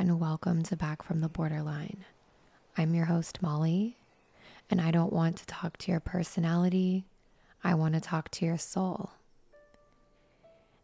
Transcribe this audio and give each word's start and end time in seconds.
And 0.00 0.18
welcome 0.18 0.62
to 0.62 0.74
Back 0.74 1.02
from 1.02 1.20
the 1.20 1.28
Borderline. 1.28 2.06
I'm 2.74 2.94
your 2.94 3.04
host, 3.04 3.42
Molly, 3.42 3.98
and 4.70 4.80
I 4.80 4.90
don't 4.90 5.12
want 5.12 5.36
to 5.36 5.44
talk 5.46 5.76
to 5.76 5.90
your 5.90 6.00
personality. 6.00 7.04
I 7.62 7.74
want 7.74 7.92
to 7.92 8.00
talk 8.00 8.30
to 8.30 8.46
your 8.46 8.56
soul. 8.56 9.10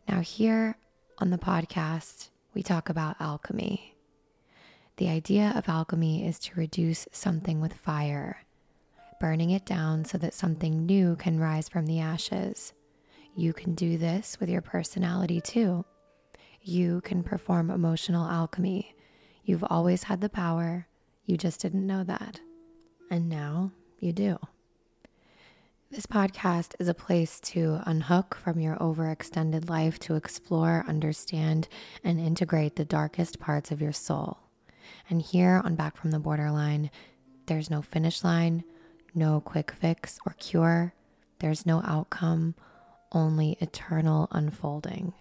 Now, 0.06 0.21
here 0.21 0.76
on 1.16 1.31
the 1.31 1.38
podcast, 1.38 2.28
we 2.53 2.62
talk 2.62 2.91
about 2.91 3.16
alchemy. 3.19 3.94
The 4.99 5.09
idea 5.09 5.55
of 5.56 5.66
alchemy 5.66 6.28
is 6.28 6.38
to 6.41 6.60
reduce 6.60 7.09
something 7.10 7.59
with 7.59 7.72
fire, 7.72 8.44
burning 9.19 9.49
it 9.49 9.65
down 9.65 10.05
so 10.05 10.19
that 10.19 10.34
something 10.34 10.84
new 10.84 11.16
can 11.16 11.41
rise 11.41 11.71
from 11.71 11.87
the 11.87 12.00
ashes. 12.00 12.75
You 13.34 13.55
can 13.55 13.75
do 13.75 13.97
this 13.97 14.38
with 14.38 14.50
your 14.50 14.60
personality 14.60 15.41
too. 15.41 15.87
You 16.60 17.00
can 17.00 17.22
perform 17.22 17.71
emotional 17.71 18.26
alchemy. 18.28 18.93
You've 19.46 19.64
always 19.70 20.02
had 20.02 20.20
the 20.20 20.28
power, 20.28 20.88
you 21.24 21.36
just 21.36 21.60
didn't 21.60 21.86
know 21.86 22.02
that. 22.02 22.40
And 23.08 23.28
now 23.28 23.70
you 24.00 24.12
do. 24.12 24.38
This 25.88 26.04
podcast 26.04 26.74
is 26.80 26.88
a 26.88 26.94
place 26.94 27.38
to 27.52 27.80
unhook 27.86 28.34
from 28.34 28.58
your 28.58 28.74
overextended 28.78 29.70
life 29.70 30.00
to 30.00 30.16
explore, 30.16 30.84
understand, 30.88 31.68
and 32.02 32.18
integrate 32.18 32.74
the 32.74 32.84
darkest 32.84 33.38
parts 33.38 33.70
of 33.70 33.80
your 33.80 33.92
soul. 33.92 34.38
And 35.08 35.22
here 35.22 35.62
on 35.64 35.76
Back 35.76 35.96
from 35.96 36.10
the 36.10 36.18
Borderline, 36.18 36.90
there's 37.46 37.70
no 37.70 37.82
finish 37.82 38.24
line, 38.24 38.64
no 39.14 39.40
quick 39.40 39.70
fix 39.70 40.18
or 40.26 40.34
cure, 40.40 40.92
there's 41.38 41.64
no 41.64 41.82
outcome, 41.84 42.56
only 43.12 43.56
eternal 43.60 44.26
unfolding. 44.32 45.14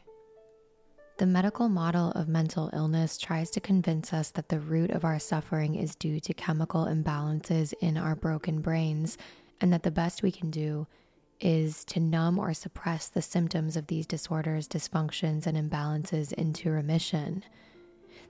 The 1.17 1.25
medical 1.25 1.69
model 1.69 2.11
of 2.11 2.27
mental 2.27 2.69
illness 2.73 3.17
tries 3.17 3.49
to 3.51 3.61
convince 3.61 4.11
us 4.11 4.31
that 4.31 4.49
the 4.49 4.59
root 4.59 4.91
of 4.91 5.05
our 5.05 5.17
suffering 5.17 5.75
is 5.75 5.95
due 5.95 6.19
to 6.19 6.33
chemical 6.33 6.85
imbalances 6.85 7.73
in 7.79 7.95
our 7.95 8.17
broken 8.17 8.59
brains, 8.59 9.17
and 9.61 9.71
that 9.71 9.83
the 9.83 9.91
best 9.91 10.23
we 10.23 10.31
can 10.31 10.51
do 10.51 10.87
is 11.39 11.85
to 11.85 12.01
numb 12.01 12.37
or 12.37 12.53
suppress 12.53 13.07
the 13.07 13.21
symptoms 13.21 13.77
of 13.77 13.87
these 13.87 14.05
disorders, 14.05 14.67
dysfunctions, 14.67 15.47
and 15.47 15.57
imbalances 15.57 16.33
into 16.33 16.69
remission. 16.69 17.45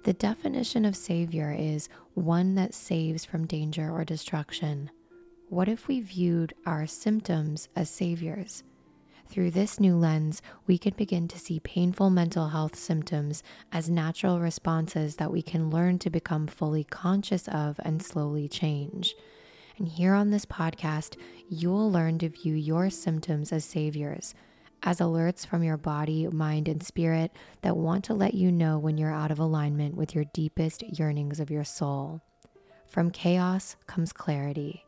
The 0.03 0.13
definition 0.13 0.85
of 0.85 0.95
savior 0.95 1.55
is 1.57 1.89
one 2.13 2.53
that 2.53 2.75
saves 2.75 3.25
from 3.25 3.47
danger 3.47 3.89
or 3.89 4.05
destruction. 4.05 4.91
What 5.49 5.67
if 5.67 5.87
we 5.87 6.01
viewed 6.01 6.53
our 6.67 6.85
symptoms 6.85 7.67
as 7.75 7.89
saviors? 7.89 8.63
Through 9.27 9.51
this 9.51 9.79
new 9.79 9.95
lens, 9.97 10.41
we 10.65 10.77
can 10.77 10.93
begin 10.95 11.27
to 11.27 11.39
see 11.39 11.59
painful 11.59 12.09
mental 12.09 12.49
health 12.49 12.75
symptoms 12.75 13.43
as 13.71 13.89
natural 13.89 14.39
responses 14.39 15.17
that 15.17 15.31
we 15.31 15.41
can 15.41 15.69
learn 15.69 15.99
to 15.99 16.09
become 16.09 16.47
fully 16.47 16.83
conscious 16.83 17.47
of 17.49 17.79
and 17.83 18.01
slowly 18.01 18.47
change. 18.47 19.13
And 19.77 19.89
here 19.89 20.13
on 20.13 20.29
this 20.29 20.45
podcast, 20.45 21.17
you'll 21.49 21.91
learn 21.91 22.17
to 22.19 22.29
view 22.29 22.53
your 22.53 22.89
symptoms 22.89 23.51
as 23.51 23.65
saviors, 23.65 24.33
as 24.83 24.99
alerts 24.99 25.45
from 25.45 25.63
your 25.63 25.77
body, 25.77 26.27
mind, 26.27 26.69
and 26.69 26.81
spirit 26.81 27.31
that 27.61 27.75
want 27.75 28.05
to 28.05 28.13
let 28.13 28.35
you 28.35 28.51
know 28.51 28.77
when 28.77 28.97
you're 28.97 29.13
out 29.13 29.31
of 29.31 29.39
alignment 29.39 29.95
with 29.95 30.15
your 30.15 30.25
deepest 30.33 30.83
yearnings 30.97 31.41
of 31.41 31.51
your 31.51 31.65
soul. 31.65 32.21
From 32.87 33.11
chaos 33.11 33.75
comes 33.87 34.13
clarity. 34.13 34.84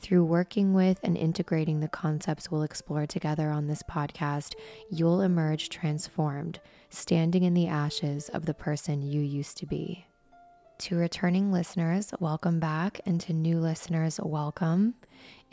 Through 0.00 0.24
working 0.24 0.74
with 0.74 0.98
and 1.02 1.16
integrating 1.16 1.80
the 1.80 1.88
concepts 1.88 2.50
we'll 2.50 2.62
explore 2.62 3.06
together 3.06 3.50
on 3.50 3.66
this 3.66 3.82
podcast, 3.82 4.54
you'll 4.90 5.20
emerge 5.20 5.68
transformed, 5.68 6.60
standing 6.90 7.44
in 7.44 7.54
the 7.54 7.68
ashes 7.68 8.28
of 8.28 8.46
the 8.46 8.54
person 8.54 9.02
you 9.02 9.20
used 9.20 9.56
to 9.58 9.66
be. 9.66 10.06
To 10.82 10.96
returning 10.96 11.52
listeners, 11.52 12.12
welcome 12.18 12.58
back, 12.58 13.00
and 13.06 13.20
to 13.20 13.32
new 13.32 13.60
listeners, 13.60 14.18
welcome. 14.20 14.94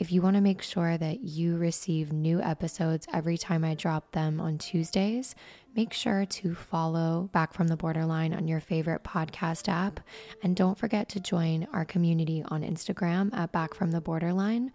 If 0.00 0.10
you 0.10 0.22
want 0.22 0.34
to 0.34 0.40
make 0.40 0.60
sure 0.60 0.98
that 0.98 1.20
you 1.20 1.56
receive 1.56 2.12
new 2.12 2.42
episodes 2.42 3.06
every 3.14 3.38
time 3.38 3.62
I 3.62 3.76
drop 3.76 4.10
them 4.10 4.40
on 4.40 4.58
Tuesdays, 4.58 5.36
make 5.76 5.92
sure 5.92 6.26
to 6.26 6.56
follow 6.56 7.30
Back 7.32 7.54
from 7.54 7.68
the 7.68 7.76
Borderline 7.76 8.34
on 8.34 8.48
your 8.48 8.58
favorite 8.58 9.04
podcast 9.04 9.68
app. 9.68 10.00
And 10.42 10.56
don't 10.56 10.76
forget 10.76 11.08
to 11.10 11.20
join 11.20 11.68
our 11.72 11.84
community 11.84 12.42
on 12.48 12.62
Instagram 12.62 13.32
at 13.32 13.52
Back 13.52 13.72
from 13.72 13.92
the 13.92 14.00
Borderline, 14.00 14.72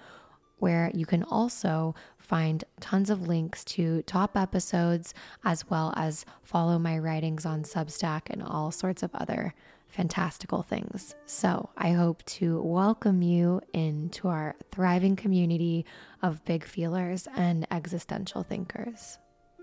where 0.59 0.89
you 0.93 1.05
can 1.05 1.23
also 1.23 1.95
find 2.17 2.63
tons 2.79 3.09
of 3.09 3.27
links 3.27 3.65
to 3.65 4.03
top 4.03 4.37
episodes 4.37 5.13
as 5.43 5.69
well 5.69 5.93
as 5.97 6.23
follow 6.43 6.79
my 6.79 6.97
writings 6.97 7.45
on 7.45 7.63
Substack 7.63 8.29
and 8.29 8.41
all 8.41 8.71
sorts 8.71 9.03
of 9.03 9.13
other 9.15 9.53
fantastical 9.95 10.61
things. 10.61 11.15
So 11.25 11.69
I 11.77 11.93
hope 11.93 12.21
to 12.25 12.61
welcome 12.61 13.21
you 13.21 13.61
into 13.71 14.27
our 14.27 14.55
thriving 14.69 15.15
community 15.15 15.85
of 16.21 16.43
big 16.43 16.65
feelers 16.65 17.29
and 17.35 17.65
existential 17.71 18.43
thinkers. 18.43 19.17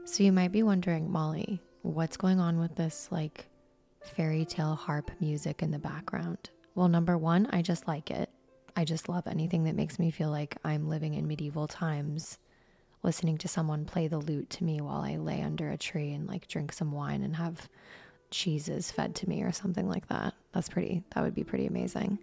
So 0.06 0.23
you 0.23 0.32
might 0.32 0.50
be 0.50 0.62
wondering, 0.62 1.12
Molly, 1.12 1.61
what's 1.82 2.17
going 2.17 2.40
on 2.40 2.58
with 2.58 2.75
this 2.76 3.08
like 3.11 3.50
fairy 4.17 4.46
tale 4.46 4.75
harp 4.75 5.11
music 5.20 5.62
in 5.62 5.70
the 5.70 5.79
background? 5.79 6.49
Well, 6.75 6.88
number 6.88 7.19
one, 7.19 7.46
I 7.52 7.61
just 7.61 7.87
like 7.87 8.11
it. 8.11 8.31
I 8.75 8.87
just 8.87 9.11
love 9.11 9.26
anything 9.26 9.64
that 9.64 9.76
makes 9.76 9.99
me 9.99 10.11
feel 10.11 10.31
like 10.31 10.56
I'm 10.64 10.88
living 10.88 11.12
in 11.12 11.29
medieval 11.29 11.69
times. 11.69 12.38
listening 13.02 13.37
to 13.38 13.49
someone 13.49 13.84
play 13.84 14.08
the 14.08 14.19
lute 14.19 14.49
to 14.50 14.64
me 14.64 14.81
while 14.81 15.02
I 15.02 15.17
lay 15.17 15.43
under 15.43 15.70
a 15.70 15.76
tree 15.76 16.12
and 16.12 16.26
like 16.26 16.49
drink 16.49 16.73
some 16.73 16.93
wine 16.93 17.23
and 17.23 17.37
have 17.37 17.69
cheeses 18.32 18.90
fed 18.90 19.14
to 19.17 19.29
me 19.29 19.43
or 19.43 19.52
something 19.52 19.88
like 19.88 20.08
that. 20.08 20.34
That's 20.52 20.69
pretty, 20.69 21.05
that 21.14 21.23
would 21.23 21.34
be 21.34 21.44
pretty 21.44 21.67
amazing. 21.67 22.19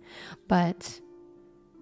But 0.49 0.99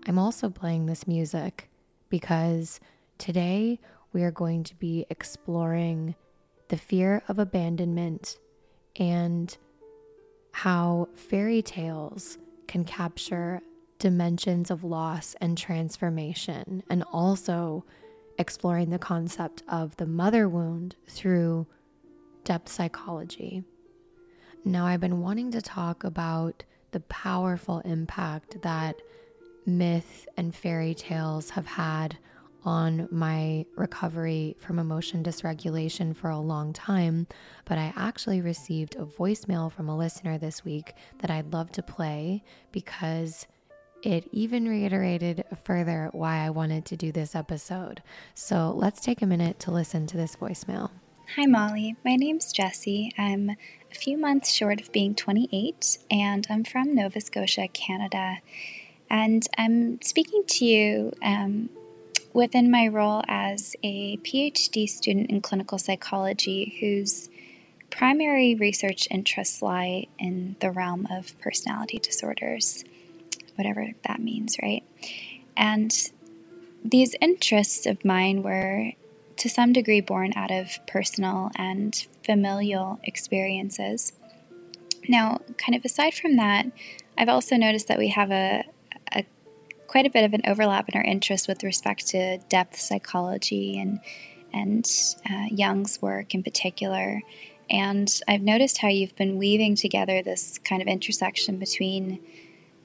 I'm 0.05 0.19
also 0.19 0.49
playing 0.49 0.85
this 0.85 1.07
music 1.07 1.69
because 2.09 2.79
today 3.17 3.79
we 4.13 4.23
are 4.23 4.31
going 4.31 4.63
to 4.65 4.75
be 4.75 5.05
exploring 5.09 6.15
the 6.69 6.77
fear 6.77 7.23
of 7.27 7.39
abandonment 7.39 8.37
and 8.97 9.57
how 10.51 11.07
fairy 11.15 11.61
tales 11.61 12.37
can 12.67 12.83
capture 12.83 13.61
dimensions 13.99 14.69
of 14.69 14.83
loss 14.83 15.35
and 15.41 15.57
transformation, 15.57 16.83
and 16.89 17.03
also 17.11 17.83
exploring 18.37 18.89
the 18.89 18.99
concept 18.99 19.63
of 19.67 19.95
the 19.97 20.05
mother 20.05 20.47
wound 20.47 20.95
through 21.07 21.65
depth 22.43 22.69
psychology. 22.69 23.63
Now, 24.65 24.85
I've 24.85 24.99
been 24.99 25.21
wanting 25.21 25.51
to 25.51 25.61
talk 25.61 26.03
about 26.03 26.63
the 26.91 26.99
powerful 27.01 27.79
impact 27.79 28.61
that 28.61 28.95
myth 29.65 30.27
and 30.37 30.55
fairy 30.55 30.93
tales 30.93 31.51
have 31.51 31.65
had 31.65 32.17
on 32.63 33.07
my 33.11 33.65
recovery 33.75 34.55
from 34.59 34.77
emotion 34.77 35.23
dysregulation 35.23 36.15
for 36.15 36.29
a 36.29 36.39
long 36.39 36.73
time, 36.73 37.27
but 37.65 37.77
I 37.77 37.93
actually 37.95 38.41
received 38.41 38.95
a 38.95 39.05
voicemail 39.05 39.71
from 39.71 39.87
a 39.87 39.97
listener 39.97 40.37
this 40.37 40.65
week 40.65 40.93
that 41.19 41.31
I'd 41.31 41.53
love 41.53 41.71
to 41.73 41.83
play 41.83 42.43
because 42.71 43.47
it 44.03 44.27
even 44.31 44.67
reiterated 44.67 45.45
further 45.63 46.09
why 46.11 46.45
I 46.45 46.49
wanted 46.49 46.85
to 46.85 46.97
do 46.97 47.11
this 47.11 47.35
episode. 47.35 48.01
So 48.35 48.73
let's 48.75 49.01
take 49.01 49.21
a 49.21 49.25
minute 49.25 49.59
to 49.61 49.71
listen 49.71 50.05
to 50.07 50.17
this 50.17 50.35
voicemail. 50.35 50.91
Hi, 51.35 51.45
Molly. 51.45 51.95
My 52.05 52.15
name's 52.15 52.53
Jessie. 52.53 53.11
I'm 53.17 53.51
few 53.97 54.17
months 54.17 54.51
short 54.51 54.79
of 54.79 54.91
being 54.91 55.15
28, 55.15 55.97
and 56.11 56.45
I'm 56.49 56.63
from 56.63 56.93
Nova 56.93 57.19
Scotia, 57.19 57.67
Canada. 57.67 58.37
And 59.09 59.45
I'm 59.57 60.01
speaking 60.01 60.43
to 60.47 60.65
you 60.65 61.13
um, 61.23 61.69
within 62.33 62.69
my 62.69 62.87
role 62.87 63.23
as 63.27 63.75
a 63.83 64.17
PhD 64.17 64.87
student 64.87 65.29
in 65.29 65.41
clinical 65.41 65.77
psychology 65.77 66.77
whose 66.79 67.29
primary 67.89 68.53
research 68.53 69.07
interests 69.09 69.61
lie 69.61 70.07
in 70.19 70.55
the 70.59 70.69
realm 70.69 71.07
of 71.09 71.37
personality 71.39 71.97
disorders, 71.97 72.83
whatever 73.55 73.87
that 74.07 74.19
means, 74.19 74.57
right? 74.61 74.83
And 75.55 75.91
these 76.83 77.15
interests 77.19 77.85
of 77.85 78.05
mine 78.05 78.43
were 78.43 78.91
to 79.37 79.49
some 79.49 79.73
degree 79.73 80.01
born 80.01 80.33
out 80.35 80.51
of 80.51 80.79
personal 80.87 81.51
and 81.55 82.05
familial 82.27 82.99
experiences. 83.03 84.13
Now, 85.09 85.39
kind 85.57 85.75
of 85.75 85.83
aside 85.83 86.13
from 86.13 86.35
that, 86.35 86.67
I've 87.17 87.29
also 87.29 87.55
noticed 87.55 87.87
that 87.87 87.97
we 87.97 88.09
have 88.09 88.29
a, 88.29 88.65
quite 89.87 90.05
a 90.05 90.09
bit 90.09 90.25
of 90.25 90.33
an 90.33 90.41
overlap 90.45 90.89
in 90.89 90.97
our 90.97 91.03
interests 91.03 91.47
with 91.47 91.63
respect 91.63 92.07
to 92.07 92.37
depth 92.49 92.79
psychology 92.79 93.79
and 93.79 93.99
and 94.53 94.85
uh, 95.29 95.45
Jung's 95.51 96.01
work 96.01 96.33
in 96.33 96.41
particular. 96.41 97.21
And 97.69 98.09
I've 98.27 98.41
noticed 98.41 98.77
how 98.77 98.87
you've 98.87 99.15
been 99.15 99.37
weaving 99.37 99.75
together 99.75 100.21
this 100.21 100.57
kind 100.57 100.81
of 100.81 100.87
intersection 100.87 101.57
between 101.57 102.19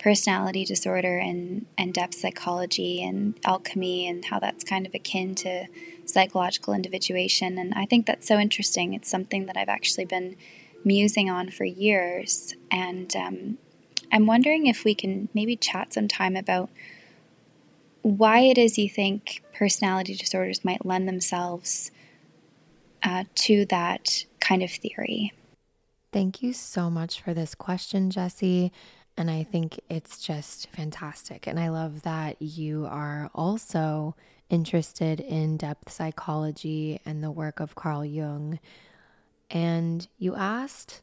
personality 0.03 0.65
disorder 0.65 1.19
and, 1.19 1.65
and 1.79 1.95
depth 1.95 2.15
psychology 2.17 3.03
and 3.03 3.39
alchemy 3.45 4.09
and 4.09 4.25
how 4.25 4.41
that's 4.41 4.65
kind 4.65 4.85
of 4.85 4.95
akin 4.95 5.35
to 5.37 5.67
psychological 6.07 6.75
individuation. 6.75 7.57
And 7.57 7.73
I 7.75 7.87
think 7.87 8.07
that's 8.07 8.27
so 8.27 8.39
interesting. 8.39 8.95
It's 8.95 9.09
something 9.09 9.47
that 9.47 9.57
I've 9.57 9.69
actually 9.69 10.05
been 10.05 10.37
musing 10.85 11.31
on 11.31 11.51
for 11.51 11.65
years. 11.65 12.55
And 12.71 13.15
um, 13.15 13.59
I'm 14.11 14.27
wondering 14.27 14.67
if 14.67 14.85
we 14.85 14.95
can 14.95 15.29
maybe 15.35 15.57
chat 15.57 15.93
some 15.93 16.09
time 16.09 16.35
about 16.35 16.69
why 18.03 18.41
it 18.41 18.59
is 18.59 18.77
you 18.77 18.91
think 18.91 19.45
personality 19.55 20.17
disorders 20.17 20.65
might 20.65 20.85
lend 20.85 21.07
themselves 21.07 21.93
uh, 23.05 23.25
to 23.37 23.65
that 23.67 24.25
kind 24.41 24.65
of 24.65 24.71
theory. 24.73 25.33
Thank 26.13 26.43
you 26.43 26.53
so 26.53 26.91
much 26.91 27.21
for 27.21 27.33
this 27.33 27.55
question, 27.55 28.11
Jessie. 28.11 28.73
And 29.17 29.31
I 29.31 29.43
think 29.43 29.79
it's 29.91 30.20
just 30.20 30.69
fantastic. 30.70 31.47
And 31.47 31.61
I 31.61 31.69
love 31.69 32.03
that 32.03 32.41
you 32.41 32.87
are 32.87 33.31
also 33.35 34.17
interested 34.49 35.20
in 35.20 35.56
depth 35.56 35.91
psychology 35.91 37.00
and 37.05 37.23
the 37.23 37.31
work 37.31 37.61
of 37.61 37.75
Carl 37.75 38.05
Jung. 38.05 38.59
And 39.50 40.06
you 40.19 40.35
asked, 40.35 41.03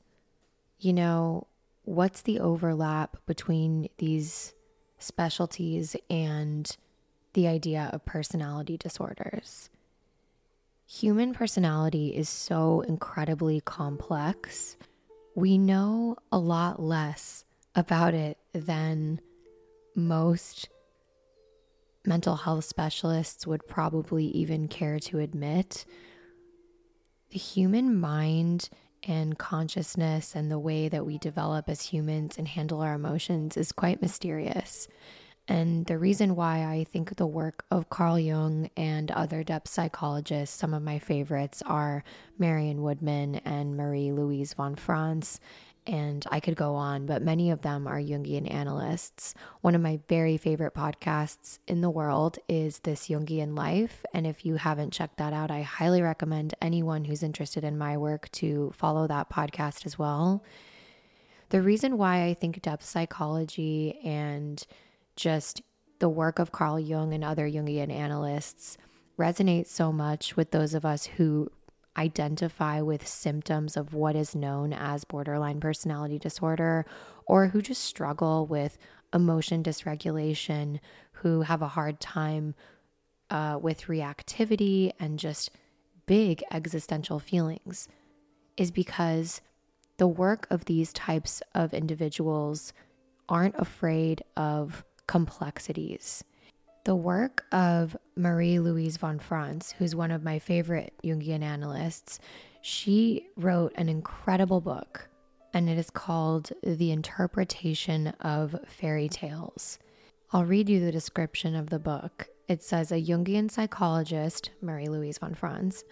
you 0.79 0.94
know, 0.94 1.47
what's 1.83 2.21
the 2.21 2.39
overlap 2.39 3.17
between 3.25 3.89
these 3.97 4.53
specialties 4.97 5.95
and 6.09 6.75
the 7.33 7.47
idea 7.47 7.89
of 7.94 8.05
personality 8.05 8.77
disorders? 8.77 9.69
Human 10.88 11.33
personality 11.33 12.15
is 12.15 12.27
so 12.27 12.81
incredibly 12.81 13.62
complex. 13.62 14.77
We 15.35 15.59
know 15.59 16.17
a 16.31 16.39
lot 16.39 16.81
less 16.81 17.45
about 17.75 18.13
it 18.13 18.38
than 18.54 19.21
most 19.95 20.69
mental 22.06 22.38
health 22.38 22.66
specialists 22.66 23.45
would 23.45 23.68
probably 23.68 24.25
even 24.25 24.68
care 24.68 25.00
to 25.00 25.19
admit. 25.19 25.86
The 27.30 27.39
human 27.39 28.00
mind 28.00 28.69
and 29.04 29.38
consciousness 29.38 30.36
and 30.36 30.51
the 30.51 30.60
way 30.60 30.89
that 30.89 31.06
we 31.06 31.18
develop 31.18 31.69
as 31.69 31.88
humans 31.88 32.38
and 32.38 32.48
handle 32.48 32.81
our 32.81 32.95
emotions 32.95 33.56
is 33.56 33.72
quite 33.72 34.01
mysterious. 34.01 34.88
And 35.48 35.88
the 35.88 35.98
reason 35.98 36.36
why 36.36 36.63
I 36.63 36.83
think 36.83 37.15
the 37.15 37.25
work 37.25 37.65
of 37.72 37.89
Carl 37.89 38.19
Jung 38.19 38.69
and 38.77 39.10
other 39.10 39.44
depth 39.44 39.68
psychologists, 39.68 40.56
some 40.56 40.75
of 40.75 40.83
my 40.83 41.00
favorites 41.00 41.63
are 41.65 42.04
Marion 42.38 42.83
Woodman 42.83 43.36
and 43.38 43.75
Marie 43.75 44.12
Louise 44.12 44.54
von 44.54 44.75
Franz. 44.75 45.39
And 45.89 46.24
I 46.30 46.39
could 46.39 46.56
go 46.56 46.75
on, 46.75 47.07
but 47.07 47.24
many 47.24 47.50
of 47.50 47.63
them 47.63 47.88
are 47.88 48.00
Jungian 48.00 48.53
analysts. 48.53 49.33
One 49.62 49.74
of 49.74 49.81
my 49.81 50.00
very 50.07 50.38
favorite 50.38 50.75
podcasts 50.75 51.57
in 51.68 51.81
the 51.81 51.89
world 51.89 52.38
is 52.47 52.77
This 52.80 53.07
Jungian 53.07 53.57
Life. 53.57 54.06
And 54.13 54.27
if 54.27 54.45
you 54.45 54.57
haven't 54.57 54.94
checked 54.94 55.18
that 55.18 55.33
out, 55.33 55.50
I 55.50 55.63
highly 55.63 56.03
recommend 56.03 56.53
anyone 56.62 57.05
who's 57.05 57.24
interested 57.24 57.63
in 57.63 57.75
my 57.75 57.98
work 57.98 58.29
to 58.34 58.72
follow 58.75 59.08
that 59.08 59.31
podcast 59.31 59.88
as 59.88 59.98
well. 59.98 60.43
The 61.50 61.63
reason 61.63 61.98
why 61.98 62.25
I 62.25 62.36
think 62.36 62.62
depth 62.62 62.86
psychology 62.86 64.00
and 64.03 64.63
just 65.15 65.63
the 65.98 66.08
work 66.08 66.38
of 66.38 66.51
Carl 66.51 66.79
Jung 66.79 67.15
and 67.15 67.24
other 67.24 67.50
Jungian 67.50 67.91
analysts 67.91 68.77
resonates 69.17 69.69
so 69.69 69.91
much 69.91 70.38
with 70.38 70.51
those 70.51 70.75
of 70.75 70.86
us 70.86 71.08
who 71.08 71.51
identify 71.98 72.81
with 72.81 73.08
symptoms 73.08 73.75
of 73.75 73.93
what 73.93 74.15
is 74.15 74.36
known 74.36 74.74
as 74.74 75.03
borderline 75.03 75.60
personality 75.60 76.19
disorder 76.19 76.86
or 77.25 77.48
who 77.48 77.62
just 77.62 77.84
struggle 77.84 78.46
with 78.46 78.77
emotion 79.13 79.63
dysregulation, 79.63 80.79
who 81.13 81.41
have 81.41 81.62
a 81.62 81.67
hard 81.67 82.00
time 82.00 82.55
uh, 83.29 83.58
with 83.62 83.84
reactivity 83.84 84.91
and 85.00 85.19
just 85.19 85.51
big 86.05 86.43
existential 86.51 87.19
feelings, 87.19 87.88
is 88.58 88.72
because 88.72 89.41
the 89.98 90.08
work 90.08 90.48
of 90.50 90.65
these 90.65 90.93
types 90.93 91.43
of 91.53 91.74
individuals 91.74 92.74
aren't 93.27 93.55
afraid 93.60 94.24
of 94.36 94.84
complexities. 95.08 96.24
The 96.86 96.95
work 96.95 97.45
of 97.51 97.98
Marie 98.15 98.59
Louise 98.59 98.98
von 98.98 99.19
Franz, 99.19 99.74
who's 99.77 99.95
one 99.95 100.12
of 100.12 100.24
my 100.24 100.39
favorite 100.39 100.93
Jungian 101.03 101.43
analysts, 101.43 102.19
she 102.62 103.27
wrote 103.36 103.74
an 103.75 103.89
incredible 103.89 104.62
book, 104.62 105.09
and 105.53 105.69
it 105.69 105.77
is 105.77 105.89
called 105.89 106.51
The 106.63 106.91
Interpretation 106.91 108.07
of 108.21 108.55
Fairy 108.65 109.09
Tales. 109.09 109.77
I'll 110.31 110.45
read 110.45 110.69
you 110.69 110.79
the 110.79 110.91
description 110.91 111.53
of 111.55 111.69
the 111.69 111.79
book. 111.79 112.29
It 112.48 112.63
says 112.63 112.91
a 112.91 113.01
Jungian 113.01 113.51
psychologist, 113.51 114.51
Marie 114.62 114.88
Louise 114.88 115.17
von 115.17 115.33
Franz, 115.33 115.83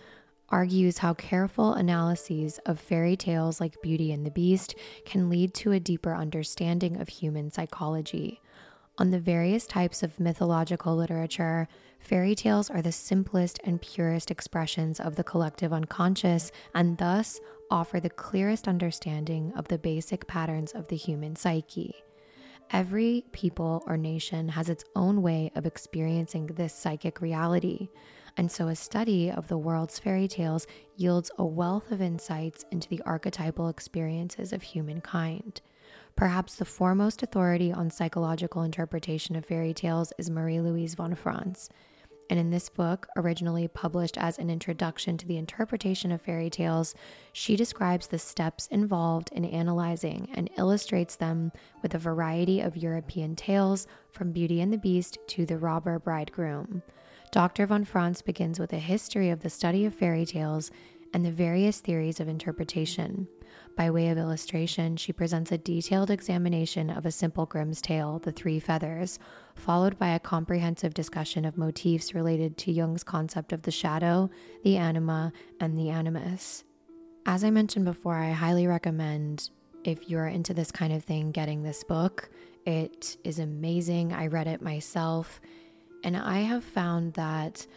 argues 0.49 0.99
how 0.99 1.13
careful 1.13 1.73
analyses 1.73 2.59
of 2.65 2.79
fairy 2.79 3.17
tales 3.17 3.59
like 3.59 3.81
Beauty 3.81 4.13
and 4.13 4.25
the 4.25 4.31
Beast 4.31 4.73
can 5.05 5.29
lead 5.29 5.53
to 5.55 5.73
a 5.73 5.79
deeper 5.79 6.15
understanding 6.15 7.01
of 7.01 7.09
human 7.09 7.51
psychology. 7.51 8.39
On 8.99 9.11
the 9.11 9.19
various 9.19 9.67
types 9.67 10.01
of 10.01 10.19
mythological 10.19 10.95
literature, 10.95 11.67
fairy 11.99 12.33
tales 12.33 12.69
are 12.71 12.81
the 12.81 12.91
simplest 12.91 13.59
and 13.63 13.79
purest 13.79 14.31
expressions 14.31 14.99
of 14.99 15.15
the 15.15 15.23
collective 15.23 15.71
unconscious 15.71 16.51
and 16.73 16.97
thus 16.97 17.39
offer 17.69 17.99
the 17.99 18.09
clearest 18.09 18.67
understanding 18.67 19.53
of 19.55 19.67
the 19.67 19.77
basic 19.77 20.25
patterns 20.25 20.71
of 20.71 20.87
the 20.87 20.95
human 20.95 21.35
psyche. 21.35 21.93
Every 22.71 23.23
people 23.33 23.83
or 23.85 23.97
nation 23.97 24.49
has 24.49 24.67
its 24.67 24.83
own 24.95 25.21
way 25.21 25.51
of 25.55 25.67
experiencing 25.67 26.47
this 26.47 26.73
psychic 26.73 27.21
reality. 27.21 27.89
And 28.35 28.51
so 28.51 28.67
a 28.67 28.75
study 28.75 29.29
of 29.31 29.47
the 29.47 29.57
world's 29.59 29.99
fairy 29.99 30.27
tales 30.27 30.65
yields 30.95 31.29
a 31.37 31.45
wealth 31.45 31.91
of 31.91 32.01
insights 32.01 32.65
into 32.71 32.89
the 32.89 33.01
archetypal 33.05 33.69
experiences 33.69 34.51
of 34.53 34.63
humankind. 34.63 35.61
Perhaps 36.17 36.55
the 36.55 36.65
foremost 36.65 37.21
authority 37.21 37.71
on 37.71 37.91
psychological 37.91 38.63
interpretation 38.63 39.35
of 39.35 39.45
fairy 39.45 39.71
tales 39.71 40.11
is 40.17 40.31
Marie 40.31 40.59
Louise 40.59 40.95
von 40.95 41.13
Franz. 41.13 41.69
And 42.27 42.39
in 42.39 42.49
this 42.49 42.69
book, 42.69 43.07
originally 43.15 43.67
published 43.67 44.17
as 44.17 44.39
an 44.39 44.49
introduction 44.49 45.17
to 45.19 45.27
the 45.27 45.37
interpretation 45.37 46.11
of 46.11 46.19
fairy 46.19 46.49
tales, 46.49 46.95
she 47.33 47.55
describes 47.55 48.07
the 48.07 48.17
steps 48.17 48.65
involved 48.67 49.29
in 49.31 49.45
analyzing 49.45 50.27
and 50.33 50.49
illustrates 50.57 51.15
them 51.15 51.51
with 51.83 51.93
a 51.93 51.99
variety 51.99 52.61
of 52.61 52.75
European 52.75 53.35
tales, 53.35 53.85
from 54.09 54.31
Beauty 54.31 54.59
and 54.59 54.73
the 54.73 54.77
Beast 54.79 55.19
to 55.27 55.45
The 55.45 55.59
Robber 55.59 55.99
Bridegroom. 55.99 56.81
Dr. 57.31 57.67
von 57.67 57.85
Franz 57.85 58.23
begins 58.23 58.59
with 58.59 58.73
a 58.73 58.79
history 58.79 59.29
of 59.29 59.41
the 59.41 59.51
study 59.51 59.85
of 59.85 59.93
fairy 59.93 60.25
tales 60.25 60.71
and 61.13 61.25
the 61.25 61.31
various 61.31 61.79
theories 61.79 62.19
of 62.19 62.27
interpretation. 62.27 63.27
By 63.75 63.91
way 63.91 64.09
of 64.09 64.17
illustration, 64.17 64.97
she 64.97 65.13
presents 65.13 65.51
a 65.51 65.57
detailed 65.57 66.09
examination 66.09 66.89
of 66.89 67.05
a 67.05 67.11
simple 67.11 67.45
Grimm's 67.45 67.81
tale, 67.81 68.19
The 68.19 68.31
Three 68.31 68.59
Feathers, 68.59 69.19
followed 69.55 69.99
by 69.99 70.09
a 70.09 70.19
comprehensive 70.19 70.93
discussion 70.93 71.45
of 71.45 71.57
motifs 71.57 72.15
related 72.15 72.57
to 72.57 72.71
Jung's 72.71 73.03
concept 73.03 73.53
of 73.53 73.61
the 73.61 73.71
shadow, 73.71 74.29
the 74.63 74.77
anima, 74.77 75.31
and 75.59 75.77
the 75.77 75.89
animus. 75.89 76.63
As 77.25 77.43
I 77.43 77.51
mentioned 77.51 77.85
before, 77.85 78.15
I 78.15 78.31
highly 78.31 78.67
recommend 78.67 79.51
if 79.83 80.09
you're 80.09 80.27
into 80.27 80.53
this 80.53 80.71
kind 80.71 80.91
of 80.91 81.03
thing, 81.03 81.31
getting 81.31 81.61
this 81.61 81.83
book. 81.83 82.29
It 82.65 83.17
is 83.23 83.37
amazing. 83.37 84.11
I 84.11 84.27
read 84.27 84.47
it 84.47 84.61
myself, 84.61 85.39
and 86.03 86.17
I 86.17 86.39
have 86.39 86.63
found 86.63 87.13
that 87.13 87.67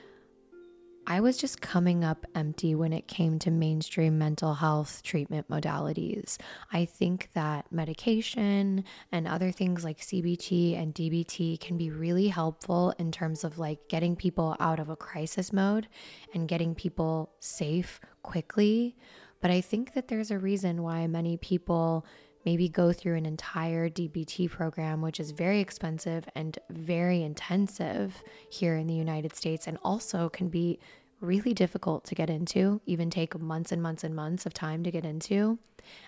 I 1.10 1.18
was 1.18 1.36
just 1.36 1.60
coming 1.60 2.04
up 2.04 2.24
empty 2.36 2.76
when 2.76 2.92
it 2.92 3.08
came 3.08 3.40
to 3.40 3.50
mainstream 3.50 4.16
mental 4.16 4.54
health 4.54 5.02
treatment 5.02 5.48
modalities. 5.48 6.36
I 6.72 6.84
think 6.84 7.30
that 7.34 7.66
medication 7.72 8.84
and 9.10 9.26
other 9.26 9.50
things 9.50 9.82
like 9.82 9.98
CBT 9.98 10.80
and 10.80 10.94
DBT 10.94 11.58
can 11.58 11.76
be 11.76 11.90
really 11.90 12.28
helpful 12.28 12.94
in 12.96 13.10
terms 13.10 13.42
of 13.42 13.58
like 13.58 13.88
getting 13.88 14.14
people 14.14 14.54
out 14.60 14.78
of 14.78 14.88
a 14.88 14.94
crisis 14.94 15.52
mode 15.52 15.88
and 16.32 16.46
getting 16.46 16.76
people 16.76 17.32
safe 17.40 17.98
quickly. 18.22 18.94
But 19.40 19.50
I 19.50 19.62
think 19.62 19.94
that 19.94 20.06
there's 20.06 20.30
a 20.30 20.38
reason 20.38 20.80
why 20.80 21.08
many 21.08 21.36
people 21.36 22.06
maybe 22.44 22.68
go 22.68 22.92
through 22.92 23.16
an 23.16 23.26
entire 23.26 23.88
DBT 23.88 24.50
program, 24.50 25.02
which 25.02 25.20
is 25.20 25.30
very 25.30 25.60
expensive 25.60 26.24
and 26.34 26.58
very 26.70 27.22
intensive 27.22 28.22
here 28.48 28.76
in 28.76 28.86
the 28.86 28.94
United 28.94 29.34
States, 29.36 29.66
and 29.66 29.76
also 29.82 30.28
can 30.28 30.48
be 30.48 30.78
really 31.20 31.54
difficult 31.54 32.04
to 32.04 32.14
get 32.14 32.30
into, 32.30 32.80
even 32.86 33.10
take 33.10 33.38
months 33.38 33.72
and 33.72 33.82
months 33.82 34.04
and 34.04 34.14
months 34.14 34.46
of 34.46 34.54
time 34.54 34.82
to 34.84 34.90
get 34.90 35.04
into. 35.04 35.58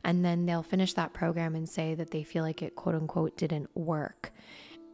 And 0.04 0.24
then 0.24 0.46
they'll 0.46 0.62
finish 0.62 0.94
that 0.94 1.12
program 1.12 1.54
and 1.54 1.68
say 1.68 1.94
that 1.94 2.10
they 2.10 2.22
feel 2.22 2.44
like 2.44 2.62
it, 2.62 2.74
quote 2.74 2.94
unquote, 2.94 3.36
didn't 3.36 3.74
work. 3.76 4.32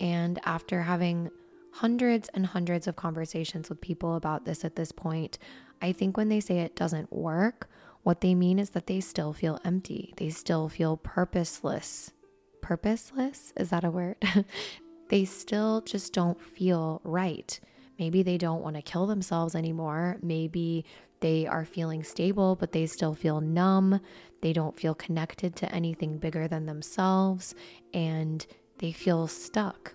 And 0.00 0.38
after 0.44 0.82
having 0.82 1.30
hundreds 1.72 2.28
and 2.30 2.46
hundreds 2.46 2.87
of 2.87 2.96
conversations 2.96 3.68
with 3.68 3.80
people 3.80 4.16
about 4.16 4.44
this 4.44 4.64
at 4.64 4.76
this 4.76 4.92
point, 4.92 5.38
I 5.80 5.92
think 5.92 6.16
when 6.16 6.28
they 6.28 6.40
say 6.40 6.58
it 6.58 6.76
doesn't 6.76 7.12
work, 7.12 7.68
what 8.02 8.20
they 8.20 8.34
mean 8.34 8.58
is 8.58 8.70
that 8.70 8.87
they 8.87 9.00
still 9.00 9.32
feel 9.32 9.60
empty. 9.64 10.14
They 10.16 10.30
still 10.30 10.68
feel 10.68 10.96
purposeless. 10.96 12.12
Purposeless? 12.60 13.52
Is 13.56 13.70
that 13.70 13.84
a 13.84 13.90
word? 13.90 14.16
they 15.08 15.25
still 15.25 15.80
just 15.82 16.12
don't 16.12 16.40
feel 16.40 17.00
right. 17.04 17.58
Maybe 17.98 18.22
they 18.22 18.38
don't 18.38 18.62
want 18.62 18.76
to 18.76 18.82
kill 18.82 19.06
themselves 19.06 19.54
anymore. 19.54 20.18
Maybe 20.22 20.84
they 21.20 21.46
are 21.46 21.64
feeling 21.64 22.04
stable, 22.04 22.54
but 22.54 22.72
they 22.72 22.86
still 22.86 23.14
feel 23.14 23.40
numb. 23.40 24.00
They 24.40 24.52
don't 24.52 24.78
feel 24.78 24.94
connected 24.94 25.56
to 25.56 25.74
anything 25.74 26.18
bigger 26.18 26.46
than 26.46 26.66
themselves, 26.66 27.54
and 27.92 28.46
they 28.78 28.92
feel 28.92 29.26
stuck. 29.26 29.94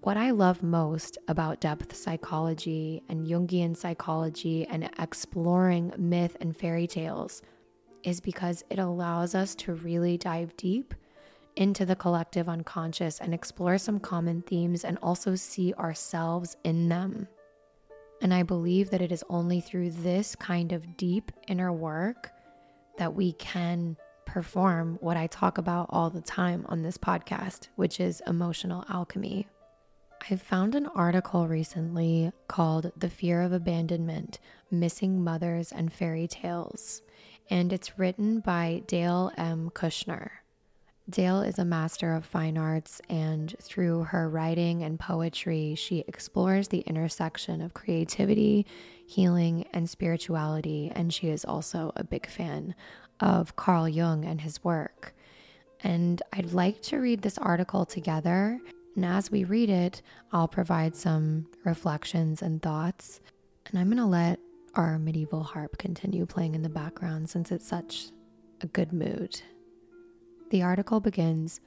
What 0.00 0.16
I 0.16 0.32
love 0.32 0.62
most 0.62 1.16
about 1.28 1.60
depth 1.60 1.96
psychology 1.96 3.02
and 3.08 3.26
Jungian 3.26 3.76
psychology 3.76 4.66
and 4.66 4.90
exploring 4.98 5.92
myth 5.96 6.36
and 6.40 6.56
fairy 6.56 6.86
tales 6.86 7.42
is 8.02 8.20
because 8.20 8.62
it 8.68 8.78
allows 8.78 9.34
us 9.34 9.54
to 9.54 9.72
really 9.72 10.18
dive 10.18 10.54
deep 10.58 10.94
into 11.56 11.86
the 11.86 11.96
collective 11.96 12.48
unconscious 12.48 13.20
and 13.20 13.32
explore 13.32 13.78
some 13.78 14.00
common 14.00 14.42
themes 14.42 14.84
and 14.84 14.98
also 15.02 15.34
see 15.34 15.72
ourselves 15.74 16.56
in 16.64 16.88
them. 16.88 17.28
And 18.22 18.32
I 18.32 18.42
believe 18.42 18.90
that 18.90 19.02
it 19.02 19.12
is 19.12 19.24
only 19.28 19.60
through 19.60 19.90
this 19.90 20.34
kind 20.36 20.72
of 20.72 20.96
deep 20.96 21.30
inner 21.46 21.72
work 21.72 22.30
that 22.96 23.14
we 23.14 23.32
can 23.32 23.96
perform 24.24 24.98
what 25.00 25.16
I 25.16 25.26
talk 25.26 25.58
about 25.58 25.86
all 25.90 26.10
the 26.10 26.20
time 26.20 26.64
on 26.68 26.82
this 26.82 26.98
podcast, 26.98 27.68
which 27.76 28.00
is 28.00 28.22
emotional 28.26 28.84
alchemy. 28.88 29.46
I 30.30 30.36
found 30.36 30.74
an 30.74 30.86
article 30.86 31.46
recently 31.46 32.32
called 32.48 32.92
The 32.96 33.10
Fear 33.10 33.42
of 33.42 33.52
Abandonment 33.52 34.38
Missing 34.70 35.22
Mothers 35.22 35.70
and 35.70 35.92
Fairy 35.92 36.26
Tales, 36.26 37.02
and 37.50 37.72
it's 37.72 37.98
written 37.98 38.40
by 38.40 38.82
Dale 38.86 39.30
M. 39.36 39.70
Kushner. 39.74 40.30
Dale 41.08 41.42
is 41.42 41.58
a 41.58 41.66
master 41.66 42.14
of 42.14 42.24
fine 42.24 42.56
arts, 42.56 43.02
and 43.10 43.54
through 43.60 44.04
her 44.04 44.28
writing 44.28 44.82
and 44.82 44.98
poetry, 44.98 45.74
she 45.74 46.02
explores 46.08 46.68
the 46.68 46.80
intersection 46.80 47.60
of 47.60 47.74
creativity, 47.74 48.66
healing, 49.06 49.66
and 49.74 49.88
spirituality. 49.88 50.90
And 50.94 51.12
she 51.12 51.28
is 51.28 51.44
also 51.44 51.92
a 51.94 52.04
big 52.04 52.26
fan 52.26 52.74
of 53.20 53.54
Carl 53.54 53.86
Jung 53.86 54.24
and 54.24 54.40
his 54.40 54.64
work. 54.64 55.14
And 55.82 56.22
I'd 56.32 56.54
like 56.54 56.80
to 56.82 56.96
read 56.96 57.20
this 57.20 57.36
article 57.36 57.84
together. 57.84 58.58
And 58.96 59.04
as 59.04 59.30
we 59.30 59.44
read 59.44 59.68
it, 59.68 60.00
I'll 60.32 60.48
provide 60.48 60.96
some 60.96 61.46
reflections 61.64 62.40
and 62.40 62.62
thoughts. 62.62 63.20
And 63.66 63.78
I'm 63.78 63.88
going 63.88 63.98
to 63.98 64.06
let 64.06 64.40
our 64.74 64.98
medieval 64.98 65.42
harp 65.42 65.76
continue 65.76 66.24
playing 66.24 66.54
in 66.54 66.62
the 66.62 66.70
background 66.70 67.28
since 67.28 67.52
it's 67.52 67.66
such 67.66 68.06
a 68.62 68.66
good 68.66 68.94
mood. 68.94 69.42
The 70.50 70.62
article 70.62 71.00
begins 71.00 71.60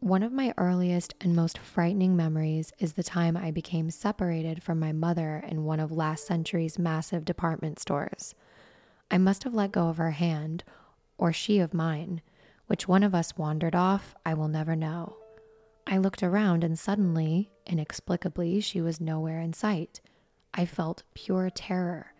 One 0.00 0.22
of 0.22 0.32
my 0.32 0.52
earliest 0.58 1.14
and 1.20 1.36
most 1.36 1.56
frightening 1.56 2.16
memories 2.16 2.72
is 2.78 2.94
the 2.94 3.02
time 3.02 3.36
I 3.36 3.50
became 3.52 3.90
separated 3.90 4.62
from 4.62 4.80
my 4.80 4.92
mother 4.92 5.42
in 5.46 5.64
one 5.64 5.80
of 5.80 5.92
last 5.92 6.26
century's 6.26 6.78
massive 6.78 7.24
department 7.24 7.78
stores. 7.78 8.34
I 9.10 9.18
must 9.18 9.44
have 9.44 9.54
let 9.54 9.72
go 9.72 9.88
of 9.88 9.96
her 9.96 10.10
hand, 10.10 10.64
or 11.16 11.32
she 11.32 11.60
of 11.60 11.72
mine. 11.72 12.20
Which 12.66 12.86
one 12.86 13.02
of 13.02 13.14
us 13.14 13.36
wandered 13.36 13.74
off, 13.74 14.14
I 14.26 14.34
will 14.34 14.48
never 14.48 14.76
know. 14.76 15.16
I 15.86 15.96
looked 15.96 16.22
around 16.22 16.64
and 16.64 16.78
suddenly, 16.78 17.50
inexplicably, 17.66 18.60
she 18.60 18.80
was 18.80 19.00
nowhere 19.00 19.40
in 19.40 19.52
sight. 19.52 20.00
I 20.52 20.66
felt 20.66 21.04
pure 21.14 21.50
terror. 21.50 22.12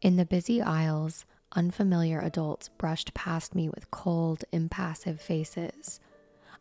In 0.00 0.16
the 0.16 0.24
busy 0.24 0.62
aisles, 0.62 1.26
unfamiliar 1.54 2.20
adults 2.20 2.68
brushed 2.68 3.14
past 3.14 3.54
me 3.54 3.68
with 3.68 3.90
cold, 3.90 4.44
impassive 4.52 5.20
faces. 5.20 6.00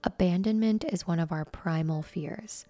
Abandonment 0.04 0.84
is 0.86 1.08
one 1.08 1.20
of 1.20 1.32
our 1.32 1.46
primal 1.46 2.02
fears. 2.02 2.66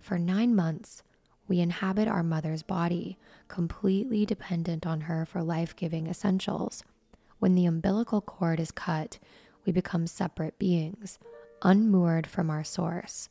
For 0.00 0.18
nine 0.18 0.54
months, 0.54 1.02
we 1.48 1.60
inhabit 1.60 2.08
our 2.08 2.22
mother's 2.22 2.62
body, 2.62 3.18
completely 3.48 4.24
dependent 4.24 4.86
on 4.86 5.02
her 5.02 5.24
for 5.24 5.42
life 5.42 5.76
giving 5.76 6.06
essentials. 6.06 6.82
When 7.38 7.54
the 7.54 7.66
umbilical 7.66 8.20
cord 8.20 8.60
is 8.60 8.70
cut, 8.70 9.18
we 9.64 9.72
become 9.72 10.06
separate 10.06 10.58
beings, 10.58 11.18
unmoored 11.62 12.26
from 12.26 12.50
our 12.50 12.64
source. 12.64 13.28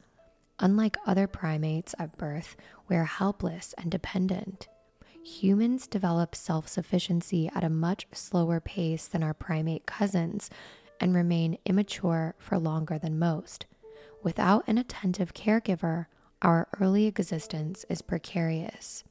Unlike 0.60 0.98
other 1.06 1.28
primates 1.28 1.96
at 1.98 2.18
birth, 2.18 2.56
we 2.88 2.96
are 2.96 3.06
helpless 3.06 3.74
and 3.78 3.90
dependent 3.90 4.68
humans 5.24 5.88
develop 5.88 6.36
self 6.36 6.68
sufficiency 6.68 7.50
at 7.54 7.64
a 7.64 7.70
much 7.70 8.08
slower 8.12 8.60
pace 8.60 9.08
than 9.08 9.24
our 9.24 9.34
primate 9.34 9.86
cousins 9.86 10.50
and 11.00 11.16
remain 11.16 11.58
immature 11.66 12.36
for 12.38 12.58
longer 12.58 12.98
than 12.98 13.20
most. 13.20 13.66
Without 14.24 14.64
an 14.68 14.78
attentive 14.78 15.34
caregiver, 15.34 16.06
our 16.42 16.68
early 16.80 17.06
existence 17.06 17.86
is 17.90 18.02
precarious. 18.02 19.04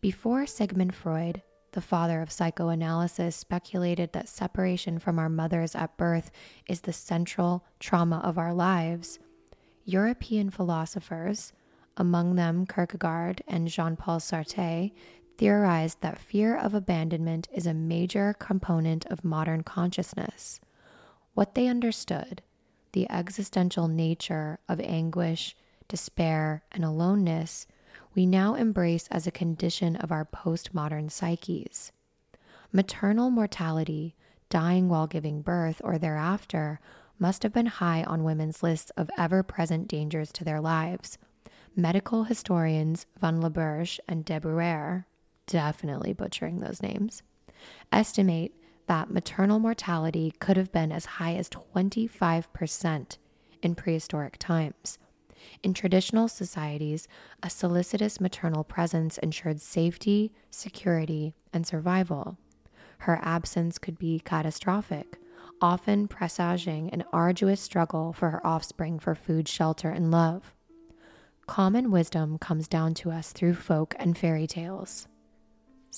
Before 0.00 0.46
Sigmund 0.46 0.94
Freud, 0.94 1.42
the 1.72 1.80
father 1.80 2.22
of 2.22 2.30
psychoanalysis, 2.30 3.36
speculated 3.36 4.12
that 4.12 4.28
separation 4.28 4.98
from 4.98 5.18
our 5.18 5.28
mothers 5.28 5.74
at 5.74 5.96
birth 5.96 6.30
is 6.66 6.82
the 6.82 6.92
central 6.92 7.64
trauma 7.78 8.18
of 8.24 8.38
our 8.38 8.54
lives, 8.54 9.18
European 9.84 10.50
philosophers, 10.50 11.52
among 11.96 12.36
them 12.36 12.66
Kierkegaard 12.66 13.42
and 13.46 13.68
Jean 13.68 13.96
Paul 13.96 14.20
Sartre, 14.20 14.92
theorized 15.38 16.00
that 16.00 16.18
fear 16.18 16.56
of 16.56 16.74
abandonment 16.74 17.48
is 17.52 17.66
a 17.66 17.74
major 17.74 18.34
component 18.38 19.06
of 19.06 19.24
modern 19.24 19.62
consciousness. 19.62 20.60
What 21.34 21.54
they 21.54 21.66
understood, 21.66 22.42
the 22.92 23.10
existential 23.10 23.88
nature 23.88 24.58
of 24.68 24.80
anguish, 24.80 25.54
despair, 25.88 26.62
and 26.72 26.84
aloneness, 26.84 27.66
we 28.14 28.24
now 28.24 28.54
embrace 28.54 29.06
as 29.08 29.26
a 29.26 29.30
condition 29.30 29.96
of 29.96 30.10
our 30.10 30.24
postmodern 30.24 31.10
psyches. 31.10 31.92
Maternal 32.72 33.30
mortality, 33.30 34.14
dying 34.48 34.88
while 34.88 35.06
giving 35.06 35.42
birth 35.42 35.80
or 35.84 35.98
thereafter, 35.98 36.80
must 37.18 37.42
have 37.42 37.52
been 37.52 37.66
high 37.66 38.02
on 38.04 38.24
women's 38.24 38.62
lists 38.62 38.90
of 38.96 39.10
ever 39.18 39.42
present 39.42 39.88
dangers 39.88 40.32
to 40.32 40.44
their 40.44 40.60
lives. 40.60 41.18
Medical 41.74 42.24
historians 42.24 43.06
Van 43.20 43.40
Laberge 43.40 43.98
and 44.08 44.24
de 44.24 44.40
Bruere, 44.40 45.04
definitely 45.46 46.12
butchering 46.12 46.58
those 46.58 46.82
names, 46.82 47.22
estimate 47.92 48.52
that 48.86 49.10
maternal 49.10 49.58
mortality 49.58 50.32
could 50.38 50.56
have 50.56 50.72
been 50.72 50.92
as 50.92 51.06
high 51.06 51.34
as 51.34 51.48
25% 51.48 53.18
in 53.62 53.74
prehistoric 53.74 54.36
times. 54.38 54.98
In 55.62 55.74
traditional 55.74 56.28
societies, 56.28 57.08
a 57.42 57.50
solicitous 57.50 58.20
maternal 58.20 58.64
presence 58.64 59.18
ensured 59.18 59.60
safety, 59.60 60.32
security, 60.50 61.34
and 61.52 61.66
survival. 61.66 62.38
Her 62.98 63.18
absence 63.22 63.78
could 63.78 63.98
be 63.98 64.20
catastrophic, 64.20 65.18
often 65.60 66.08
presaging 66.08 66.90
an 66.90 67.04
arduous 67.12 67.60
struggle 67.60 68.12
for 68.12 68.30
her 68.30 68.46
offspring 68.46 68.98
for 68.98 69.14
food, 69.14 69.48
shelter, 69.48 69.90
and 69.90 70.10
love. 70.10 70.54
Common 71.46 71.90
wisdom 71.90 72.38
comes 72.38 72.66
down 72.66 72.94
to 72.94 73.10
us 73.10 73.32
through 73.32 73.54
folk 73.54 73.94
and 73.98 74.16
fairy 74.18 74.46
tales. 74.46 75.06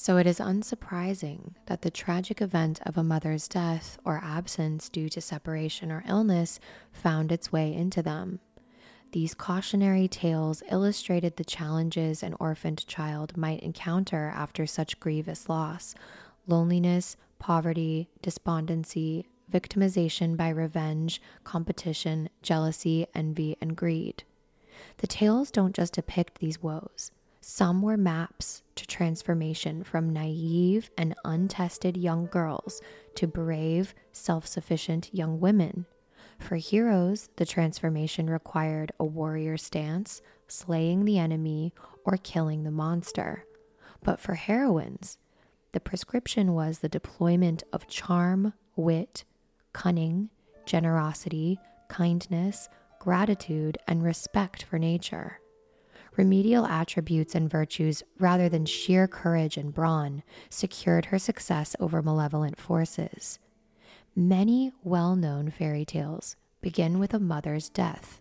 So 0.01 0.17
it 0.17 0.29
is 0.29 0.39
unsurprising 0.39 1.57
that 1.67 1.83
the 1.83 1.91
tragic 1.91 2.41
event 2.41 2.79
of 2.87 2.97
a 2.97 3.03
mother's 3.03 3.49
death 3.49 3.99
or 4.05 4.21
absence 4.23 4.89
due 4.89 5.09
to 5.09 5.21
separation 5.21 5.91
or 5.91 6.05
illness 6.07 6.61
found 6.93 7.33
its 7.33 7.51
way 7.51 7.75
into 7.75 8.01
them. 8.01 8.39
These 9.11 9.35
cautionary 9.35 10.07
tales 10.07 10.63
illustrated 10.71 11.35
the 11.35 11.45
challenges 11.45 12.23
an 12.23 12.37
orphaned 12.39 12.87
child 12.87 13.37
might 13.37 13.59
encounter 13.59 14.33
after 14.33 14.67
such 14.67 15.01
grievous 15.01 15.49
loss 15.49 15.97
loneliness, 16.47 17.17
poverty, 17.41 18.09
despondency, 18.23 19.27
victimization 19.53 20.37
by 20.37 20.49
revenge, 20.49 21.21
competition, 21.43 22.29
jealousy, 22.41 23.09
envy, 23.17 23.57
and 23.61 23.77
greed. 23.77 24.23
The 24.99 25.09
tales 25.09 25.51
don't 25.51 25.75
just 25.75 25.95
depict 25.95 26.39
these 26.39 26.63
woes. 26.63 27.11
Some 27.41 27.83
were 27.83 27.97
maps 27.97 28.63
to 28.75 28.87
transformation 28.87 29.85
from 29.85 30.13
naive 30.13 30.91
and 30.99 31.15
untested 31.25 31.97
young 31.97 32.27
girls 32.27 32.81
to 33.15 33.27
brave, 33.27 33.95
self 34.13 34.47
sufficient 34.47 35.15
young 35.15 35.41
women. 35.41 35.87
For 36.39 36.57
heroes, 36.57 37.29
the 37.37 37.47
transformation 37.47 38.31
required 38.31 38.93
a 38.99 39.05
warrior 39.05 39.57
stance, 39.57 40.23
slaying 40.47 41.05
the 41.05 41.19
enemy, 41.19 41.73
or 42.05 42.17
killing 42.17 42.65
the 42.65 42.71
monster. 42.71 43.45
But 44.03 44.21
for 44.21 44.35
heroines, 44.35 45.19
the 45.73 45.81
prescription 45.81 46.55
was 46.55 46.79
the 46.79 46.89
deployment 46.89 47.63
of 47.73 47.89
charm, 47.89 48.55
wit, 48.77 49.25
cunning, 49.73 50.31
generosity, 50.65 51.59
kindness, 51.89 52.69
gratitude, 52.99 53.79
and 53.87 54.03
respect 54.03 54.63
for 54.63 54.79
nature. 54.79 55.41
Remedial 56.19 56.67
attributes 56.67 57.37
and 57.37 57.49
virtues, 57.49 58.03
rather 58.19 58.49
than 58.49 58.67
sheer 58.67 59.07
courage 59.07 59.57
and 59.57 59.73
brawn, 59.73 60.25
secured 60.51 61.07
her 61.07 61.19
success 61.19 61.77
over 61.79 62.03
malevolent 62.03 62.59
forces. 62.59 63.39
Many 64.17 64.73
well 64.83 65.15
known 65.15 65.49
fairy 65.49 65.85
tales 65.85 66.35
begin 66.61 66.99
with 66.99 67.15
a 67.15 67.21
mother's 67.21 67.69
death. 67.69 68.21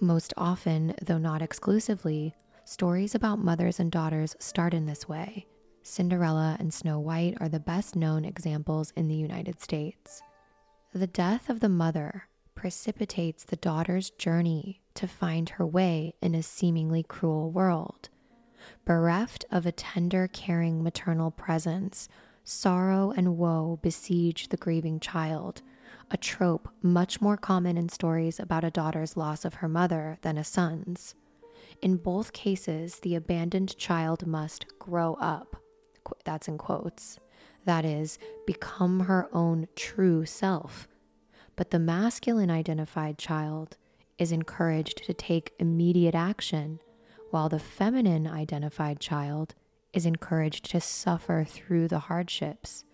Most 0.00 0.34
often, 0.36 0.96
though 1.00 1.18
not 1.18 1.40
exclusively, 1.40 2.34
stories 2.64 3.14
about 3.14 3.38
mothers 3.38 3.78
and 3.78 3.92
daughters 3.92 4.34
start 4.40 4.74
in 4.74 4.86
this 4.86 5.08
way. 5.08 5.46
Cinderella 5.84 6.56
and 6.58 6.74
Snow 6.74 6.98
White 6.98 7.36
are 7.40 7.48
the 7.48 7.60
best 7.60 7.94
known 7.94 8.24
examples 8.24 8.92
in 8.96 9.06
the 9.06 9.14
United 9.14 9.62
States. 9.62 10.22
The 10.92 11.06
death 11.06 11.48
of 11.48 11.60
the 11.60 11.68
mother 11.68 12.24
precipitates 12.56 13.44
the 13.44 13.54
daughter's 13.54 14.10
journey 14.10 14.80
to 14.98 15.06
find 15.06 15.50
her 15.50 15.64
way 15.64 16.12
in 16.20 16.34
a 16.34 16.42
seemingly 16.42 17.04
cruel 17.04 17.52
world. 17.52 18.08
Bereft 18.84 19.44
of 19.48 19.64
a 19.64 19.70
tender, 19.70 20.26
caring 20.26 20.82
maternal 20.82 21.30
presence, 21.30 22.08
sorrow 22.42 23.12
and 23.16 23.38
woe 23.38 23.78
besiege 23.80 24.48
the 24.48 24.56
grieving 24.56 24.98
child, 24.98 25.62
a 26.10 26.16
trope 26.16 26.68
much 26.82 27.20
more 27.20 27.36
common 27.36 27.78
in 27.78 27.88
stories 27.88 28.40
about 28.40 28.64
a 28.64 28.72
daughter's 28.72 29.16
loss 29.16 29.44
of 29.44 29.54
her 29.54 29.68
mother 29.68 30.18
than 30.22 30.36
a 30.36 30.42
son's. 30.42 31.14
In 31.80 31.96
both 31.96 32.32
cases, 32.32 32.98
the 32.98 33.14
abandoned 33.14 33.76
child 33.76 34.26
must 34.26 34.66
grow 34.80 35.14
up. 35.20 35.62
That's 36.24 36.48
in 36.48 36.58
quotes. 36.58 37.20
That 37.66 37.84
is, 37.84 38.18
become 38.48 39.00
her 39.00 39.28
own 39.32 39.68
true 39.76 40.26
self. 40.26 40.88
But 41.54 41.70
the 41.70 41.78
masculine 41.78 42.50
identified 42.50 43.16
child 43.16 43.76
is 44.18 44.32
encouraged 44.32 45.04
to 45.04 45.14
take 45.14 45.54
immediate 45.58 46.14
action, 46.14 46.80
while 47.30 47.48
the 47.48 47.58
feminine 47.58 48.26
identified 48.26 49.00
child 49.00 49.54
is 49.92 50.06
encouraged 50.06 50.70
to 50.70 50.80
suffer 50.80 51.44
through 51.48 51.88
the 51.88 52.00
hardships. 52.00 52.84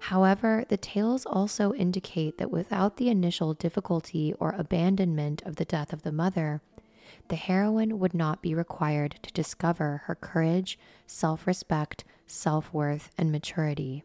However, 0.00 0.64
the 0.68 0.76
tales 0.76 1.26
also 1.26 1.72
indicate 1.74 2.38
that 2.38 2.50
without 2.50 2.96
the 2.96 3.08
initial 3.08 3.54
difficulty 3.54 4.32
or 4.38 4.52
abandonment 4.52 5.42
of 5.42 5.56
the 5.56 5.64
death 5.64 5.92
of 5.92 6.02
the 6.02 6.12
mother, 6.12 6.62
the 7.28 7.36
heroine 7.36 7.98
would 7.98 8.14
not 8.14 8.42
be 8.42 8.54
required 8.54 9.18
to 9.22 9.32
discover 9.32 10.02
her 10.06 10.14
courage, 10.14 10.78
self 11.06 11.46
respect, 11.46 12.04
self 12.26 12.72
worth, 12.72 13.10
and 13.18 13.32
maturity. 13.32 14.04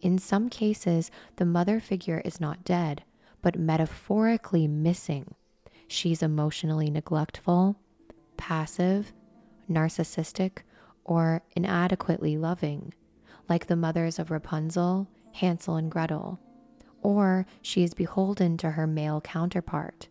In 0.00 0.18
some 0.18 0.48
cases, 0.48 1.10
the 1.36 1.44
mother 1.44 1.80
figure 1.80 2.22
is 2.24 2.40
not 2.40 2.64
dead, 2.64 3.02
but 3.42 3.58
metaphorically 3.58 4.66
missing. 4.66 5.34
She's 5.88 6.22
emotionally 6.22 6.90
neglectful, 6.90 7.76
passive, 8.36 9.12
narcissistic, 9.70 10.58
or 11.04 11.42
inadequately 11.54 12.36
loving, 12.36 12.92
like 13.48 13.66
the 13.66 13.76
mothers 13.76 14.18
of 14.18 14.30
Rapunzel, 14.30 15.08
Hansel, 15.32 15.76
and 15.76 15.90
Gretel. 15.90 16.40
Or 17.02 17.46
she 17.62 17.84
is 17.84 17.94
beholden 17.94 18.56
to 18.58 18.72
her 18.72 18.86
male 18.86 19.20
counterpart, 19.20 20.08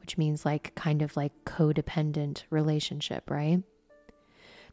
which 0.00 0.16
means 0.16 0.46
like 0.46 0.74
kind 0.74 1.02
of 1.02 1.16
like 1.16 1.32
codependent 1.44 2.44
relationship, 2.48 3.28
right? 3.30 3.62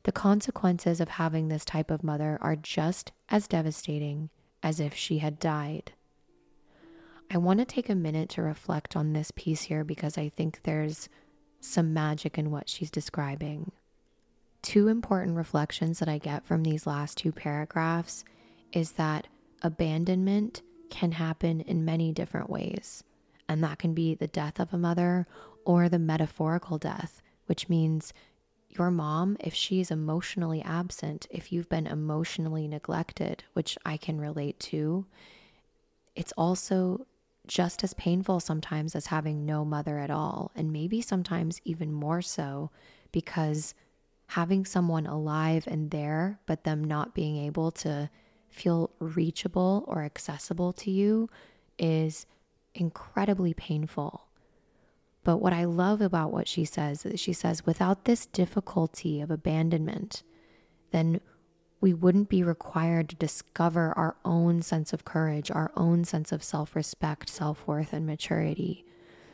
The 0.04 0.12
consequences 0.12 1.02
of 1.02 1.10
having 1.10 1.48
this 1.48 1.66
type 1.66 1.92
of 1.92 2.04
mother 2.04 2.38
are 2.40 2.56
just 2.56 3.12
as 3.28 3.48
devastating 3.48 4.30
as 4.64 4.80
if 4.80 4.94
she 4.96 5.18
had 5.18 5.40
died. 5.40 5.92
I 7.32 7.38
want 7.38 7.60
to 7.60 7.66
take 7.66 7.90
a 7.90 7.96
minute 7.96 8.30
to 8.32 8.42
reflect 8.42 8.96
on 8.96 9.14
this 9.14 9.32
piece 9.32 9.64
here 9.64 9.84
because 9.84 10.18
I 10.18 10.30
think 10.30 10.62
there's 10.64 11.10
some 11.60 11.94
magic 11.94 12.38
in 12.38 12.52
what 12.52 12.70
she's 12.70 12.92
describing. 12.92 13.72
Two 14.62 14.88
important 14.88 15.36
reflections 15.36 16.00
that 16.00 16.10
I 16.10 16.18
get 16.18 16.46
from 16.46 16.64
these 16.64 16.88
last 16.88 17.18
two 17.18 17.32
paragraphs 17.32 18.24
is 18.72 18.94
that 18.94 19.28
abandonment 19.62 20.62
can 20.90 21.14
happen 21.14 21.62
in 21.62 21.86
many 21.86 22.12
different 22.12 22.50
ways, 22.50 23.04
and 23.50 23.64
that 23.64 23.80
can 23.80 23.94
be 23.94 24.16
the 24.16 24.28
death 24.28 24.60
of 24.60 24.74
a 24.74 24.78
mother 24.78 25.28
or 25.66 25.90
the 25.90 26.00
metaphorical 26.00 26.78
death, 26.78 27.22
which 27.48 27.70
means 27.70 28.14
your 28.70 28.92
mom, 28.92 29.38
if 29.40 29.54
she's 29.54 29.90
emotionally 29.90 30.62
absent, 30.62 31.28
if 31.30 31.52
you've 31.52 31.70
been 31.70 31.88
emotionally 31.88 32.68
neglected, 32.68 33.44
which 33.54 33.78
I 33.86 33.98
can 33.98 34.20
relate 34.20 34.60
to, 34.62 35.06
it's 36.16 36.34
also 36.38 37.06
just 37.48 37.84
as 37.84 37.94
painful 37.94 38.40
sometimes 38.40 38.96
as 38.96 39.08
having 39.08 39.46
no 39.46 39.66
mother 39.66 40.00
at 40.00 40.12
all. 40.12 40.52
And 40.56 40.72
maybe 40.72 41.02
sometimes 41.02 41.62
even 41.64 41.92
more 41.94 42.22
so 42.22 42.72
because 43.12 43.74
having 44.28 44.66
someone 44.66 45.06
alive 45.06 45.68
and 45.68 45.92
there, 45.92 46.40
but 46.46 46.64
them 46.64 46.84
not 46.84 47.14
being 47.14 47.38
able 47.38 47.72
to 47.72 48.10
feel 48.50 48.92
reachable 49.00 49.84
or 49.88 50.04
accessible 50.04 50.74
to 50.74 50.92
you 50.92 51.30
is 51.78 52.26
incredibly 52.74 53.54
painful. 53.54 54.28
But 55.24 55.38
what 55.38 55.54
I 55.54 55.66
love 55.66 56.02
about 56.02 56.32
what 56.32 56.48
she 56.48 56.66
says 56.66 57.06
is 57.06 57.20
she 57.20 57.34
says, 57.34 57.66
without 57.66 58.06
this 58.06 58.26
difficulty 58.28 59.22
of 59.22 59.32
abandonment, 59.32 60.24
then 60.92 61.20
we 61.86 61.94
wouldn't 61.94 62.30
be 62.30 62.42
required 62.42 63.08
to 63.08 63.16
discover 63.16 63.94
our 63.96 64.16
own 64.26 64.60
sense 64.60 64.92
of 64.92 65.06
courage, 65.06 65.52
our 65.52 65.72
own 65.78 66.04
sense 66.04 66.32
of 66.32 66.42
self 66.42 66.76
respect, 66.76 67.30
self 67.30 67.68
worth, 67.68 67.94
and 67.94 68.08
maturity. 68.08 68.84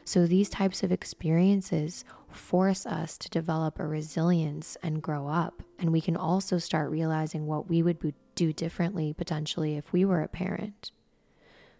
So 0.03 0.27
these 0.27 0.49
types 0.49 0.83
of 0.83 0.91
experiences 0.91 2.03
force 2.29 2.85
us 2.85 3.17
to 3.19 3.29
develop 3.29 3.79
a 3.79 3.87
resilience 3.87 4.75
and 4.83 5.01
grow 5.01 5.29
up. 5.29 5.63
And 5.79 5.93
we 5.93 6.01
can 6.01 6.17
also 6.17 6.57
start 6.57 6.91
realizing 6.91 7.47
what 7.47 7.69
we 7.69 7.81
would 7.81 8.13
do 8.35 8.51
differently 8.51 9.13
potentially 9.13 9.77
if 9.77 9.93
we 9.93 10.03
were 10.03 10.21
a 10.21 10.27
parent. 10.27 10.91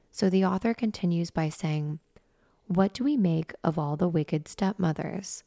So 0.10 0.30
the 0.30 0.46
author 0.46 0.74
continues 0.74 1.32
by 1.32 1.50
saying, 1.50 2.00
what 2.68 2.94
do 2.94 3.04
we 3.04 3.18
make 3.18 3.54
of 3.62 3.78
all 3.78 3.98
the 3.98 4.08
wicked 4.08 4.48
stepmothers? 4.48 5.44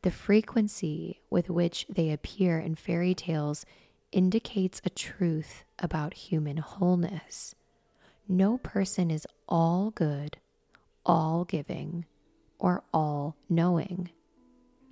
The 0.00 0.10
frequency 0.10 1.20
with 1.28 1.50
which 1.50 1.84
they 1.90 2.10
appear 2.10 2.58
in 2.58 2.74
fairy 2.74 3.12
tales 3.14 3.66
indicates 4.16 4.80
a 4.82 4.88
truth 4.88 5.62
about 5.78 6.14
human 6.14 6.56
wholeness. 6.56 7.54
No 8.26 8.56
person 8.56 9.10
is 9.10 9.26
all 9.46 9.90
good, 9.90 10.38
all 11.04 11.44
giving, 11.44 12.06
or 12.58 12.82
all 12.94 13.36
knowing. 13.50 14.08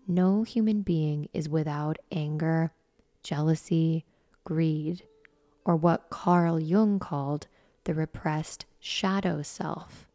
No 0.06 0.42
human 0.42 0.82
being 0.82 1.30
is 1.32 1.48
without 1.48 1.96
anger, 2.12 2.72
jealousy, 3.22 4.04
greed, 4.44 5.04
or 5.64 5.74
what 5.74 6.10
Carl 6.10 6.60
Jung 6.60 6.98
called 6.98 7.46
the 7.84 7.94
repressed 7.94 8.66
shadow 8.78 9.40
self. 9.40 10.06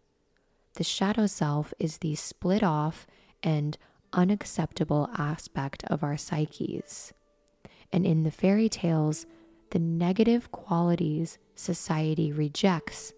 The 0.76 0.84
shadow 0.84 1.26
self 1.26 1.74
is 1.80 1.98
the 1.98 2.14
split 2.14 2.62
off 2.62 3.08
and 3.42 3.76
unacceptable 4.14 5.10
aspect 5.18 5.84
of 5.86 6.04
our 6.04 6.16
psyches. 6.16 7.12
And 7.92 8.06
in 8.06 8.24
the 8.24 8.32
fairy 8.32 8.70
tales, 8.70 9.26
the 9.72 9.80
negative 9.80 10.52
qualities 10.52 11.38
society 11.56 12.32
rejects 12.32 13.14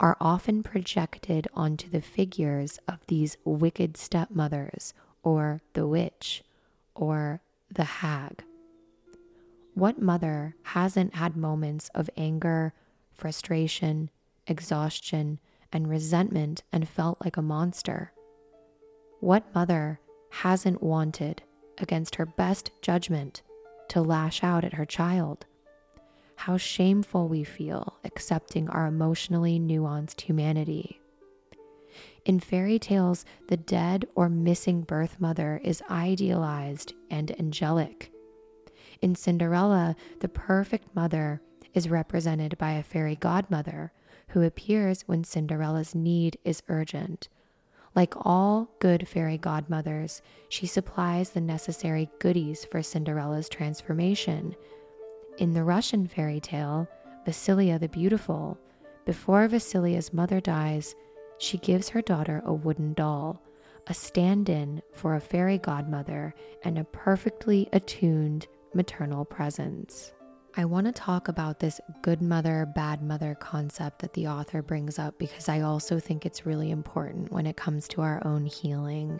are 0.00 0.16
often 0.20 0.62
projected 0.62 1.46
onto 1.54 1.88
the 1.88 2.00
figures 2.02 2.78
of 2.88 3.06
these 3.06 3.36
wicked 3.44 3.96
stepmothers, 3.96 4.92
or 5.22 5.60
the 5.74 5.86
witch, 5.86 6.42
or 6.94 7.40
the 7.70 7.84
hag. 7.84 8.42
What 9.74 10.02
mother 10.02 10.56
hasn't 10.64 11.14
had 11.14 11.36
moments 11.36 11.88
of 11.94 12.10
anger, 12.16 12.74
frustration, 13.12 14.10
exhaustion, 14.46 15.38
and 15.72 15.88
resentment 15.88 16.64
and 16.72 16.88
felt 16.88 17.18
like 17.24 17.36
a 17.36 17.42
monster? 17.42 18.12
What 19.20 19.54
mother 19.54 20.00
hasn't 20.30 20.82
wanted, 20.82 21.42
against 21.78 22.16
her 22.16 22.26
best 22.26 22.72
judgment, 22.82 23.42
to 23.92 24.00
lash 24.00 24.42
out 24.42 24.64
at 24.64 24.72
her 24.72 24.86
child? 24.86 25.44
How 26.36 26.56
shameful 26.56 27.28
we 27.28 27.44
feel 27.44 27.98
accepting 28.04 28.70
our 28.70 28.86
emotionally 28.86 29.60
nuanced 29.60 30.22
humanity. 30.22 30.98
In 32.24 32.40
fairy 32.40 32.78
tales, 32.78 33.26
the 33.48 33.58
dead 33.58 34.06
or 34.14 34.30
missing 34.30 34.80
birth 34.80 35.20
mother 35.20 35.60
is 35.62 35.82
idealized 35.90 36.94
and 37.10 37.38
angelic. 37.38 38.10
In 39.02 39.14
Cinderella, 39.14 39.94
the 40.20 40.28
perfect 40.28 40.96
mother 40.96 41.42
is 41.74 41.90
represented 41.90 42.56
by 42.56 42.72
a 42.72 42.82
fairy 42.82 43.16
godmother 43.16 43.92
who 44.28 44.40
appears 44.40 45.02
when 45.02 45.22
Cinderella's 45.22 45.94
need 45.94 46.38
is 46.46 46.62
urgent. 46.66 47.28
Like 47.94 48.14
all 48.16 48.68
good 48.78 49.06
fairy 49.06 49.36
godmothers, 49.36 50.22
she 50.48 50.66
supplies 50.66 51.30
the 51.30 51.40
necessary 51.40 52.10
goodies 52.20 52.64
for 52.64 52.82
Cinderella's 52.82 53.48
transformation. 53.48 54.56
In 55.38 55.52
the 55.52 55.64
Russian 55.64 56.06
fairy 56.06 56.40
tale, 56.40 56.88
Vasilia 57.26 57.78
the 57.78 57.88
Beautiful, 57.88 58.58
before 59.04 59.46
Vasilia's 59.48 60.12
mother 60.12 60.40
dies, 60.40 60.94
she 61.38 61.58
gives 61.58 61.90
her 61.90 62.00
daughter 62.00 62.40
a 62.44 62.54
wooden 62.54 62.94
doll, 62.94 63.42
a 63.86 63.94
stand 63.94 64.48
in 64.48 64.80
for 64.92 65.14
a 65.14 65.20
fairy 65.20 65.58
godmother, 65.58 66.34
and 66.64 66.78
a 66.78 66.84
perfectly 66.84 67.68
attuned 67.72 68.46
maternal 68.72 69.24
presence. 69.24 70.12
I 70.54 70.66
want 70.66 70.86
to 70.86 70.92
talk 70.92 71.28
about 71.28 71.60
this 71.60 71.80
good 72.02 72.20
mother, 72.20 72.66
bad 72.66 73.02
mother 73.02 73.34
concept 73.34 74.00
that 74.00 74.12
the 74.12 74.26
author 74.26 74.60
brings 74.60 74.98
up 74.98 75.18
because 75.18 75.48
I 75.48 75.62
also 75.62 75.98
think 75.98 76.26
it's 76.26 76.44
really 76.44 76.70
important 76.70 77.32
when 77.32 77.46
it 77.46 77.56
comes 77.56 77.88
to 77.88 78.02
our 78.02 78.20
own 78.26 78.44
healing. 78.44 79.18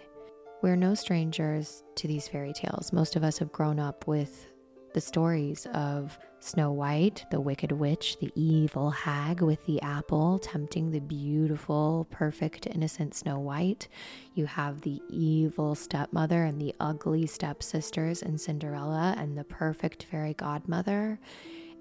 We're 0.61 0.77
no 0.77 0.95
strangers 0.95 1.85
to 1.97 2.07
these 2.07 2.29
fairy 2.29 2.53
tales. 2.53 2.92
Most 2.92 3.16
of 3.16 3.25
us 3.25 3.38
have 3.38 3.51
grown 3.51 3.81
up 3.81 4.07
with 4.07 4.47
the 4.94 5.00
stories 5.00 5.66
of 5.74 6.18
Snow 6.40 6.72
White, 6.72 7.24
the 7.31 7.40
wicked 7.40 7.72
witch, 7.72 8.18
the 8.18 8.33
evil 8.35 8.90
hag 8.90 9.40
with 9.40 9.64
the 9.66 9.81
apple 9.81 10.38
tempting 10.38 10.90
the 10.90 11.00
beautiful, 11.00 12.07
perfect, 12.11 12.66
innocent 12.66 13.14
Snow 13.14 13.38
White. 13.38 13.88
You 14.35 14.46
have 14.46 14.81
the 14.81 15.00
evil 15.09 15.74
stepmother 15.74 16.44
and 16.44 16.61
the 16.61 16.74
ugly 16.81 17.26
stepsisters 17.26 18.22
in 18.22 18.38
Cinderella 18.38 19.14
and 19.16 19.38
the 19.38 19.44
perfect 19.44 20.05
fairy 20.05 20.35
godmother. 20.35 21.20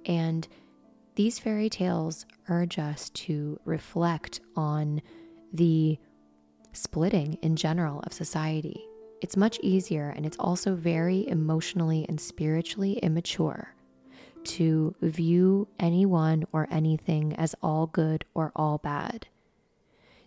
And 0.05 0.47
these 1.15 1.39
fairy 1.39 1.69
tales 1.69 2.25
urge 2.47 2.77
us 2.77 3.09
to 3.09 3.59
reflect 3.65 4.41
on 4.55 5.01
the 5.51 5.97
splitting 6.73 7.33
in 7.41 7.55
general 7.55 7.99
of 8.01 8.13
society 8.13 8.85
it's 9.21 9.37
much 9.37 9.59
easier 9.61 10.09
and 10.09 10.25
it's 10.25 10.37
also 10.39 10.75
very 10.75 11.27
emotionally 11.27 12.05
and 12.09 12.19
spiritually 12.19 12.93
immature 13.03 13.75
to 14.43 14.95
view 15.01 15.67
anyone 15.79 16.43
or 16.51 16.67
anything 16.71 17.35
as 17.35 17.55
all 17.61 17.85
good 17.87 18.25
or 18.33 18.51
all 18.55 18.79
bad. 18.79 19.27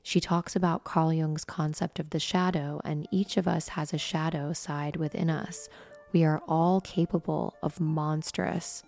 She 0.02 0.20
talks 0.20 0.54
about 0.54 0.84
Carl 0.84 1.12
Jung's 1.12 1.44
concept 1.44 1.98
of 1.98 2.10
the 2.10 2.20
shadow, 2.20 2.80
and 2.84 3.08
each 3.10 3.36
of 3.38 3.48
us 3.48 3.68
has 3.68 3.92
a 3.92 3.98
shadow 3.98 4.52
side 4.52 4.96
within 4.96 5.30
us. 5.30 5.68
We 6.12 6.24
are 6.24 6.42
all 6.46 6.82
capable 6.82 7.54
of 7.62 7.80
monstrous, 7.80 8.82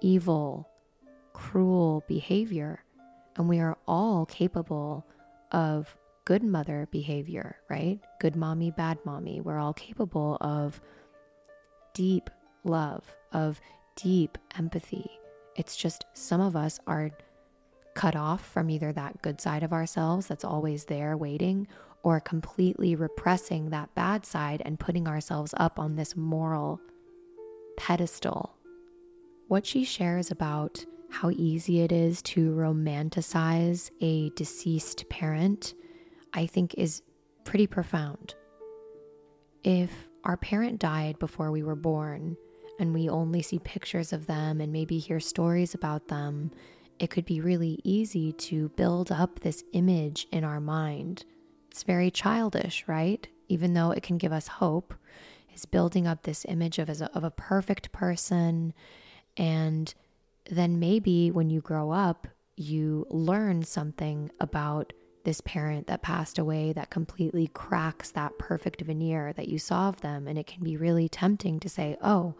evil, 0.00 0.68
cruel 1.34 2.02
behavior, 2.08 2.82
and 3.36 3.48
we 3.48 3.60
are 3.60 3.76
all 3.86 4.24
capable 4.24 5.06
of 5.52 5.94
good 6.24 6.42
mother 6.42 6.88
behavior, 6.90 7.56
right? 7.68 8.00
Good 8.20 8.36
mommy, 8.36 8.70
bad 8.70 8.98
mommy. 9.04 9.40
We're 9.40 9.58
all 9.58 9.74
capable 9.74 10.38
of 10.40 10.80
deep 11.92 12.30
love, 12.64 13.04
of 13.32 13.60
deep 13.96 14.38
empathy. 14.56 15.10
It's 15.56 15.76
just 15.76 16.04
some 16.14 16.40
of 16.40 16.56
us 16.56 16.80
are 16.86 17.10
cut 17.94 18.16
off 18.16 18.44
from 18.44 18.70
either 18.70 18.92
that 18.92 19.22
good 19.22 19.40
side 19.40 19.62
of 19.62 19.72
ourselves 19.72 20.26
that's 20.26 20.44
always 20.44 20.86
there 20.86 21.16
waiting 21.16 21.68
or 22.02 22.20
completely 22.20 22.94
repressing 22.94 23.70
that 23.70 23.94
bad 23.94 24.26
side 24.26 24.60
and 24.64 24.80
putting 24.80 25.06
ourselves 25.06 25.54
up 25.56 25.78
on 25.78 25.96
this 25.96 26.16
moral 26.16 26.80
pedestal. 27.76 28.56
What 29.48 29.64
she 29.66 29.84
shares 29.84 30.30
about 30.30 30.84
how 31.10 31.30
easy 31.30 31.80
it 31.80 31.92
is 31.92 32.20
to 32.22 32.50
romanticize 32.50 33.90
a 34.00 34.30
deceased 34.30 35.08
parent 35.08 35.74
I 36.34 36.46
think 36.46 36.74
is 36.74 37.02
pretty 37.44 37.66
profound. 37.66 38.34
If 39.62 39.90
our 40.24 40.36
parent 40.36 40.80
died 40.80 41.18
before 41.18 41.50
we 41.50 41.62
were 41.62 41.76
born 41.76 42.36
and 42.78 42.92
we 42.92 43.08
only 43.08 43.40
see 43.40 43.58
pictures 43.60 44.12
of 44.12 44.26
them 44.26 44.60
and 44.60 44.72
maybe 44.72 44.98
hear 44.98 45.20
stories 45.20 45.74
about 45.74 46.08
them, 46.08 46.50
it 46.98 47.10
could 47.10 47.24
be 47.24 47.40
really 47.40 47.80
easy 47.84 48.32
to 48.32 48.68
build 48.70 49.12
up 49.12 49.40
this 49.40 49.64
image 49.72 50.26
in 50.32 50.44
our 50.44 50.60
mind. 50.60 51.24
It's 51.70 51.82
very 51.82 52.10
childish, 52.10 52.84
right? 52.86 53.26
Even 53.48 53.74
though 53.74 53.90
it 53.90 54.02
can 54.02 54.18
give 54.18 54.32
us 54.32 54.48
hope, 54.48 54.94
is 55.54 55.66
building 55.66 56.06
up 56.06 56.22
this 56.22 56.44
image 56.48 56.78
of, 56.78 56.88
a, 56.88 57.10
of 57.14 57.24
a 57.24 57.30
perfect 57.30 57.92
person. 57.92 58.72
And 59.36 59.94
then 60.50 60.78
maybe 60.78 61.30
when 61.30 61.50
you 61.50 61.60
grow 61.60 61.90
up, 61.90 62.26
you 62.56 63.06
learn 63.10 63.62
something 63.62 64.30
about 64.40 64.92
this 65.24 65.40
parent 65.40 65.86
that 65.86 66.02
passed 66.02 66.38
away 66.38 66.72
that 66.72 66.90
completely 66.90 67.48
cracks 67.48 68.10
that 68.12 68.38
perfect 68.38 68.82
veneer 68.82 69.32
that 69.32 69.48
you 69.48 69.58
saw 69.58 69.88
of 69.88 70.00
them. 70.00 70.28
And 70.28 70.38
it 70.38 70.46
can 70.46 70.62
be 70.62 70.76
really 70.76 71.08
tempting 71.08 71.60
to 71.60 71.68
say 71.68 71.96
oh 72.02 72.34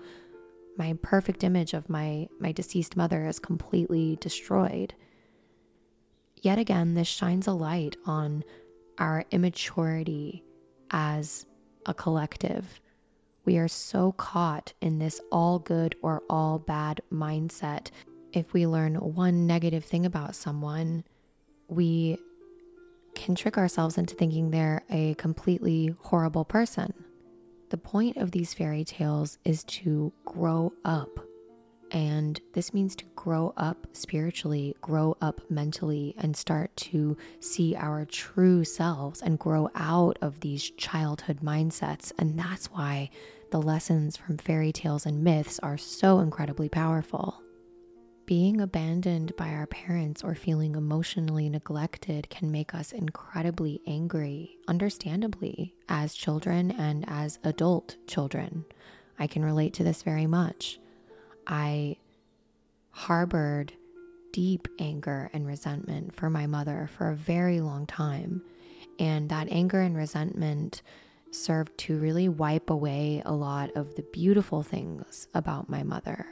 my 0.76 0.96
perfect 1.02 1.44
image 1.44 1.72
of 1.74 1.88
my 1.88 2.28
my 2.38 2.52
deceased 2.52 2.96
mother 2.96 3.26
is 3.26 3.38
completely 3.38 4.16
destroyed. 4.20 4.94
Yet 6.36 6.58
again 6.58 6.94
this 6.94 7.08
shines 7.08 7.46
a 7.46 7.52
light 7.52 7.96
on 8.06 8.44
our 8.98 9.24
immaturity 9.30 10.44
as 10.90 11.46
a 11.86 11.94
collective. 11.94 12.80
We 13.44 13.58
are 13.58 13.68
so 13.68 14.12
caught 14.12 14.72
in 14.80 14.98
this 14.98 15.20
all 15.30 15.58
good 15.58 15.96
or 16.02 16.22
all 16.30 16.58
bad 16.58 17.02
mindset. 17.12 17.90
If 18.32 18.52
we 18.52 18.66
learn 18.66 18.94
one 18.94 19.46
negative 19.46 19.84
thing 19.84 20.06
about 20.06 20.34
someone 20.34 21.04
we 21.68 22.18
can 23.14 23.34
trick 23.34 23.56
ourselves 23.56 23.98
into 23.98 24.14
thinking 24.14 24.50
they're 24.50 24.82
a 24.90 25.14
completely 25.14 25.94
horrible 26.00 26.44
person. 26.44 26.92
The 27.70 27.78
point 27.78 28.16
of 28.16 28.30
these 28.30 28.54
fairy 28.54 28.84
tales 28.84 29.38
is 29.44 29.64
to 29.64 30.12
grow 30.24 30.72
up. 30.84 31.08
And 31.90 32.40
this 32.54 32.74
means 32.74 32.96
to 32.96 33.04
grow 33.14 33.54
up 33.56 33.86
spiritually, 33.92 34.74
grow 34.80 35.16
up 35.20 35.40
mentally, 35.48 36.14
and 36.18 36.36
start 36.36 36.74
to 36.76 37.16
see 37.40 37.76
our 37.76 38.04
true 38.04 38.64
selves 38.64 39.22
and 39.22 39.38
grow 39.38 39.70
out 39.74 40.18
of 40.20 40.40
these 40.40 40.70
childhood 40.70 41.40
mindsets. 41.40 42.12
And 42.18 42.38
that's 42.38 42.66
why 42.66 43.10
the 43.50 43.62
lessons 43.62 44.16
from 44.16 44.38
fairy 44.38 44.72
tales 44.72 45.06
and 45.06 45.22
myths 45.22 45.60
are 45.60 45.78
so 45.78 46.18
incredibly 46.18 46.68
powerful. 46.68 47.43
Being 48.26 48.60
abandoned 48.60 49.36
by 49.36 49.50
our 49.50 49.66
parents 49.66 50.24
or 50.24 50.34
feeling 50.34 50.74
emotionally 50.74 51.48
neglected 51.48 52.30
can 52.30 52.50
make 52.50 52.74
us 52.74 52.92
incredibly 52.92 53.80
angry, 53.86 54.56
understandably, 54.66 55.74
as 55.88 56.14
children 56.14 56.70
and 56.70 57.04
as 57.08 57.38
adult 57.44 57.96
children. 58.06 58.64
I 59.18 59.26
can 59.26 59.44
relate 59.44 59.74
to 59.74 59.84
this 59.84 60.02
very 60.02 60.26
much. 60.26 60.78
I 61.46 61.96
harbored 62.90 63.72
deep 64.32 64.68
anger 64.78 65.30
and 65.32 65.46
resentment 65.46 66.14
for 66.14 66.30
my 66.30 66.46
mother 66.46 66.88
for 66.96 67.08
a 67.08 67.16
very 67.16 67.60
long 67.60 67.86
time. 67.86 68.42
And 68.98 69.28
that 69.28 69.48
anger 69.50 69.80
and 69.80 69.96
resentment 69.96 70.82
served 71.30 71.76
to 71.78 71.98
really 71.98 72.28
wipe 72.28 72.70
away 72.70 73.22
a 73.24 73.32
lot 73.32 73.70
of 73.76 73.94
the 73.96 74.02
beautiful 74.12 74.62
things 74.62 75.28
about 75.34 75.68
my 75.68 75.82
mother. 75.82 76.26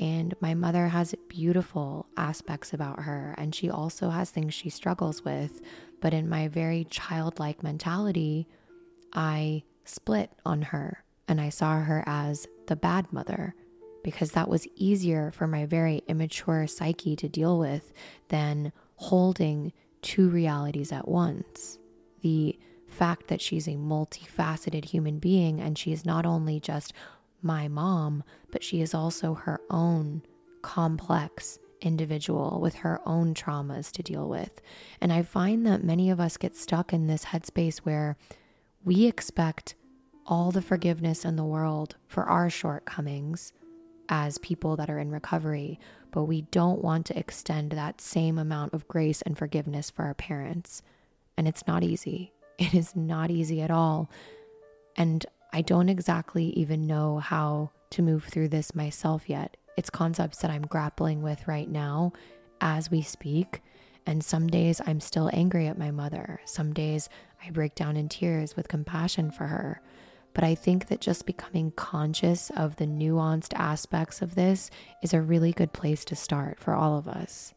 And 0.00 0.34
my 0.40 0.54
mother 0.54 0.88
has 0.88 1.14
beautiful 1.28 2.06
aspects 2.16 2.72
about 2.72 3.00
her, 3.00 3.34
and 3.36 3.54
she 3.54 3.68
also 3.68 4.08
has 4.08 4.30
things 4.30 4.54
she 4.54 4.70
struggles 4.70 5.22
with. 5.22 5.60
But 6.00 6.14
in 6.14 6.26
my 6.26 6.48
very 6.48 6.86
childlike 6.88 7.62
mentality, 7.62 8.48
I 9.12 9.62
split 9.84 10.32
on 10.46 10.62
her 10.62 11.04
and 11.28 11.40
I 11.40 11.50
saw 11.50 11.80
her 11.80 12.02
as 12.06 12.46
the 12.66 12.76
bad 12.76 13.12
mother 13.12 13.54
because 14.02 14.32
that 14.32 14.48
was 14.48 14.66
easier 14.74 15.30
for 15.32 15.46
my 15.46 15.66
very 15.66 16.02
immature 16.08 16.66
psyche 16.66 17.14
to 17.16 17.28
deal 17.28 17.58
with 17.58 17.92
than 18.28 18.72
holding 18.96 19.72
two 20.00 20.30
realities 20.30 20.92
at 20.92 21.08
once. 21.08 21.78
The 22.22 22.58
fact 22.86 23.28
that 23.28 23.42
she's 23.42 23.68
a 23.68 23.72
multifaceted 23.72 24.86
human 24.86 25.18
being 25.18 25.60
and 25.60 25.76
she 25.76 25.92
is 25.92 26.06
not 26.06 26.24
only 26.24 26.58
just 26.58 26.94
my 27.42 27.68
mom, 27.68 28.24
but 28.50 28.62
she 28.62 28.80
is 28.80 28.94
also 28.94 29.34
her 29.34 29.60
own 29.70 30.22
complex 30.62 31.58
individual 31.80 32.60
with 32.60 32.76
her 32.76 33.00
own 33.06 33.34
traumas 33.34 33.90
to 33.92 34.02
deal 34.02 34.28
with. 34.28 34.60
And 35.00 35.12
I 35.12 35.22
find 35.22 35.66
that 35.66 35.84
many 35.84 36.10
of 36.10 36.20
us 36.20 36.36
get 36.36 36.56
stuck 36.56 36.92
in 36.92 37.06
this 37.06 37.26
headspace 37.26 37.78
where 37.78 38.16
we 38.84 39.06
expect 39.06 39.74
all 40.26 40.50
the 40.50 40.62
forgiveness 40.62 41.24
in 41.24 41.36
the 41.36 41.44
world 41.44 41.96
for 42.06 42.24
our 42.24 42.50
shortcomings 42.50 43.52
as 44.08 44.38
people 44.38 44.76
that 44.76 44.90
are 44.90 44.98
in 44.98 45.10
recovery, 45.10 45.78
but 46.10 46.24
we 46.24 46.42
don't 46.42 46.82
want 46.82 47.06
to 47.06 47.18
extend 47.18 47.72
that 47.72 48.00
same 48.00 48.38
amount 48.38 48.74
of 48.74 48.88
grace 48.88 49.22
and 49.22 49.38
forgiveness 49.38 49.90
for 49.90 50.04
our 50.04 50.14
parents. 50.14 50.82
And 51.36 51.48
it's 51.48 51.66
not 51.66 51.82
easy. 51.82 52.32
It 52.60 52.74
is 52.74 52.94
not 52.94 53.30
easy 53.30 53.62
at 53.62 53.70
all. 53.70 54.10
And 54.94 55.24
I 55.52 55.62
don't 55.62 55.88
exactly 55.88 56.50
even 56.50 56.86
know 56.86 57.18
how 57.18 57.70
to 57.90 58.02
move 58.02 58.24
through 58.24 58.48
this 58.48 58.74
myself 58.74 59.28
yet. 59.28 59.56
It's 59.76 59.90
concepts 59.90 60.38
that 60.38 60.50
I'm 60.50 60.62
grappling 60.62 61.22
with 61.22 61.48
right 61.48 61.68
now 61.68 62.12
as 62.60 62.90
we 62.90 63.02
speak. 63.02 63.62
And 64.06 64.24
some 64.24 64.46
days 64.46 64.80
I'm 64.86 65.00
still 65.00 65.30
angry 65.32 65.66
at 65.66 65.78
my 65.78 65.90
mother. 65.90 66.40
Some 66.44 66.72
days 66.72 67.08
I 67.44 67.50
break 67.50 67.74
down 67.74 67.96
in 67.96 68.08
tears 68.08 68.56
with 68.56 68.68
compassion 68.68 69.30
for 69.30 69.46
her. 69.46 69.80
But 70.32 70.44
I 70.44 70.54
think 70.54 70.86
that 70.86 71.00
just 71.00 71.26
becoming 71.26 71.72
conscious 71.72 72.50
of 72.50 72.76
the 72.76 72.86
nuanced 72.86 73.52
aspects 73.56 74.22
of 74.22 74.36
this 74.36 74.70
is 75.02 75.12
a 75.12 75.20
really 75.20 75.52
good 75.52 75.72
place 75.72 76.04
to 76.06 76.16
start 76.16 76.60
for 76.60 76.74
all 76.74 76.96
of 76.96 77.08
us. 77.08 77.52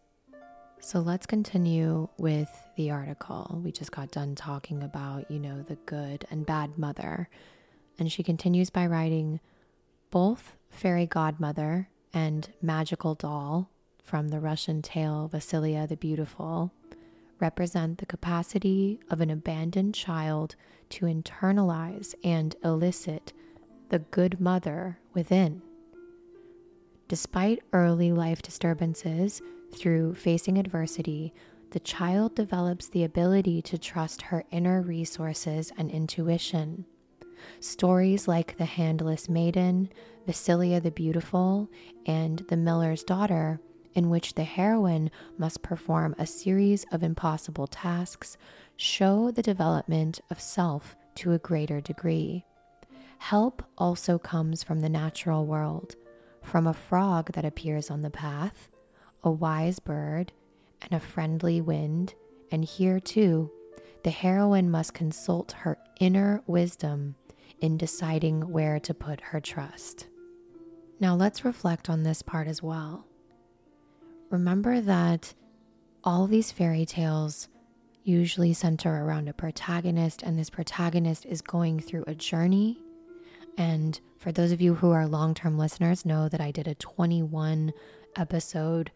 So 0.79 0.99
let's 0.99 1.25
continue 1.25 2.09
with 2.17 2.49
the 2.75 2.91
article. 2.91 3.61
We 3.63 3.71
just 3.71 3.91
got 3.91 4.11
done 4.11 4.35
talking 4.35 4.83
about, 4.83 5.29
you 5.29 5.39
know, 5.39 5.61
the 5.61 5.77
good 5.85 6.25
and 6.29 6.45
bad 6.45 6.77
mother. 6.77 7.29
And 7.97 8.11
she 8.11 8.23
continues 8.23 8.69
by 8.69 8.85
writing 8.87 9.39
both 10.09 10.55
fairy 10.69 11.05
godmother 11.05 11.89
and 12.13 12.49
magical 12.61 13.15
doll 13.15 13.69
from 14.03 14.29
the 14.29 14.39
Russian 14.39 14.81
tale 14.81 15.29
Vasilia 15.31 15.87
the 15.87 15.97
Beautiful 15.97 16.71
represent 17.39 17.97
the 17.97 18.05
capacity 18.05 18.99
of 19.09 19.19
an 19.21 19.29
abandoned 19.29 19.95
child 19.95 20.55
to 20.89 21.05
internalize 21.05 22.13
and 22.23 22.55
elicit 22.63 23.33
the 23.89 23.99
good 23.99 24.39
mother 24.39 24.97
within. 25.13 25.61
Despite 27.07 27.63
early 27.73 28.11
life 28.11 28.41
disturbances, 28.41 29.41
through 29.73 30.15
facing 30.15 30.57
adversity, 30.57 31.33
the 31.71 31.79
child 31.79 32.35
develops 32.35 32.87
the 32.87 33.03
ability 33.03 33.61
to 33.63 33.77
trust 33.77 34.23
her 34.23 34.43
inner 34.51 34.81
resources 34.81 35.71
and 35.77 35.89
intuition. 35.89 36.85
Stories 37.59 38.27
like 38.27 38.57
The 38.57 38.65
Handless 38.65 39.29
Maiden, 39.29 39.89
Vasilia 40.27 40.81
the 40.81 40.91
Beautiful, 40.91 41.69
and 42.05 42.39
The 42.49 42.57
Miller's 42.57 43.03
Daughter, 43.03 43.59
in 43.93 44.09
which 44.09 44.33
the 44.33 44.43
heroine 44.43 45.11
must 45.37 45.61
perform 45.61 46.15
a 46.17 46.25
series 46.25 46.85
of 46.91 47.03
impossible 47.03 47.67
tasks, 47.67 48.37
show 48.75 49.31
the 49.31 49.41
development 49.41 50.19
of 50.29 50.39
self 50.41 50.95
to 51.15 51.31
a 51.31 51.39
greater 51.39 51.79
degree. 51.79 52.45
Help 53.19 53.63
also 53.77 54.17
comes 54.17 54.63
from 54.63 54.79
the 54.79 54.89
natural 54.89 55.45
world, 55.45 55.95
from 56.41 56.67
a 56.67 56.73
frog 56.73 57.31
that 57.33 57.45
appears 57.45 57.89
on 57.89 58.01
the 58.01 58.09
path, 58.09 58.69
a 59.23 59.31
wise 59.31 59.79
bird, 59.79 60.33
and 60.81 60.91
a 60.91 60.99
friendly 60.99 61.61
wind, 61.61 62.13
and 62.51 62.65
here 62.65 62.99
too, 62.99 63.49
the 64.03 64.09
heroine 64.09 64.69
must 64.69 64.93
consult 64.93 65.53
her 65.53 65.77
inner 65.99 66.41
wisdom 66.45 67.15
in 67.63 67.77
deciding 67.77 68.41
where 68.51 68.77
to 68.77 68.93
put 68.93 69.21
her 69.21 69.39
trust. 69.39 70.07
Now, 70.99 71.15
let's 71.15 71.45
reflect 71.45 71.89
on 71.89 72.03
this 72.03 72.21
part 72.21 72.45
as 72.45 72.61
well. 72.61 73.07
Remember 74.29 74.81
that 74.81 75.33
all 76.03 76.27
these 76.27 76.51
fairy 76.51 76.85
tales 76.85 77.47
usually 78.03 78.51
center 78.51 79.05
around 79.05 79.29
a 79.29 79.33
protagonist, 79.33 80.23
and 80.23 80.37
this 80.37 80.49
protagonist 80.49 81.25
is 81.25 81.41
going 81.41 81.79
through 81.79 82.03
a 82.05 82.13
journey. 82.13 82.79
And 83.57 83.97
for 84.19 84.33
those 84.33 84.51
of 84.51 84.59
you 84.59 84.75
who 84.75 84.91
are 84.91 85.07
long 85.07 85.33
term 85.33 85.57
listeners, 85.57 86.05
know 86.05 86.27
that 86.27 86.41
I 86.41 86.51
did 86.51 86.67
a 86.67 86.75
21 86.75 87.71
episode 88.17 88.91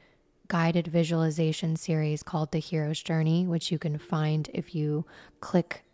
guided 0.49 0.87
visualization 0.87 1.77
series 1.77 2.21
called 2.21 2.51
The 2.51 2.59
Hero's 2.59 3.01
Journey, 3.01 3.47
which 3.47 3.71
you 3.71 3.79
can 3.79 3.97
find 3.97 4.49
if 4.53 4.75
you 4.75 5.05
click 5.39 5.85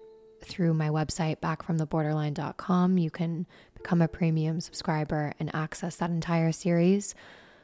through 0.45 0.73
my 0.73 0.89
website, 0.89 1.39
backfromtheborderline.com. 1.39 2.97
You 2.97 3.09
can 3.09 3.45
become 3.75 4.01
a 4.01 4.07
premium 4.07 4.61
subscriber 4.61 5.33
and 5.39 5.53
access 5.53 5.97
that 5.97 6.09
entire 6.09 6.51
series. 6.51 7.15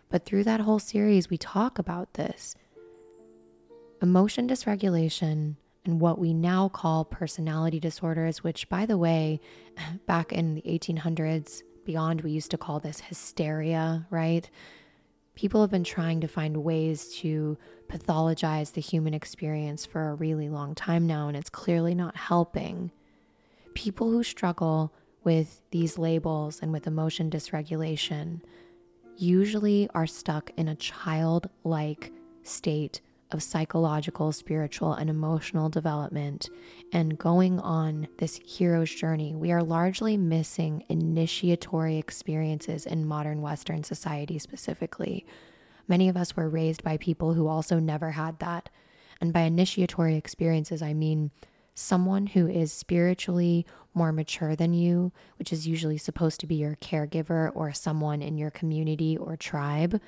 But 0.09 0.25
through 0.25 0.43
that 0.45 0.61
whole 0.61 0.79
series, 0.79 1.29
we 1.29 1.37
talk 1.37 1.79
about 1.79 2.13
this 2.15 2.55
emotion 4.01 4.47
dysregulation 4.47 5.55
and 5.85 5.99
what 5.99 6.19
we 6.19 6.33
now 6.33 6.69
call 6.69 7.05
personality 7.05 7.79
disorders, 7.79 8.43
which, 8.43 8.69
by 8.69 8.85
the 8.85 8.97
way, 8.97 9.39
back 10.05 10.31
in 10.31 10.55
the 10.55 10.61
1800s, 10.61 11.63
beyond, 11.85 12.21
we 12.21 12.31
used 12.31 12.51
to 12.51 12.57
call 12.57 12.79
this 12.79 12.99
hysteria, 12.99 14.05
right? 14.09 14.49
People 15.39 15.61
have 15.61 15.71
been 15.71 15.85
trying 15.85 16.19
to 16.19 16.27
find 16.27 16.65
ways 16.65 17.15
to 17.19 17.57
pathologize 17.87 18.73
the 18.73 18.81
human 18.81 19.13
experience 19.13 19.85
for 19.85 20.09
a 20.09 20.13
really 20.15 20.49
long 20.49 20.75
time 20.75 21.07
now, 21.07 21.29
and 21.29 21.37
it's 21.37 21.49
clearly 21.49 21.95
not 21.95 22.17
helping. 22.17 22.91
People 23.73 24.11
who 24.11 24.21
struggle 24.21 24.91
with 25.23 25.61
these 25.71 25.97
labels 25.97 26.59
and 26.61 26.73
with 26.73 26.87
emotion 26.87 27.29
dysregulation 27.29 28.41
usually 29.15 29.87
are 29.95 30.05
stuck 30.05 30.51
in 30.57 30.67
a 30.67 30.75
childlike 30.75 32.11
state 32.43 32.99
of 33.31 33.43
psychological, 33.43 34.31
spiritual, 34.31 34.93
and 34.93 35.09
emotional 35.09 35.69
development 35.69 36.49
and 36.91 37.17
going 37.17 37.59
on 37.59 38.07
this 38.17 38.39
hero's 38.43 38.89
journey, 38.89 39.35
we 39.35 39.51
are 39.51 39.61
largely 39.61 40.17
missing 40.17 40.83
initiatory 40.89 41.97
experiences 41.97 42.85
in 42.85 43.05
modern 43.05 43.41
Western 43.41 43.83
society 43.83 44.39
specifically. 44.39 45.25
Many 45.87 46.09
of 46.09 46.17
us 46.17 46.35
were 46.35 46.49
raised 46.49 46.83
by 46.83 46.97
people 46.97 47.33
who 47.33 47.47
also 47.47 47.79
never 47.79 48.11
had 48.11 48.39
that. 48.39 48.69
And 49.21 49.33
by 49.33 49.41
initiatory 49.41 50.15
experiences, 50.15 50.81
I 50.81 50.93
mean 50.93 51.31
someone 51.75 52.27
who 52.27 52.47
is 52.47 52.73
spiritually 52.73 53.65
more 53.93 54.11
mature 54.11 54.55
than 54.55 54.73
you, 54.73 55.11
which 55.37 55.53
is 55.53 55.67
usually 55.67 55.97
supposed 55.97 56.39
to 56.39 56.47
be 56.47 56.55
your 56.55 56.77
caregiver 56.81 57.51
or 57.53 57.73
someone 57.73 58.21
in 58.21 58.37
your 58.37 58.51
community 58.51 59.17
or 59.17 59.35
tribe 59.35 60.01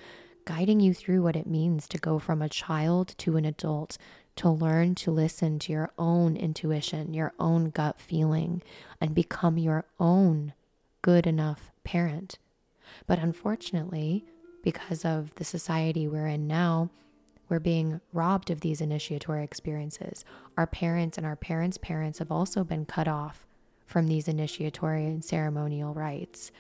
guiding 0.52 0.82
you 0.82 0.94
through 0.94 1.22
what 1.22 1.38
it 1.38 1.48
means 1.48 1.88
to 1.88 1.98
go 1.98 2.20
from 2.20 2.42
a 2.42 2.50
child 2.50 3.16
to 3.18 3.38
an 3.38 3.46
adult, 3.46 3.98
to 4.36 4.50
learn 4.50 4.94
to 4.94 5.10
listen 5.10 5.58
to 5.58 5.72
your 5.72 5.90
own 5.98 6.36
intuition, 6.36 7.14
your 7.14 7.32
own 7.40 7.70
gut 7.70 7.98
feeling, 8.02 8.62
and 9.00 9.16
become 9.16 9.58
your 9.58 9.86
own 9.98 10.52
good 11.02 11.26
enough 11.26 11.72
parent. 11.86 12.38
But 13.08 13.18
unfortunately, 13.18 14.26
because 14.62 15.06
of 15.06 15.34
the 15.36 15.46
society 15.46 16.06
we're 16.06 16.28
in 16.28 16.48
now, 16.48 16.90
we're 17.48 17.60
being 17.60 18.02
robbed 18.12 18.50
of 18.50 18.60
these 18.60 18.82
initiatory 18.82 19.46
experiences. 19.46 20.26
Our 20.58 20.68
parents 20.68 21.18
and 21.18 21.26
our 21.26 21.38
parents' 21.38 21.78
parents 21.78 22.20
have 22.20 22.32
also 22.32 22.66
been 22.66 22.86
cut 22.86 23.08
off 23.08 23.48
from 23.86 24.08
these 24.08 24.28
initiatory 24.28 25.06
and 25.06 25.24
ceremonial 25.24 25.94
rites. 25.94 26.52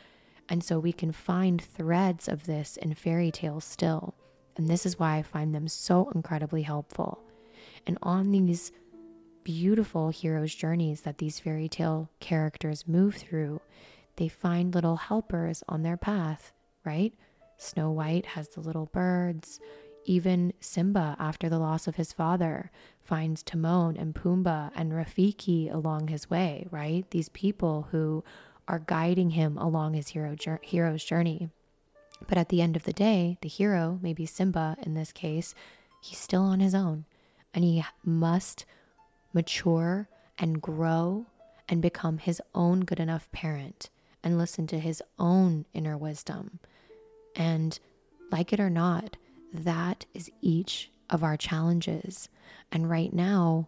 And 0.50 0.64
so 0.64 0.80
we 0.80 0.94
can 0.94 1.12
find 1.12 1.62
threads 1.62 2.28
of 2.28 2.46
this 2.46 2.78
in 2.78 2.94
fairy 2.94 3.32
tales 3.32 3.64
still. 3.64 4.16
And 4.58 4.68
this 4.68 4.86
is 4.86 5.00
why 5.00 5.18
I 5.18 5.22
find 5.22 5.56
them 5.56 5.68
so 5.68 6.12
incredibly 6.14 6.64
helpful. 6.64 7.24
And 7.88 7.98
on 8.04 8.32
these 8.32 8.72
beautiful 9.44 10.10
hero's 10.10 10.54
journeys 10.54 11.02
that 11.02 11.18
these 11.18 11.40
fairy 11.40 11.68
tale 11.68 12.10
characters 12.20 12.88
move 12.88 13.16
through, 13.16 13.62
they 14.18 14.28
find 14.28 14.76
little 14.76 14.98
helpers 14.98 15.64
on 15.68 15.84
their 15.84 15.98
path, 15.98 16.52
right? 16.86 17.14
Snow 17.58 17.92
White 17.92 18.26
has 18.28 18.50
the 18.50 18.60
little 18.60 18.88
birds. 18.88 19.60
Even 20.04 20.52
Simba, 20.60 21.16
after 21.20 21.48
the 21.48 21.60
loss 21.60 21.88
of 21.88 21.96
his 21.96 22.12
father, 22.12 22.72
finds 23.00 23.44
Timon 23.44 23.96
and 23.98 24.16
Pumbaa 24.16 24.72
and 24.76 24.92
Rafiki 24.92 25.72
along 25.72 26.08
his 26.08 26.30
way, 26.30 26.68
right? 26.72 27.10
These 27.12 27.30
people 27.30 27.88
who 27.92 28.24
are 28.68 28.80
guiding 28.80 29.32
him 29.32 29.58
along 29.58 29.94
his 29.94 30.10
hero, 30.10 30.36
hero's 30.62 31.04
journey. 31.04 31.50
But 32.28 32.38
at 32.38 32.50
the 32.50 32.62
end 32.62 32.76
of 32.76 32.84
the 32.84 32.94
day, 32.94 33.38
the 33.42 33.50
hero, 33.50 34.00
maybe 34.02 34.26
Simba 34.26 34.78
in 34.84 34.94
this 34.94 35.12
case, 35.12 35.56
he's 36.02 36.20
still 36.20 36.44
on 36.44 36.60
his 36.60 36.76
own 36.76 37.06
and 37.54 37.64
he 37.64 37.84
must 38.04 38.66
mature 39.34 40.08
and 40.38 40.62
grow 40.62 41.26
and 41.68 41.82
become 41.82 42.18
his 42.18 42.42
own 42.54 42.82
good 42.82 43.00
enough 43.00 43.32
parent 43.32 43.90
and 44.24 44.38
listen 44.38 44.68
to 44.68 44.80
his 44.80 45.02
own 45.18 45.66
inner 45.74 45.98
wisdom. 45.98 46.60
And 47.36 47.80
like 48.32 48.54
it 48.54 48.60
or 48.60 48.70
not, 48.70 49.18
that 49.54 50.06
is 50.14 50.32
each 50.42 50.92
of 51.10 51.24
our 51.24 51.38
challenges. 51.38 52.30
And 52.72 52.90
right 52.90 53.12
now, 53.14 53.68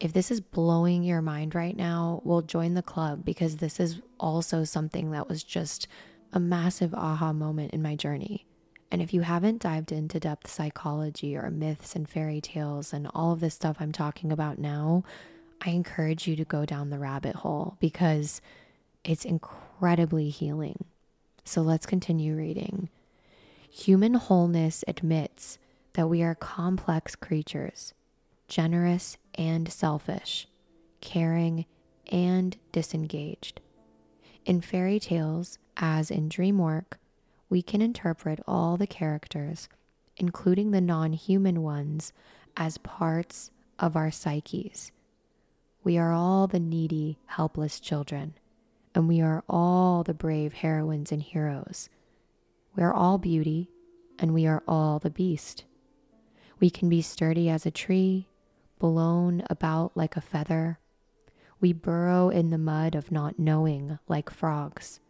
if 0.00 0.12
this 0.12 0.30
is 0.30 0.40
blowing 0.40 1.02
your 1.02 1.22
mind 1.22 1.54
right 1.54 1.76
now, 1.76 2.20
well, 2.24 2.42
join 2.42 2.74
the 2.74 2.82
club 2.82 3.24
because 3.24 3.56
this 3.56 3.78
is 3.78 4.00
also 4.18 4.64
something 4.64 5.10
that 5.12 5.28
was 5.28 5.42
just 5.42 5.86
a 6.32 6.40
massive 6.40 6.92
aha 6.94 7.32
moment 7.32 7.72
in 7.72 7.82
my 7.82 7.94
journey. 7.94 8.46
And 8.90 9.00
if 9.00 9.14
you 9.14 9.22
haven't 9.22 9.62
dived 9.62 9.92
into 9.92 10.20
depth 10.20 10.50
psychology 10.50 11.36
or 11.36 11.50
myths 11.50 11.96
and 11.96 12.08
fairy 12.08 12.40
tales 12.40 12.92
and 12.92 13.08
all 13.14 13.32
of 13.32 13.40
this 13.40 13.54
stuff 13.54 13.76
I'm 13.80 13.92
talking 13.92 14.30
about 14.30 14.58
now, 14.58 15.04
I 15.60 15.70
encourage 15.70 16.26
you 16.26 16.36
to 16.36 16.44
go 16.44 16.64
down 16.64 16.90
the 16.90 16.98
rabbit 16.98 17.36
hole 17.36 17.76
because 17.80 18.40
it's 19.04 19.24
incredibly 19.24 20.28
healing. 20.28 20.84
So 21.44 21.62
let's 21.62 21.86
continue 21.86 22.36
reading. 22.36 22.88
Human 23.70 24.14
wholeness 24.14 24.84
admits 24.86 25.58
that 25.94 26.08
we 26.08 26.22
are 26.22 26.34
complex 26.34 27.16
creatures, 27.16 27.94
generous 28.48 29.16
and 29.34 29.70
selfish, 29.70 30.48
caring 31.00 31.66
and 32.10 32.56
disengaged. 32.72 33.60
In 34.44 34.60
fairy 34.60 35.00
tales, 35.00 35.58
as 35.76 36.10
in 36.10 36.28
dream 36.28 36.58
work, 36.58 36.98
we 37.48 37.62
can 37.62 37.80
interpret 37.80 38.40
all 38.46 38.76
the 38.76 38.86
characters, 38.86 39.68
including 40.16 40.70
the 40.70 40.80
non 40.80 41.12
human 41.12 41.62
ones, 41.62 42.12
as 42.56 42.78
parts 42.78 43.50
of 43.78 43.96
our 43.96 44.10
psyches. 44.10 44.92
We 45.82 45.98
are 45.98 46.12
all 46.12 46.46
the 46.46 46.60
needy, 46.60 47.18
helpless 47.26 47.80
children, 47.80 48.34
and 48.94 49.08
we 49.08 49.20
are 49.20 49.44
all 49.48 50.02
the 50.02 50.14
brave 50.14 50.54
heroines 50.54 51.12
and 51.12 51.22
heroes. 51.22 51.88
We 52.74 52.82
are 52.82 52.94
all 52.94 53.18
beauty, 53.18 53.70
and 54.18 54.32
we 54.32 54.46
are 54.46 54.62
all 54.66 54.98
the 54.98 55.10
beast. 55.10 55.64
We 56.60 56.70
can 56.70 56.88
be 56.88 57.02
sturdy 57.02 57.48
as 57.48 57.66
a 57.66 57.70
tree, 57.70 58.28
blown 58.84 59.42
about 59.48 59.90
like 59.94 60.14
a 60.14 60.20
feather. 60.20 60.78
We 61.58 61.72
burrow 61.72 62.28
in 62.28 62.50
the 62.50 62.58
mud 62.58 62.94
of 62.94 63.10
not 63.10 63.38
knowing 63.38 63.98
like 64.08 64.28
frogs. 64.28 65.00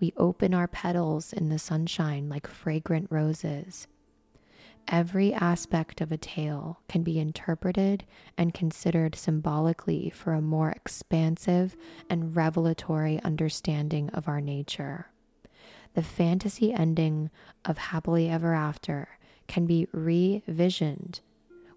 We 0.00 0.12
open 0.16 0.52
our 0.52 0.66
petals 0.66 1.32
in 1.32 1.48
the 1.48 1.60
sunshine 1.60 2.28
like 2.28 2.48
fragrant 2.48 3.06
roses. 3.10 3.86
Every 4.88 5.32
aspect 5.32 6.00
of 6.00 6.10
a 6.10 6.16
tale 6.16 6.80
can 6.88 7.04
be 7.04 7.20
interpreted 7.20 8.04
and 8.36 8.52
considered 8.52 9.14
symbolically 9.14 10.10
for 10.10 10.32
a 10.32 10.42
more 10.42 10.70
expansive 10.72 11.76
and 12.10 12.34
revelatory 12.34 13.22
understanding 13.22 14.10
of 14.10 14.26
our 14.26 14.40
nature. 14.40 15.06
The 15.94 16.02
fantasy 16.02 16.72
ending 16.72 17.30
of 17.64 17.78
Happily 17.78 18.28
Ever 18.28 18.54
After 18.54 19.06
can 19.46 19.66
be 19.66 19.86
revisioned 19.94 21.20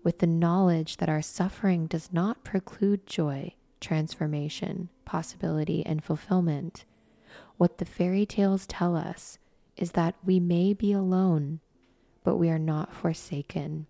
with 0.08 0.20
the 0.20 0.26
knowledge 0.26 0.96
that 0.96 1.10
our 1.10 1.22
suffering 1.22 1.86
does 1.86 2.14
not 2.14 2.42
preclude 2.46 3.06
joy, 3.06 3.54
transformation, 3.82 4.88
possibility, 5.04 5.86
and 5.86 6.02
fulfillment. 6.02 6.86
What 7.58 7.78
the 7.78 7.84
fairy 7.84 8.26
tales 8.26 8.66
tell 8.66 8.96
us 8.96 9.38
is 9.76 9.92
that 9.92 10.16
we 10.24 10.40
may 10.40 10.74
be 10.74 10.94
alone, 10.94 11.60
but 12.24 12.38
we 12.38 12.50
are 12.50 12.58
not 12.58 12.94
forsaken. 12.94 13.86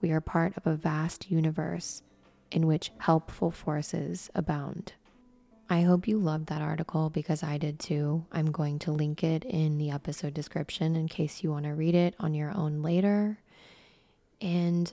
We 0.00 0.12
are 0.12 0.20
part 0.20 0.56
of 0.56 0.68
a 0.68 0.76
vast 0.76 1.32
universe 1.32 2.04
in 2.52 2.68
which 2.68 2.92
helpful 2.98 3.50
forces 3.50 4.30
abound. 4.36 4.92
I 5.68 5.80
hope 5.80 6.06
you 6.06 6.18
loved 6.18 6.46
that 6.46 6.62
article 6.62 7.10
because 7.10 7.42
I 7.42 7.58
did 7.58 7.80
too. 7.80 8.24
I'm 8.30 8.52
going 8.52 8.78
to 8.78 8.92
link 8.92 9.24
it 9.24 9.44
in 9.44 9.78
the 9.78 9.90
episode 9.90 10.32
description 10.32 10.94
in 10.94 11.08
case 11.08 11.42
you 11.42 11.50
want 11.50 11.64
to 11.64 11.74
read 11.74 11.96
it 11.96 12.14
on 12.20 12.34
your 12.34 12.56
own 12.56 12.82
later. 12.82 13.40
And 14.40 14.92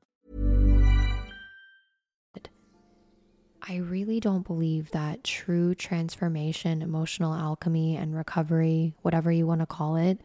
I 3.71 3.77
really 3.77 4.19
don't 4.19 4.45
believe 4.45 4.91
that 4.91 5.23
true 5.23 5.73
transformation, 5.75 6.81
emotional 6.81 7.33
alchemy, 7.33 7.95
and 7.95 8.13
recovery, 8.13 8.95
whatever 9.01 9.31
you 9.31 9.47
want 9.47 9.61
to 9.61 9.65
call 9.65 9.95
it, 9.95 10.19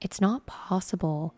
it's 0.00 0.18
not 0.18 0.46
possible 0.46 1.34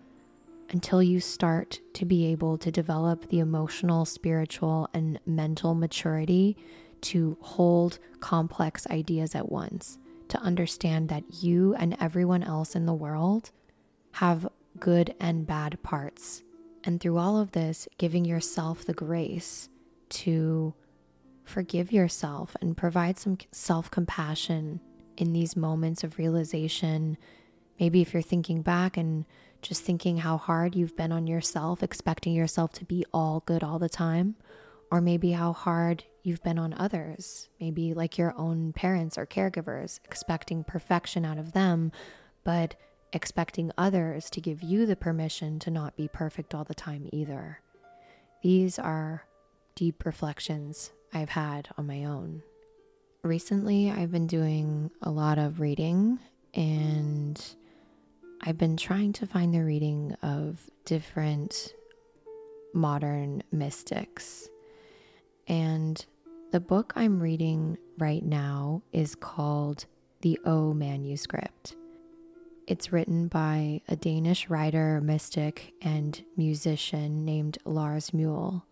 until 0.71 1.03
you 1.03 1.19
start 1.19 1.81
to 1.95 2.05
be 2.05 2.27
able 2.27 2.57
to 2.59 2.71
develop 2.71 3.29
the 3.29 3.41
emotional, 3.41 4.05
spiritual, 4.05 4.89
and 4.95 5.19
mental 5.27 5.75
maturity 5.75 6.57
to 7.01 7.37
hold 7.41 7.99
complex 8.21 8.87
ideas 8.87 9.35
at 9.35 9.51
once, 9.51 9.99
to 10.29 10.39
understand 10.39 11.09
that 11.09 11.43
you 11.43 11.75
and 11.75 11.97
everyone 11.99 12.45
else 12.45 12.77
in 12.77 12.87
the 12.87 12.95
world 12.95 13.51
have 14.13 14.47
good 14.79 15.13
and 15.19 15.45
bad 15.45 15.83
parts. 15.83 16.45
And 16.85 17.01
through 17.01 17.19
all 17.19 17.37
of 17.37 17.51
this, 17.51 17.89
giving 17.99 18.25
yourself 18.25 18.85
the 18.85 18.95
grace 18.95 19.69
to 20.11 20.73
forgive 21.47 21.93
yourself 21.93 22.57
and 22.61 22.77
provide 22.77 23.19
some 23.19 23.39
self 23.53 23.91
compassion 23.91 24.81
in 25.17 25.33
these 25.33 25.57
moments 25.57 26.05
of 26.05 26.19
realization. 26.19 27.17
Maybe 27.81 28.03
if 28.03 28.13
you're 28.13 28.23
thinking 28.23 28.63
back 28.63 28.97
and 28.97 29.25
just 29.63 29.83
thinking 29.83 30.19
how 30.19 30.37
hard 30.37 30.75
you've 30.75 30.97
been 30.97 31.13
on 31.13 31.27
yourself, 31.27 31.83
expecting 31.83 32.35
yourself 32.35 32.73
to 32.75 32.85
be 32.85 33.05
all 33.15 33.43
good 33.47 33.63
all 33.63 33.79
the 33.79 33.89
time, 33.89 34.35
or 34.91 35.01
maybe 35.01 35.33
how 35.33 35.53
hard 35.53 36.05
you've 36.23 36.43
been 36.43 36.59
on 36.59 36.75
others, 36.75 37.49
maybe 37.61 37.95
like 37.95 38.19
your 38.19 38.35
own 38.37 38.73
parents 38.73 39.17
or 39.17 39.25
caregivers, 39.25 40.01
expecting 40.05 40.65
perfection 40.65 41.25
out 41.25 41.39
of 41.39 41.53
them, 41.53 41.93
but 42.45 42.75
expecting 43.13 43.71
others 43.79 44.29
to 44.31 44.41
give 44.41 44.63
you 44.63 44.85
the 44.85 44.97
permission 44.97 45.59
to 45.61 45.71
not 45.71 45.97
be 45.97 46.09
perfect 46.09 46.55
all 46.55 46.65
the 46.65 46.75
time 46.75 47.09
either. 47.13 47.61
These 48.43 48.79
are 48.79 49.25
deep 49.75 50.05
reflections 50.05 50.91
I've 51.17 51.31
had 51.31 51.69
on 51.79 51.87
my 51.87 52.05
own. 52.05 52.43
Recently, 53.23 53.91
I've 53.91 54.13
been 54.13 54.27
doing 54.27 54.91
a 55.01 55.11
lot 55.11 55.39
of 55.39 55.61
reading 55.61 56.19
and 56.53 57.43
I've 58.43 58.59
been 58.59 58.77
trying 58.77 59.15
to 59.15 59.27
find 59.27 59.55
the 59.55 59.65
reading 59.65 60.15
of 60.23 60.69
different 60.85 61.73
modern 62.75 63.43
mystics. 63.51 64.51
And 65.49 66.05
The 66.53 66.61
book 66.61 66.93
I'm 66.97 67.19
reading 67.19 67.79
right 67.97 68.23
now 68.23 68.83
is 68.93 69.15
called 69.15 69.87
The 70.21 70.39
O 70.45 70.75
Manuscript. 70.75 71.77
It's 72.67 72.93
written 72.93 73.29
by 73.29 73.81
a 73.89 73.97
Danish 73.97 74.51
writer, 74.51 75.01
mystic, 75.01 75.73
and 75.81 76.23
musician 76.37 77.25
named 77.25 77.57
Lars 77.65 78.13
Muhl. 78.13 78.66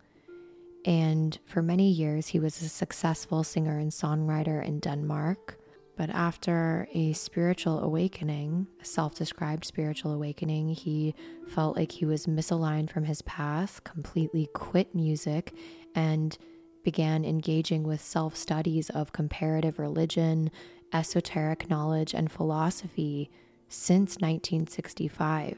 And 0.84 1.38
for 1.46 1.62
many 1.62 1.90
years, 1.90 2.28
he 2.28 2.38
was 2.38 2.60
a 2.60 2.68
successful 2.68 3.42
singer 3.42 3.78
and 3.78 3.90
songwriter 3.90 4.64
in 4.64 4.80
Denmark. 4.80 5.58
But 5.96 6.10
after 6.10 6.88
a 6.92 7.12
spiritual 7.12 7.80
awakening, 7.80 8.66
a 8.82 8.84
self 8.84 9.14
described 9.14 9.64
spiritual 9.64 10.12
awakening, 10.12 10.70
he 10.70 11.14
felt 11.48 11.76
like 11.76 11.92
he 11.92 12.04
was 12.04 12.26
misaligned 12.26 12.90
from 12.90 13.04
his 13.04 13.22
path, 13.22 13.82
completely 13.84 14.48
quit 14.54 14.94
music, 14.94 15.54
and 15.94 16.36
began 16.82 17.24
engaging 17.24 17.84
with 17.84 18.00
self 18.00 18.36
studies 18.36 18.90
of 18.90 19.12
comparative 19.12 19.78
religion, 19.78 20.50
esoteric 20.92 21.70
knowledge, 21.70 22.12
and 22.12 22.30
philosophy 22.30 23.30
since 23.68 24.16
1965. 24.16 25.56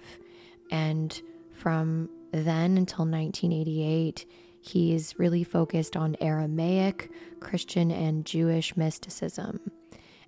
And 0.71 1.21
from 1.53 2.11
then 2.33 2.77
until 2.77 3.07
1988, 3.07 4.27
he's 4.69 5.19
really 5.19 5.45
focused 5.45 5.97
on 5.97 6.17
Aramaic, 6.21 7.11
Christian, 7.41 7.91
and 7.91 8.27
Jewish 8.27 8.77
mysticism. 8.77 9.61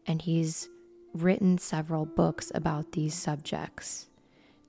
And 0.07 0.22
he's 0.22 0.68
written 1.14 1.59
several 1.59 2.07
books 2.07 2.53
about 2.55 2.93
these 2.93 3.14
subjects. 3.14 4.09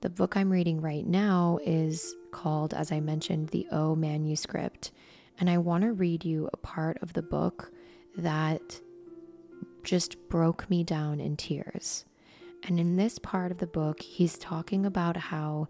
The 0.00 0.10
book 0.10 0.36
I'm 0.36 0.50
reading 0.50 0.80
right 0.80 1.06
now 1.06 1.58
is 1.64 2.14
called, 2.32 2.74
as 2.74 2.90
I 2.90 3.00
mentioned, 3.00 3.50
The 3.50 3.66
O 3.70 3.94
Manuscript. 3.94 4.92
And 5.38 5.48
I 5.48 5.58
want 5.58 5.84
to 5.84 5.92
read 5.92 6.24
you 6.24 6.48
a 6.52 6.56
part 6.56 6.98
of 7.02 7.12
the 7.12 7.22
book 7.22 7.70
that 8.16 8.80
just 9.84 10.28
broke 10.28 10.68
me 10.68 10.84
down 10.84 11.20
in 11.20 11.36
tears. 11.36 12.04
And 12.62 12.78
in 12.78 12.96
this 12.96 13.18
part 13.18 13.50
of 13.52 13.58
the 13.58 13.66
book, 13.66 14.02
he's 14.02 14.36
talking 14.36 14.84
about 14.84 15.16
how 15.16 15.68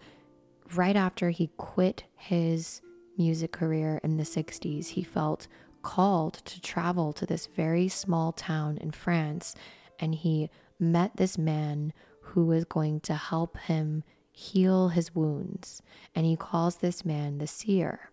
right 0.75 0.97
after 0.97 1.31
he 1.31 1.51
quit 1.57 2.05
his 2.17 2.81
music 3.21 3.53
career 3.53 4.01
in 4.03 4.17
the 4.17 4.25
60s, 4.25 4.89
he 4.89 5.03
felt 5.03 5.47
called 5.83 6.35
to 6.47 6.59
travel 6.61 7.13
to 7.13 7.27
this 7.27 7.47
very 7.47 7.87
small 7.87 8.33
town 8.33 8.79
in 8.79 8.91
France. 8.91 9.55
And 9.99 10.15
he 10.15 10.49
met 10.79 11.17
this 11.17 11.37
man 11.37 11.93
who 12.23 12.47
was 12.47 12.65
going 12.65 13.01
to 13.01 13.15
help 13.15 13.59
him 13.59 14.05
heal 14.33 14.89
his 14.89 15.15
wounds. 15.15 15.83
And 16.15 16.25
he 16.25 16.35
calls 16.35 16.77
this 16.77 17.05
man 17.05 17.37
the 17.37 17.47
seer. 17.47 18.11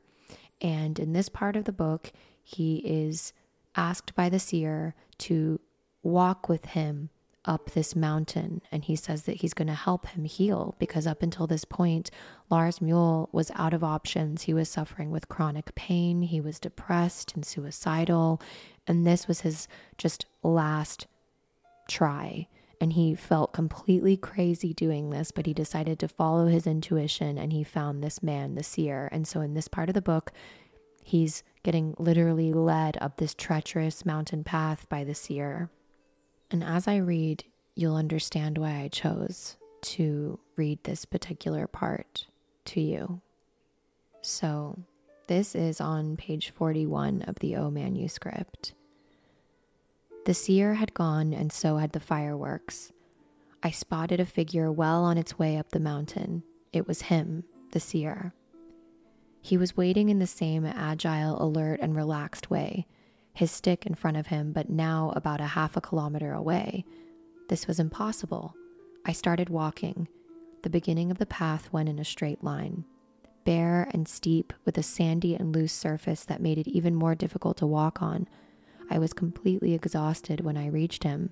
And 0.59 0.99
in 0.99 1.13
this 1.13 1.29
part 1.29 1.55
of 1.55 1.63
the 1.63 1.71
book, 1.71 2.11
he 2.43 2.77
is 2.77 3.31
asked 3.77 4.13
by 4.13 4.27
the 4.27 4.39
seer 4.39 4.93
to 5.19 5.61
walk 6.03 6.49
with 6.49 6.65
him 6.65 7.09
up 7.47 7.71
this 7.71 7.95
mountain 7.95 8.61
and 8.71 8.83
he 8.83 8.95
says 8.95 9.23
that 9.23 9.37
he's 9.37 9.53
going 9.53 9.67
to 9.67 9.73
help 9.73 10.07
him 10.07 10.25
heal 10.25 10.75
because 10.77 11.07
up 11.07 11.23
until 11.23 11.47
this 11.47 11.65
point 11.65 12.11
Lars 12.49 12.81
Muhl 12.81 13.29
was 13.31 13.51
out 13.55 13.73
of 13.73 13.83
options. 13.83 14.43
He 14.43 14.53
was 14.53 14.69
suffering 14.69 15.09
with 15.09 15.29
chronic 15.29 15.73
pain, 15.75 16.21
he 16.21 16.41
was 16.41 16.59
depressed 16.59 17.33
and 17.35 17.45
suicidal, 17.45 18.41
and 18.85 19.05
this 19.05 19.27
was 19.27 19.41
his 19.41 19.67
just 19.97 20.25
last 20.43 21.07
try. 21.87 22.47
And 22.79 22.93
he 22.93 23.15
felt 23.15 23.53
completely 23.53 24.17
crazy 24.17 24.71
doing 24.71 25.09
this, 25.09 25.31
but 25.31 25.47
he 25.47 25.53
decided 25.53 25.97
to 25.99 26.07
follow 26.07 26.45
his 26.45 26.67
intuition 26.67 27.37
and 27.37 27.51
he 27.51 27.63
found 27.63 28.03
this 28.03 28.21
man, 28.21 28.53
the 28.53 28.63
seer. 28.63 29.09
And 29.11 29.27
so 29.27 29.41
in 29.41 29.55
this 29.55 29.67
part 29.67 29.89
of 29.89 29.95
the 29.95 30.01
book, 30.01 30.31
he's 31.03 31.41
getting 31.63 31.95
literally 31.97 32.53
led 32.53 32.97
up 33.01 33.17
this 33.17 33.33
treacherous 33.33 34.05
mountain 34.05 34.43
path 34.43 34.87
by 34.89 35.03
the 35.03 35.15
seer. 35.15 35.71
And 36.49 36.63
as 36.63 36.87
I 36.87 36.97
read, 36.97 37.43
you'll 37.75 37.95
understand 37.95 38.57
why 38.57 38.81
I 38.81 38.87
chose 38.87 39.57
to 39.81 40.39
read 40.55 40.83
this 40.83 41.05
particular 41.05 41.67
part 41.67 42.27
to 42.65 42.81
you. 42.81 43.21
So, 44.21 44.79
this 45.27 45.55
is 45.55 45.81
on 45.81 46.17
page 46.17 46.49
41 46.49 47.23
of 47.23 47.35
the 47.39 47.55
O 47.55 47.69
manuscript. 47.69 48.73
The 50.25 50.33
seer 50.33 50.75
had 50.75 50.93
gone, 50.93 51.33
and 51.33 51.51
so 51.51 51.77
had 51.77 51.91
the 51.91 51.99
fireworks. 51.99 52.91
I 53.63 53.71
spotted 53.71 54.19
a 54.19 54.25
figure 54.25 54.71
well 54.71 55.03
on 55.03 55.17
its 55.17 55.39
way 55.39 55.57
up 55.57 55.69
the 55.69 55.79
mountain. 55.79 56.43
It 56.73 56.87
was 56.87 57.03
him, 57.03 57.43
the 57.71 57.79
seer. 57.79 58.33
He 59.41 59.57
was 59.57 59.77
waiting 59.77 60.09
in 60.09 60.19
the 60.19 60.27
same 60.27 60.65
agile, 60.65 61.41
alert, 61.41 61.79
and 61.81 61.95
relaxed 61.95 62.49
way, 62.49 62.85
his 63.37 63.51
stick 63.51 63.85
in 63.85 63.95
front 63.95 64.17
of 64.17 64.27
him, 64.27 64.51
but 64.51 64.69
now 64.69 65.13
about 65.15 65.41
a 65.41 65.45
half 65.45 65.77
a 65.77 65.81
kilometer 65.81 66.33
away. 66.33 66.85
This 67.49 67.67
was 67.67 67.79
impossible. 67.79 68.55
I 69.05 69.11
started 69.13 69.49
walking. 69.49 70.07
The 70.63 70.69
beginning 70.69 71.11
of 71.11 71.17
the 71.17 71.25
path 71.25 71.71
went 71.71 71.87
in 71.87 71.99
a 71.99 72.03
straight 72.03 72.43
line, 72.43 72.83
bare 73.45 73.89
and 73.91 74.07
steep, 74.07 74.53
with 74.65 74.77
a 74.77 74.83
sandy 74.83 75.35
and 75.35 75.55
loose 75.55 75.71
surface 75.71 76.25
that 76.25 76.41
made 76.41 76.57
it 76.57 76.67
even 76.67 76.95
more 76.95 77.15
difficult 77.15 77.57
to 77.57 77.67
walk 77.67 78.01
on. 78.01 78.27
I 78.89 78.99
was 78.99 79.13
completely 79.13 79.73
exhausted 79.73 80.41
when 80.41 80.57
I 80.57 80.67
reached 80.67 81.03
him. 81.03 81.31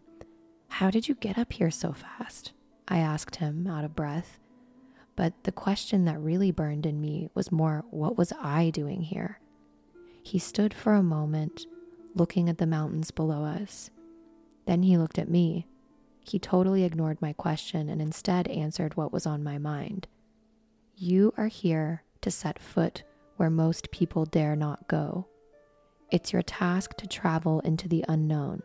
How 0.67 0.89
did 0.91 1.07
you 1.07 1.15
get 1.15 1.37
up 1.37 1.53
here 1.53 1.71
so 1.71 1.91
fast? 1.91 2.53
I 2.87 2.99
asked 2.99 3.37
him, 3.37 3.67
out 3.67 3.83
of 3.83 3.95
breath. 3.95 4.39
But 5.15 5.33
the 5.43 5.51
question 5.51 6.05
that 6.05 6.19
really 6.19 6.51
burned 6.51 6.85
in 6.85 7.01
me 7.01 7.29
was 7.33 7.51
more 7.51 7.83
what 7.89 8.17
was 8.17 8.31
I 8.39 8.69
doing 8.69 9.01
here? 9.01 9.39
He 10.21 10.39
stood 10.39 10.73
for 10.73 10.93
a 10.93 11.03
moment, 11.03 11.65
looking 12.15 12.49
at 12.49 12.57
the 12.57 12.65
mountains 12.65 13.11
below 13.11 13.43
us. 13.43 13.91
Then 14.65 14.83
he 14.83 14.97
looked 14.97 15.19
at 15.19 15.29
me. 15.29 15.67
He 16.21 16.39
totally 16.39 16.83
ignored 16.83 17.21
my 17.21 17.33
question 17.33 17.89
and 17.89 18.01
instead 18.01 18.47
answered 18.47 18.97
what 18.97 19.13
was 19.13 19.27
on 19.27 19.43
my 19.43 19.59
mind. 19.59 20.07
You 20.95 21.33
are 21.37 21.47
here 21.47 22.03
to 22.21 22.31
set 22.31 22.57
foot 22.57 23.03
where 23.35 23.49
most 23.49 23.91
people 23.91 24.25
dare 24.25 24.55
not 24.55 24.87
go. 24.87 25.27
It's 26.09 26.31
your 26.31 26.41
task 26.41 26.95
to 26.97 27.07
travel 27.07 27.59
into 27.59 27.87
the 27.87 28.05
unknown, 28.07 28.63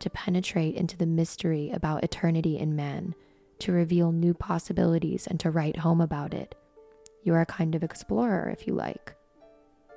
to 0.00 0.10
penetrate 0.10 0.74
into 0.74 0.96
the 0.96 1.06
mystery 1.06 1.70
about 1.70 2.04
eternity 2.04 2.58
in 2.58 2.76
man, 2.76 3.14
to 3.60 3.72
reveal 3.72 4.12
new 4.12 4.34
possibilities 4.34 5.26
and 5.26 5.40
to 5.40 5.50
write 5.50 5.78
home 5.78 6.00
about 6.00 6.34
it. 6.34 6.54
You're 7.22 7.40
a 7.40 7.46
kind 7.46 7.74
of 7.74 7.82
explorer, 7.82 8.50
if 8.50 8.66
you 8.66 8.74
like. 8.74 9.14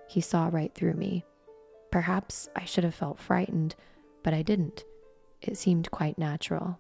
He 0.08 0.22
saw 0.22 0.50
right 0.52 0.74
through 0.74 0.94
me. 0.94 1.26
Perhaps 1.92 2.50
I 2.56 2.66
should 2.66 2.84
have 2.84 2.96
felt 2.96 3.20
frightened, 3.20 3.76
but 4.24 4.34
I 4.34 4.42
didn't. 4.42 4.84
It 5.42 5.58
seemed 5.58 5.92
quite 5.92 6.18
natural. 6.18 6.80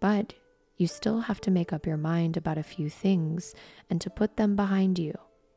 But 0.00 0.34
you 0.76 0.86
still 0.86 1.20
have 1.20 1.40
to 1.42 1.50
make 1.50 1.72
up 1.72 1.86
your 1.86 1.96
mind 1.96 2.36
about 2.36 2.58
a 2.58 2.62
few 2.62 2.90
things 2.90 3.54
and 3.88 4.00
to 4.00 4.10
put 4.10 4.36
them 4.36 4.56
behind 4.56 4.98
you 4.98 5.14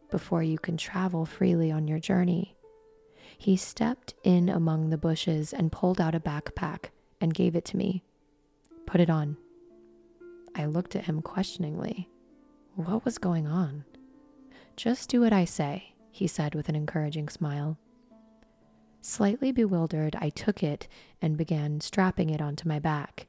before 0.10 0.43
you 0.43 0.58
can 0.58 0.78
travel 0.78 1.26
freely 1.26 1.72
on 1.72 1.88
your 1.88 2.00
journey. 2.00 2.56
He 3.38 3.58
stepped 3.58 4.14
in 4.24 4.48
among 4.50 4.89
the 4.89 4.98
bushes 4.98 5.54
and 5.54 5.72
pulled 5.72 6.00
out 6.00 6.16
a 6.16 6.20
backpack 6.20 6.91
and 7.20 7.34
gave 7.34 7.56
it 7.56 7.66
to 7.66 7.78
me. 7.78 8.04
Put 8.86 9.02
it 9.02 9.10
on. 9.10 9.38
I 10.56 10.66
looked 10.66 10.95
at 10.95 11.06
him 11.06 11.22
questioningly. 11.22 12.10
What 12.76 13.04
was 13.04 13.18
going 13.18 13.48
on? 13.48 13.86
Just 14.76 15.10
do 15.10 15.22
what 15.22 15.34
I 15.34 15.45
say, 15.45 15.93
he 16.12 16.28
said 16.28 16.56
with 16.56 16.70
an 16.70 16.76
encouraging 16.76 17.28
smile. 17.30 17.78
Slightly 19.02 19.52
bewildered, 19.52 20.16
I 20.20 20.30
took 20.30 20.64
it 20.64 20.88
and 21.22 21.38
began 21.38 21.80
strapping 21.82 22.30
it 22.30 22.41
onto 22.41 22.68
my 22.68 22.80
back. 22.80 23.28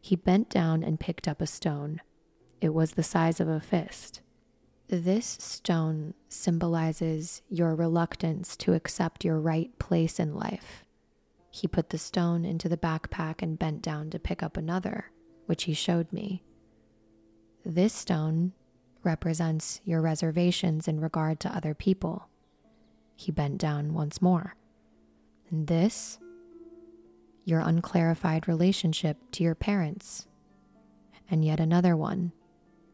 He 0.00 0.16
bent 0.16 0.50
down 0.50 0.82
and 0.82 1.00
picked 1.00 1.28
up 1.28 1.40
a 1.40 1.46
stone. 1.46 2.00
It 2.60 2.74
was 2.74 2.92
the 2.92 3.02
size 3.02 3.40
of 3.40 3.48
a 3.48 3.60
fist. 3.60 4.20
This 4.88 5.26
stone 5.40 6.14
symbolizes 6.28 7.42
your 7.48 7.74
reluctance 7.74 8.56
to 8.58 8.74
accept 8.74 9.24
your 9.24 9.40
right 9.40 9.76
place 9.78 10.20
in 10.20 10.34
life. 10.34 10.84
He 11.50 11.66
put 11.66 11.90
the 11.90 11.98
stone 11.98 12.44
into 12.44 12.68
the 12.68 12.76
backpack 12.76 13.40
and 13.40 13.58
bent 13.58 13.80
down 13.80 14.10
to 14.10 14.18
pick 14.18 14.42
up 14.42 14.56
another, 14.56 15.10
which 15.46 15.64
he 15.64 15.72
showed 15.74 16.12
me. 16.12 16.42
This 17.64 17.94
stone 17.94 18.52
represents 19.02 19.80
your 19.84 20.00
reservations 20.00 20.86
in 20.88 21.00
regard 21.00 21.40
to 21.40 21.54
other 21.54 21.74
people. 21.74 22.28
He 23.16 23.32
bent 23.32 23.58
down 23.58 23.94
once 23.94 24.20
more. 24.20 24.56
And 25.50 25.66
this, 25.66 26.18
your 27.44 27.60
unclarified 27.60 28.48
relationship 28.48 29.18
to 29.32 29.44
your 29.44 29.54
parents. 29.54 30.26
And 31.30 31.44
yet 31.44 31.60
another 31.60 31.96
one. 31.96 32.32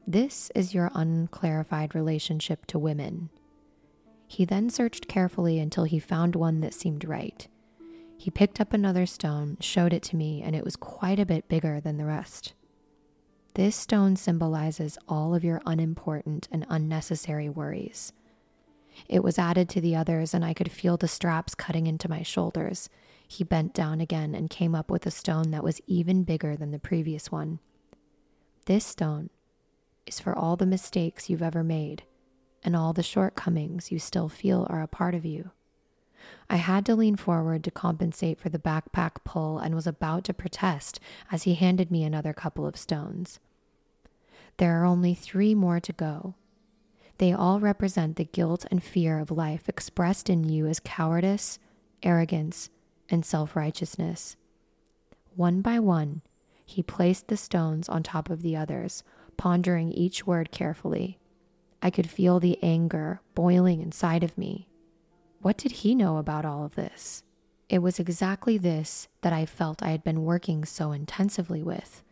This 0.06 0.50
is 0.54 0.74
your 0.74 0.90
unclarified 0.94 1.94
relationship 1.94 2.66
to 2.66 2.78
women. 2.78 3.30
He 4.26 4.44
then 4.44 4.70
searched 4.70 5.08
carefully 5.08 5.58
until 5.58 5.84
he 5.84 5.98
found 5.98 6.36
one 6.36 6.60
that 6.60 6.74
seemed 6.74 7.04
right. 7.04 7.46
He 8.16 8.30
picked 8.30 8.60
up 8.60 8.72
another 8.72 9.06
stone, 9.06 9.56
showed 9.60 9.92
it 9.92 10.02
to 10.04 10.16
me, 10.16 10.42
and 10.42 10.54
it 10.54 10.64
was 10.64 10.76
quite 10.76 11.18
a 11.18 11.26
bit 11.26 11.48
bigger 11.48 11.80
than 11.80 11.96
the 11.96 12.04
rest. 12.04 12.54
This 13.54 13.74
stone 13.74 14.14
symbolizes 14.14 14.98
all 15.08 15.34
of 15.34 15.42
your 15.42 15.60
unimportant 15.66 16.48
and 16.52 16.66
unnecessary 16.68 17.48
worries. 17.48 18.12
It 19.08 19.22
was 19.22 19.38
added 19.38 19.68
to 19.70 19.80
the 19.80 19.96
others, 19.96 20.34
and 20.34 20.44
I 20.44 20.54
could 20.54 20.70
feel 20.70 20.96
the 20.96 21.08
straps 21.08 21.54
cutting 21.54 21.86
into 21.86 22.08
my 22.08 22.22
shoulders. 22.22 22.88
He 23.26 23.44
bent 23.44 23.74
down 23.74 24.00
again 24.00 24.34
and 24.34 24.50
came 24.50 24.74
up 24.74 24.90
with 24.90 25.06
a 25.06 25.10
stone 25.10 25.50
that 25.50 25.64
was 25.64 25.80
even 25.86 26.24
bigger 26.24 26.56
than 26.56 26.70
the 26.70 26.78
previous 26.78 27.30
one. 27.30 27.60
This 28.66 28.84
stone 28.84 29.30
is 30.06 30.20
for 30.20 30.36
all 30.36 30.56
the 30.56 30.66
mistakes 30.66 31.30
you've 31.30 31.42
ever 31.42 31.62
made 31.62 32.04
and 32.62 32.76
all 32.76 32.92
the 32.92 33.02
shortcomings 33.02 33.90
you 33.90 33.98
still 33.98 34.28
feel 34.28 34.66
are 34.68 34.82
a 34.82 34.88
part 34.88 35.14
of 35.14 35.24
you. 35.24 35.50
I 36.48 36.56
had 36.56 36.84
to 36.86 36.94
lean 36.94 37.16
forward 37.16 37.64
to 37.64 37.70
compensate 37.70 38.38
for 38.38 38.48
the 38.48 38.58
backpack 38.58 39.24
pull 39.24 39.58
and 39.58 39.74
was 39.74 39.86
about 39.86 40.24
to 40.24 40.34
protest 40.34 41.00
as 41.32 41.44
he 41.44 41.54
handed 41.54 41.90
me 41.90 42.04
another 42.04 42.32
couple 42.32 42.66
of 42.66 42.76
stones. 42.76 43.38
There 44.58 44.80
are 44.80 44.84
only 44.84 45.14
three 45.14 45.54
more 45.54 45.80
to 45.80 45.92
go. 45.92 46.34
They 47.20 47.34
all 47.34 47.60
represent 47.60 48.16
the 48.16 48.24
guilt 48.24 48.64
and 48.70 48.82
fear 48.82 49.18
of 49.18 49.30
life 49.30 49.68
expressed 49.68 50.30
in 50.30 50.42
you 50.42 50.66
as 50.66 50.80
cowardice, 50.80 51.58
arrogance, 52.02 52.70
and 53.10 53.26
self 53.26 53.54
righteousness. 53.54 54.36
One 55.36 55.60
by 55.60 55.80
one, 55.80 56.22
he 56.64 56.82
placed 56.82 57.28
the 57.28 57.36
stones 57.36 57.90
on 57.90 58.02
top 58.02 58.30
of 58.30 58.40
the 58.40 58.56
others, 58.56 59.04
pondering 59.36 59.92
each 59.92 60.26
word 60.26 60.50
carefully. 60.50 61.18
I 61.82 61.90
could 61.90 62.08
feel 62.08 62.40
the 62.40 62.58
anger 62.62 63.20
boiling 63.34 63.82
inside 63.82 64.24
of 64.24 64.38
me. 64.38 64.66
What 65.42 65.58
did 65.58 65.72
he 65.72 65.94
know 65.94 66.16
about 66.16 66.46
all 66.46 66.64
of 66.64 66.74
this? 66.74 67.22
It 67.68 67.80
was 67.80 68.00
exactly 68.00 68.56
this 68.56 69.08
that 69.20 69.34
I 69.34 69.44
felt 69.44 69.82
I 69.82 69.90
had 69.90 70.02
been 70.02 70.24
working 70.24 70.64
so 70.64 70.92
intensively 70.92 71.62
with. 71.62 72.02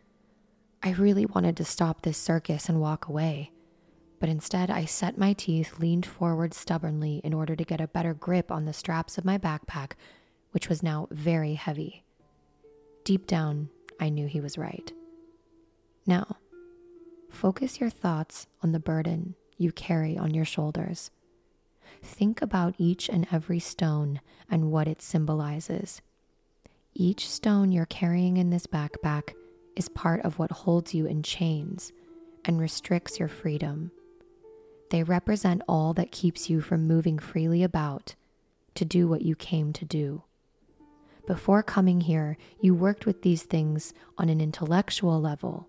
I 0.83 0.91
really 0.91 1.25
wanted 1.25 1.57
to 1.57 1.65
stop 1.65 2.03
this 2.03 2.19
circus 2.19 2.69
and 2.69 2.79
walk 2.79 3.07
away, 3.07 3.53
but 4.19 4.29
instead 4.29 4.69
I 4.69 4.85
set 4.85 5.17
my 5.17 5.33
teeth, 5.33 5.79
leaned 5.79 6.05
forward 6.05 6.53
stubbornly 6.53 7.21
in 7.23 7.33
order 7.33 7.55
to 7.55 7.63
get 7.63 7.81
a 7.81 7.87
better 7.87 8.13
grip 8.13 8.51
on 8.51 8.65
the 8.65 8.73
straps 8.73 9.17
of 9.17 9.25
my 9.25 9.37
backpack, 9.37 9.93
which 10.51 10.69
was 10.69 10.83
now 10.83 11.07
very 11.11 11.53
heavy. 11.53 12.03
Deep 13.03 13.25
down, 13.27 13.69
I 13.99 14.09
knew 14.09 14.27
he 14.27 14.41
was 14.41 14.57
right. 14.57 14.91
Now, 16.05 16.37
focus 17.29 17.79
your 17.79 17.89
thoughts 17.89 18.47
on 18.61 18.71
the 18.71 18.79
burden 18.79 19.35
you 19.57 19.71
carry 19.71 20.17
on 20.17 20.33
your 20.33 20.45
shoulders. 20.45 21.11
Think 22.01 22.41
about 22.41 22.75
each 22.77 23.09
and 23.09 23.27
every 23.31 23.59
stone 23.59 24.21
and 24.49 24.71
what 24.71 24.87
it 24.87 25.01
symbolizes. 25.01 26.01
Each 26.93 27.29
stone 27.29 27.71
you're 27.71 27.85
carrying 27.85 28.37
in 28.37 28.49
this 28.49 28.67
backpack 28.67 29.33
is 29.75 29.89
part 29.89 30.21
of 30.21 30.39
what 30.39 30.51
holds 30.51 30.93
you 30.93 31.05
in 31.05 31.23
chains 31.23 31.91
and 32.45 32.59
restricts 32.59 33.19
your 33.19 33.27
freedom. 33.27 33.91
They 34.89 35.03
represent 35.03 35.61
all 35.67 35.93
that 35.93 36.11
keeps 36.11 36.49
you 36.49 36.61
from 36.61 36.87
moving 36.87 37.19
freely 37.19 37.63
about 37.63 38.15
to 38.75 38.85
do 38.85 39.07
what 39.07 39.21
you 39.21 39.35
came 39.35 39.73
to 39.73 39.85
do. 39.85 40.23
Before 41.27 41.61
coming 41.61 42.01
here, 42.01 42.37
you 42.59 42.73
worked 42.73 43.05
with 43.05 43.21
these 43.21 43.43
things 43.43 43.93
on 44.17 44.29
an 44.29 44.41
intellectual 44.41 45.21
level, 45.21 45.67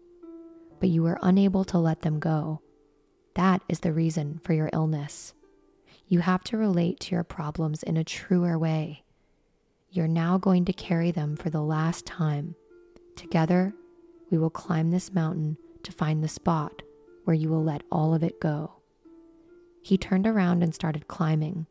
but 0.79 0.89
you 0.89 1.03
were 1.03 1.19
unable 1.23 1.65
to 1.65 1.79
let 1.79 2.01
them 2.01 2.19
go 2.19 2.63
that 3.35 3.63
is 3.69 3.81
the 3.81 3.93
reason 3.93 4.41
for 4.43 4.53
your 4.53 4.71
illness. 4.73 5.35
You 6.07 6.21
have 6.21 6.43
to 6.45 6.57
relate 6.57 7.01
to 7.01 7.15
your 7.15 7.25
problems 7.25 7.83
in 7.83 7.97
a 7.97 8.05
truer 8.05 8.59
way. 8.59 9.05
You're 9.91 10.09
now 10.09 10.39
going 10.39 10.65
to 10.67 10.73
carry 10.73 11.11
them 11.11 11.37
for 11.37 11.51
the 11.51 11.63
last 11.63 12.07
time. 12.07 12.55
Together, 13.17 13.73
we 14.31 14.39
will 14.39 14.51
climb 14.51 14.91
this 14.91 15.13
mountain 15.13 15.57
to 15.85 15.93
find 15.93 16.23
the 16.23 16.29
spot 16.29 16.83
where 17.25 17.35
you 17.35 17.49
will 17.49 17.63
let 17.63 17.83
all 17.91 18.15
of 18.15 18.23
it 18.23 18.41
go. 18.41 18.80
He 19.83 19.99
turned 19.99 20.27
around 20.27 20.63
and 20.63 20.75
started 20.75 21.09
climbing. 21.09 21.67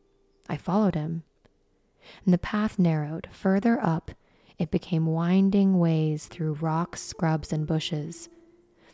I 0.47 0.57
followed 0.57 0.95
him. 0.95 1.23
And 2.25 2.33
the 2.33 2.39
path 2.39 2.79
narrowed. 2.79 3.27
Further 3.31 3.79
up, 3.79 4.11
it 4.57 4.71
became 4.71 5.05
winding 5.05 5.79
ways 5.79 6.27
through 6.27 6.53
rocks, 6.55 7.01
scrubs, 7.01 7.53
and 7.53 7.67
bushes. 7.67 8.29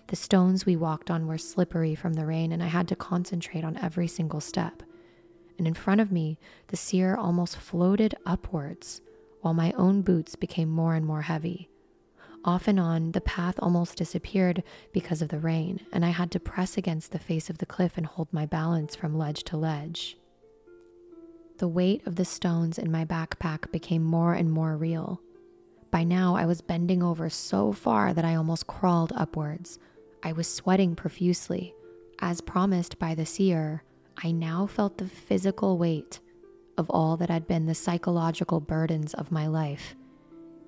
The 0.07 0.15
stones 0.15 0.65
we 0.65 0.75
walked 0.75 1.09
on 1.09 1.25
were 1.25 1.37
slippery 1.37 1.95
from 1.95 2.13
the 2.13 2.25
rain, 2.25 2.51
and 2.51 2.61
I 2.61 2.67
had 2.67 2.87
to 2.89 2.95
concentrate 2.95 3.63
on 3.63 3.77
every 3.77 4.07
single 4.07 4.41
step. 4.41 4.83
And 5.57 5.67
in 5.67 5.73
front 5.73 6.01
of 6.01 6.11
me, 6.11 6.37
the 6.67 6.77
seer 6.77 7.15
almost 7.15 7.57
floated 7.57 8.13
upwards, 8.25 9.01
while 9.41 9.53
my 9.53 9.71
own 9.71 10.01
boots 10.01 10.35
became 10.35 10.69
more 10.69 10.93
and 10.93 11.05
more 11.05 11.23
heavy. 11.23 11.69
Off 12.45 12.67
and 12.67 12.79
on, 12.79 13.11
the 13.13 13.21
path 13.21 13.55
almost 13.59 13.97
disappeared 13.97 14.61
because 14.93 15.23
of 15.23 15.29
the 15.29 15.39
rain, 15.39 15.79
and 15.91 16.05
I 16.05 16.09
had 16.09 16.29
to 16.31 16.39
press 16.39 16.77
against 16.77 17.11
the 17.11 17.17
face 17.17 17.49
of 17.49 17.57
the 17.57 17.65
cliff 17.65 17.97
and 17.97 18.05
hold 18.05 18.31
my 18.31 18.45
balance 18.45 18.95
from 18.95 19.17
ledge 19.17 19.43
to 19.45 19.57
ledge. 19.57 20.15
The 21.57 21.67
weight 21.67 22.05
of 22.05 22.17
the 22.17 22.25
stones 22.25 22.77
in 22.77 22.91
my 22.91 23.03
backpack 23.03 23.71
became 23.71 24.03
more 24.03 24.33
and 24.33 24.51
more 24.51 24.77
real. 24.77 25.21
By 25.89 26.03
now, 26.03 26.35
I 26.35 26.45
was 26.45 26.61
bending 26.61 27.01
over 27.01 27.29
so 27.31 27.71
far 27.71 28.13
that 28.13 28.25
I 28.25 28.35
almost 28.35 28.67
crawled 28.67 29.11
upwards, 29.15 29.79
I 30.21 30.31
was 30.31 30.47
sweating 30.47 30.95
profusely. 30.95 31.73
As 32.19 32.41
promised 32.41 32.99
by 32.99 33.15
the 33.15 33.25
seer, 33.25 33.83
I 34.23 34.31
now 34.31 34.67
felt 34.67 34.97
the 34.99 35.07
physical 35.07 35.79
weight 35.79 36.19
of 36.77 36.89
all 36.91 37.17
that 37.17 37.29
had 37.29 37.47
been 37.47 37.65
the 37.65 37.73
psychological 37.75 38.59
burdens 38.59 39.15
of 39.15 39.31
my 39.31 39.47
life. 39.47 39.95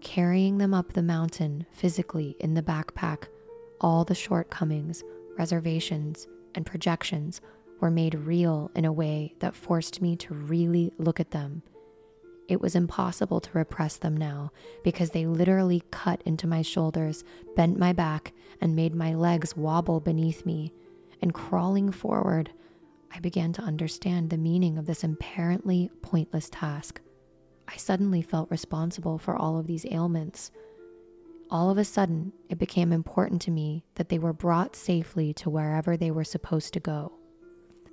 Carrying 0.02 0.58
them 0.58 0.74
up 0.74 0.94
the 0.94 1.04
mountain 1.04 1.66
physically 1.72 2.36
in 2.40 2.54
the 2.54 2.62
backpack, 2.62 3.28
all 3.82 4.04
the 4.04 4.16
shortcomings, 4.16 5.04
reservations, 5.38 6.28
and 6.56 6.66
projections 6.66 7.42
were 7.80 7.92
made 7.92 8.16
real 8.16 8.72
in 8.76 8.86
a 8.86 8.94
way 8.94 9.34
that 9.40 9.56
forced 9.56 10.02
me 10.02 10.16
to 10.16 10.34
really 10.34 10.92
look 10.98 11.20
at 11.20 11.32
them 11.32 11.62
it 12.48 12.62
was 12.62 12.76
impossible 12.76 13.42
to 13.42 13.50
repress 13.54 13.98
them 13.98 14.16
now 14.16 14.52
because 14.84 15.12
they 15.12 15.26
literally 15.26 15.84
cut 15.92 16.22
into 16.26 16.48
my 16.48 16.62
shoulders, 16.62 17.24
bent 17.56 17.78
my 17.78 17.92
back, 17.94 18.34
and 18.62 18.76
made 18.76 18.96
my 18.96 19.14
legs 19.14 19.58
wobble 19.58 20.00
beneath 20.00 20.46
me. 20.46 20.74
And 21.22 21.34
crawling 21.34 21.92
forward, 21.92 22.52
I 23.14 23.20
began 23.20 23.52
to 23.54 23.62
understand 23.62 24.30
the 24.30 24.38
meaning 24.38 24.78
of 24.78 24.86
this 24.86 25.04
apparently 25.04 25.92
pointless 26.02 26.50
task. 26.50 27.02
I 27.68 27.76
suddenly 27.78 28.22
felt 28.22 28.52
responsible 28.52 29.18
for 29.18 29.36
all 29.36 29.58
of 29.58 29.68
these 29.68 29.86
ailments. 29.90 30.52
All 31.50 31.70
of 31.70 31.78
a 31.78 31.84
sudden, 31.84 32.34
it 32.50 32.58
became 32.58 32.92
important 32.92 33.42
to 33.44 33.52
me 33.52 33.84
that 33.96 34.10
they 34.10 34.20
were 34.20 34.34
brought 34.34 34.76
safely 34.76 35.34
to 35.36 35.50
wherever 35.50 35.96
they 35.96 36.12
were 36.12 36.24
supposed 36.24 36.74
to 36.74 36.80
go. 36.80 37.14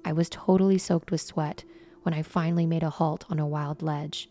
I 0.05 0.13
was 0.13 0.29
totally 0.29 0.79
soaked 0.79 1.11
with 1.11 1.21
sweat 1.21 1.65
when 2.03 2.15
I 2.15 2.23
finally 2.23 2.67
made 2.67 2.83
a 2.83 2.91
halt 2.91 3.25
on 3.31 3.39
a 3.39 3.47
wild 3.47 3.83
ledge. 3.83 4.29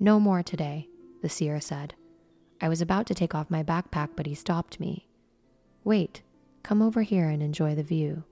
No 0.00 0.18
more 0.18 0.42
today, 0.42 0.88
the 1.22 1.28
seer 1.28 1.60
said. 1.60 1.94
I 2.60 2.68
was 2.68 2.80
about 2.80 3.06
to 3.06 3.14
take 3.14 3.34
off 3.34 3.50
my 3.50 3.62
backpack, 3.62 4.10
but 4.16 4.26
he 4.26 4.34
stopped 4.34 4.80
me. 4.80 5.06
Wait, 5.84 6.22
come 6.62 6.80
over 6.82 7.02
here 7.02 7.28
and 7.28 7.42
enjoy 7.42 7.74
the 7.74 7.82
view. 7.82 8.24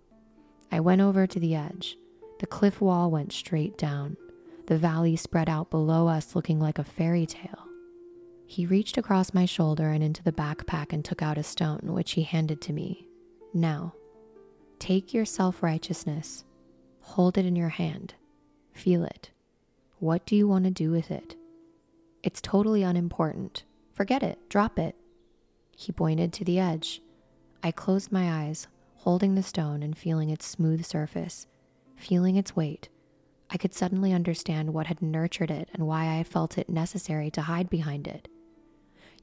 I 0.73 0.81
went 0.81 1.01
over 1.01 1.27
to 1.27 1.41
the 1.41 1.55
edge. 1.55 1.97
The 2.39 2.47
cliff 2.47 2.81
wall 2.81 3.11
went 3.11 3.33
straight 3.33 3.77
down. 3.77 4.17
The 4.71 4.79
valley 4.79 5.17
spread 5.17 5.49
out 5.49 5.69
below 5.69 6.07
us, 6.07 6.37
looking 6.37 6.61
like 6.61 6.79
a 6.79 6.85
fairy 6.85 7.27
tale. 7.27 7.67
He 8.47 8.67
reached 8.67 8.97
across 8.97 9.35
my 9.35 9.45
shoulder 9.45 9.89
and 9.89 10.01
into 10.01 10.23
the 10.23 10.31
backpack 10.31 10.93
and 10.93 11.05
took 11.05 11.23
out 11.23 11.37
a 11.37 11.43
stone, 11.43 11.81
which 11.87 12.13
he 12.13 12.23
handed 12.23 12.61
to 12.61 12.73
me. 12.73 13.09
Now, 13.53 13.95
take 14.79 15.13
your 15.13 15.25
self 15.25 15.61
righteousness, 15.61 16.45
hold 17.01 17.37
it 17.37 17.45
in 17.45 17.57
your 17.57 17.71
hand, 17.71 18.15
feel 18.73 19.03
it. 19.03 19.33
What 19.99 20.25
do 20.25 20.37
you 20.37 20.47
want 20.47 20.67
to 20.67 20.71
do 20.71 20.93
with 20.93 21.11
it? 21.11 21.35
It's 22.23 22.41
totally 22.41 22.85
unimportant. 22.85 23.65
Forget 23.93 24.23
it, 24.23 24.39
drop 24.49 24.79
it. 24.79 24.95
He 25.77 25.91
pointed 25.91 26.33
to 26.35 26.45
the 26.45 26.61
edge. 26.61 27.03
I 27.61 27.73
closed 27.73 28.13
my 28.13 28.45
eyes, 28.45 28.69
holding 28.99 29.35
the 29.35 29.43
stone 29.43 29.83
and 29.83 29.99
feeling 29.99 30.31
its 30.31 30.47
smooth 30.47 30.85
surface, 30.85 31.49
feeling 31.97 32.37
its 32.37 32.55
weight. 32.55 32.89
I 33.53 33.57
could 33.57 33.75
suddenly 33.75 34.13
understand 34.13 34.73
what 34.73 34.87
had 34.87 35.03
nurtured 35.03 35.51
it 35.51 35.69
and 35.75 35.87
why 35.87 36.19
I 36.19 36.23
felt 36.23 36.57
it 36.57 36.69
necessary 36.69 37.31
to 37.33 37.43
hide 37.43 37.69
behind 37.69 38.07
it. 38.07 38.29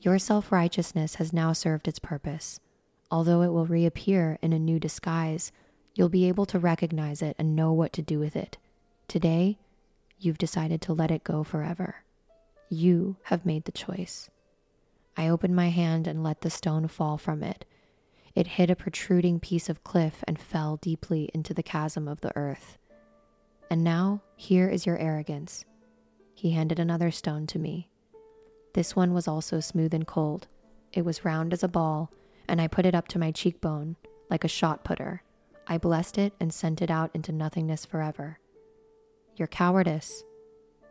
Your 0.01 0.19
self 0.19 0.51
righteousness 0.51 1.15
has 1.15 1.31
now 1.33 1.53
served 1.53 1.87
its 1.87 1.99
purpose. 1.99 2.59
Although 3.09 3.41
it 3.41 3.53
will 3.53 3.65
reappear 3.65 4.37
in 4.41 4.51
a 4.51 4.59
new 4.59 4.79
disguise, 4.79 5.51
you'll 5.95 6.09
be 6.09 6.27
able 6.27 6.45
to 6.47 6.59
recognize 6.59 7.21
it 7.21 7.35
and 7.39 7.55
know 7.55 7.71
what 7.71 7.93
to 7.93 8.01
do 8.01 8.19
with 8.19 8.35
it. 8.35 8.57
Today, 9.07 9.57
you've 10.19 10.37
decided 10.37 10.81
to 10.81 10.93
let 10.93 11.09
it 11.09 11.23
go 11.23 11.43
forever. 11.43 12.03
You 12.69 13.15
have 13.23 13.45
made 13.45 13.63
the 13.63 13.71
choice. 13.71 14.29
I 15.15 15.29
opened 15.29 15.55
my 15.55 15.69
hand 15.69 16.05
and 16.05 16.21
let 16.21 16.41
the 16.41 16.49
stone 16.49 16.89
fall 16.89 17.17
from 17.17 17.41
it. 17.41 17.63
It 18.35 18.47
hit 18.47 18.69
a 18.69 18.75
protruding 18.75 19.39
piece 19.39 19.69
of 19.69 19.83
cliff 19.85 20.23
and 20.27 20.37
fell 20.37 20.75
deeply 20.75 21.31
into 21.33 21.53
the 21.53 21.63
chasm 21.63 22.07
of 22.07 22.21
the 22.21 22.35
earth. 22.37 22.77
And 23.69 23.83
now, 23.83 24.21
here 24.35 24.69
is 24.69 24.85
your 24.85 24.97
arrogance. 24.97 25.65
He 26.33 26.51
handed 26.51 26.79
another 26.79 27.11
stone 27.11 27.47
to 27.47 27.59
me. 27.59 27.89
This 28.73 28.95
one 28.95 29.13
was 29.13 29.27
also 29.27 29.59
smooth 29.59 29.93
and 29.93 30.05
cold. 30.07 30.47
It 30.93 31.03
was 31.03 31.25
round 31.25 31.51
as 31.51 31.63
a 31.63 31.67
ball, 31.67 32.11
and 32.47 32.61
I 32.61 32.67
put 32.67 32.85
it 32.85 32.95
up 32.95 33.07
to 33.09 33.19
my 33.19 33.31
cheekbone, 33.31 33.95
like 34.29 34.43
a 34.43 34.47
shot 34.49 34.83
putter. 34.83 35.23
I 35.67 35.77
blessed 35.77 36.17
it 36.17 36.33
and 36.39 36.53
sent 36.53 36.81
it 36.81 36.89
out 36.89 37.11
into 37.13 37.31
nothingness 37.31 37.85
forever. 37.85 38.39
your 39.35 39.47
cowardice. 39.47 40.23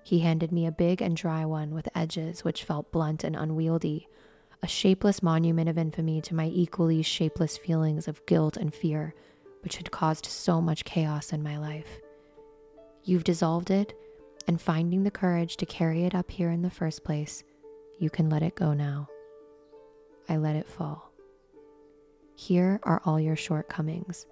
He 0.05 0.20
handed 0.20 0.53
me 0.53 0.66
a 0.66 0.72
big 0.72 1.03
and 1.03 1.16
dry 1.16 1.45
one 1.45 1.74
with 1.74 1.89
edges 1.95 2.45
which 2.45 2.64
felt 2.64 2.93
blunt 2.93 3.24
and 3.24 3.35
unwieldy, 3.35 4.09
a 4.62 4.68
shapeless 4.68 5.22
monument 5.22 5.68
of 5.68 5.77
infamy 5.77 6.20
to 6.22 6.35
my 6.35 6.47
equally 6.47 7.03
shapeless 7.03 7.57
feelings 7.59 8.07
of 8.07 8.24
guilt 8.27 8.57
and 8.57 8.72
fear, 8.72 9.14
which 9.62 9.77
had 9.77 9.91
caused 9.91 10.27
so 10.27 10.61
much 10.61 10.85
chaos 10.85 11.33
in 11.33 11.43
my 11.43 11.59
life. 11.59 12.01
You've 13.07 13.22
dissolved 13.22 13.70
it, 13.70 13.96
and 14.48 14.61
finding 14.61 15.04
the 15.04 15.12
courage 15.12 15.57
to 15.59 15.66
carry 15.66 16.02
it 16.02 16.14
up 16.14 16.28
here 16.28 16.50
in 16.50 16.62
the 16.62 16.70
first 16.70 17.04
place, 17.04 17.44
you 18.00 18.11
can 18.11 18.28
let 18.28 18.42
it 18.42 18.57
go 18.57 18.72
now. 18.72 19.07
I 20.28 20.38
let 20.38 20.57
it 20.57 20.68
fall. 20.68 21.12
Here 22.34 22.80
are 22.82 23.00
all 23.04 23.20
your 23.20 23.36
shortcomings. 23.36 24.26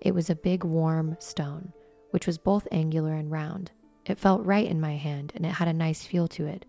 It 0.00 0.14
was 0.14 0.30
a 0.30 0.34
big, 0.34 0.64
warm 0.64 1.18
stone, 1.20 1.74
which 2.10 2.26
was 2.26 2.38
both 2.38 2.66
angular 2.72 3.12
and 3.12 3.30
round. 3.30 3.70
It 4.06 4.18
felt 4.18 4.46
right 4.46 4.66
in 4.66 4.80
my 4.80 4.96
hand, 4.96 5.32
and 5.36 5.44
it 5.44 5.52
had 5.52 5.68
a 5.68 5.74
nice 5.74 6.06
feel 6.06 6.26
to 6.28 6.46
it. 6.46 6.64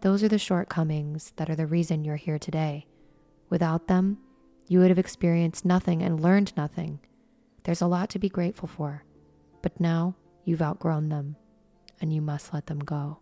Those 0.00 0.24
are 0.24 0.28
the 0.28 0.38
shortcomings 0.38 1.34
that 1.36 1.50
are 1.50 1.56
the 1.56 1.66
reason 1.66 2.02
you're 2.02 2.16
here 2.16 2.38
today. 2.38 2.86
Without 3.50 3.88
them, 3.88 4.16
you 4.68 4.78
would 4.78 4.88
have 4.88 4.98
experienced 4.98 5.66
nothing 5.66 6.02
and 6.02 6.18
learned 6.18 6.56
nothing. 6.56 7.00
There's 7.64 7.82
a 7.82 7.86
lot 7.86 8.08
to 8.10 8.18
be 8.18 8.30
grateful 8.30 8.68
for, 8.68 9.04
but 9.64 9.80
now 9.80 10.14
you've 10.44 10.60
outgrown 10.60 11.08
them, 11.08 11.36
and 11.98 12.12
you 12.12 12.20
must 12.20 12.52
let 12.52 12.66
them 12.66 12.80
go. 12.80 13.18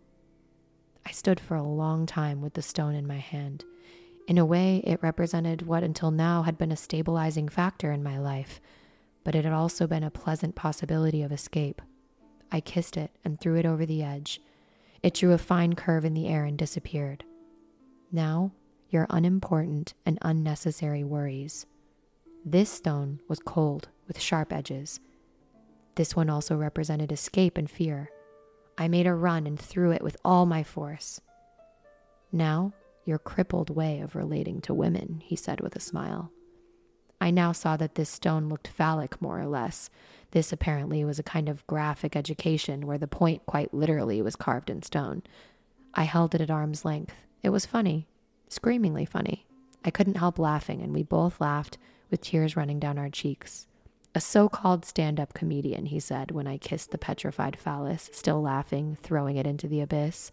I 1.05 1.11
stood 1.11 1.39
for 1.39 1.55
a 1.55 1.63
long 1.63 2.05
time 2.05 2.41
with 2.41 2.55
the 2.55 2.61
stone 2.61 2.95
in 2.95 3.07
my 3.07 3.15
hand. 3.15 3.63
In 4.27 4.37
a 4.37 4.45
way, 4.45 4.83
it 4.83 5.01
represented 5.01 5.61
what 5.61 5.83
until 5.83 6.11
now 6.11 6.41
had 6.41 6.57
been 6.57 6.73
a 6.73 6.75
stabilizing 6.75 7.47
factor 7.47 7.93
in 7.93 8.03
my 8.03 8.19
life, 8.19 8.59
but 9.23 9.35
it 9.35 9.45
had 9.45 9.53
also 9.53 9.87
been 9.87 10.03
a 10.03 10.11
pleasant 10.11 10.53
possibility 10.53 11.23
of 11.23 11.31
escape. 11.31 11.81
I 12.51 12.59
kissed 12.59 12.97
it 12.97 13.11
and 13.23 13.39
threw 13.39 13.55
it 13.55 13.65
over 13.65 13.85
the 13.85 14.03
edge. 14.03 14.41
It 15.01 15.13
drew 15.13 15.31
a 15.31 15.37
fine 15.37 15.75
curve 15.75 16.03
in 16.03 16.13
the 16.13 16.27
air 16.27 16.43
and 16.43 16.57
disappeared. 16.57 17.23
Now, 18.11 18.51
your 18.89 19.07
unimportant 19.09 19.93
and 20.05 20.19
unnecessary 20.21 21.05
worries. 21.05 21.65
This 22.43 22.69
stone 22.69 23.21
was 23.29 23.39
cold 23.39 23.87
with 24.07 24.19
sharp 24.19 24.51
edges. 24.51 24.99
This 25.95 26.15
one 26.15 26.29
also 26.29 26.55
represented 26.55 27.11
escape 27.11 27.57
and 27.57 27.69
fear. 27.69 28.09
I 28.77 28.87
made 28.87 29.05
a 29.05 29.13
run 29.13 29.45
and 29.45 29.59
threw 29.59 29.91
it 29.91 30.01
with 30.01 30.17
all 30.25 30.45
my 30.45 30.63
force. 30.63 31.21
Now, 32.31 32.73
your 33.05 33.19
crippled 33.19 33.69
way 33.69 33.99
of 33.99 34.15
relating 34.15 34.61
to 34.61 34.73
women, 34.73 35.21
he 35.23 35.35
said 35.35 35.61
with 35.61 35.75
a 35.75 35.79
smile. 35.79 36.31
I 37.21 37.31
now 37.31 37.51
saw 37.51 37.77
that 37.77 37.95
this 37.95 38.09
stone 38.09 38.49
looked 38.49 38.67
phallic, 38.67 39.21
more 39.21 39.39
or 39.39 39.45
less. 39.45 39.89
This 40.31 40.51
apparently 40.51 41.05
was 41.05 41.19
a 41.19 41.23
kind 41.23 41.47
of 41.47 41.65
graphic 41.67 42.15
education 42.15 42.87
where 42.87 42.97
the 42.97 43.07
point 43.07 43.45
quite 43.45 43.73
literally 43.73 44.21
was 44.21 44.35
carved 44.35 44.69
in 44.69 44.81
stone. 44.81 45.21
I 45.93 46.03
held 46.03 46.33
it 46.33 46.41
at 46.41 46.51
arm's 46.51 46.83
length. 46.83 47.13
It 47.43 47.49
was 47.49 47.65
funny, 47.65 48.07
screamingly 48.49 49.05
funny. 49.05 49.45
I 49.85 49.91
couldn't 49.91 50.17
help 50.17 50.39
laughing, 50.39 50.81
and 50.81 50.93
we 50.93 51.03
both 51.03 51.39
laughed 51.39 51.77
with 52.09 52.21
tears 52.21 52.57
running 52.57 52.79
down 52.79 52.97
our 52.97 53.09
cheeks. 53.09 53.67
A 54.15 54.21
so 54.21 54.47
called 54.47 54.85
stand 54.85 55.19
up 55.19 55.33
comedian, 55.33 55.87
he 55.87 55.99
said 55.99 56.31
when 56.31 56.45
I 56.45 56.57
kissed 56.57 56.91
the 56.91 56.99
petrified 56.99 57.57
phallus, 57.57 58.11
still 58.13 58.41
laughing, 58.41 58.97
throwing 59.01 59.37
it 59.37 59.47
into 59.47 59.67
the 59.67 59.81
abyss. 59.81 60.31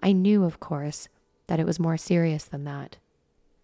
I 0.00 0.12
knew, 0.12 0.44
of 0.44 0.60
course, 0.60 1.08
that 1.48 1.58
it 1.58 1.66
was 1.66 1.80
more 1.80 1.96
serious 1.96 2.44
than 2.44 2.64
that. 2.64 2.98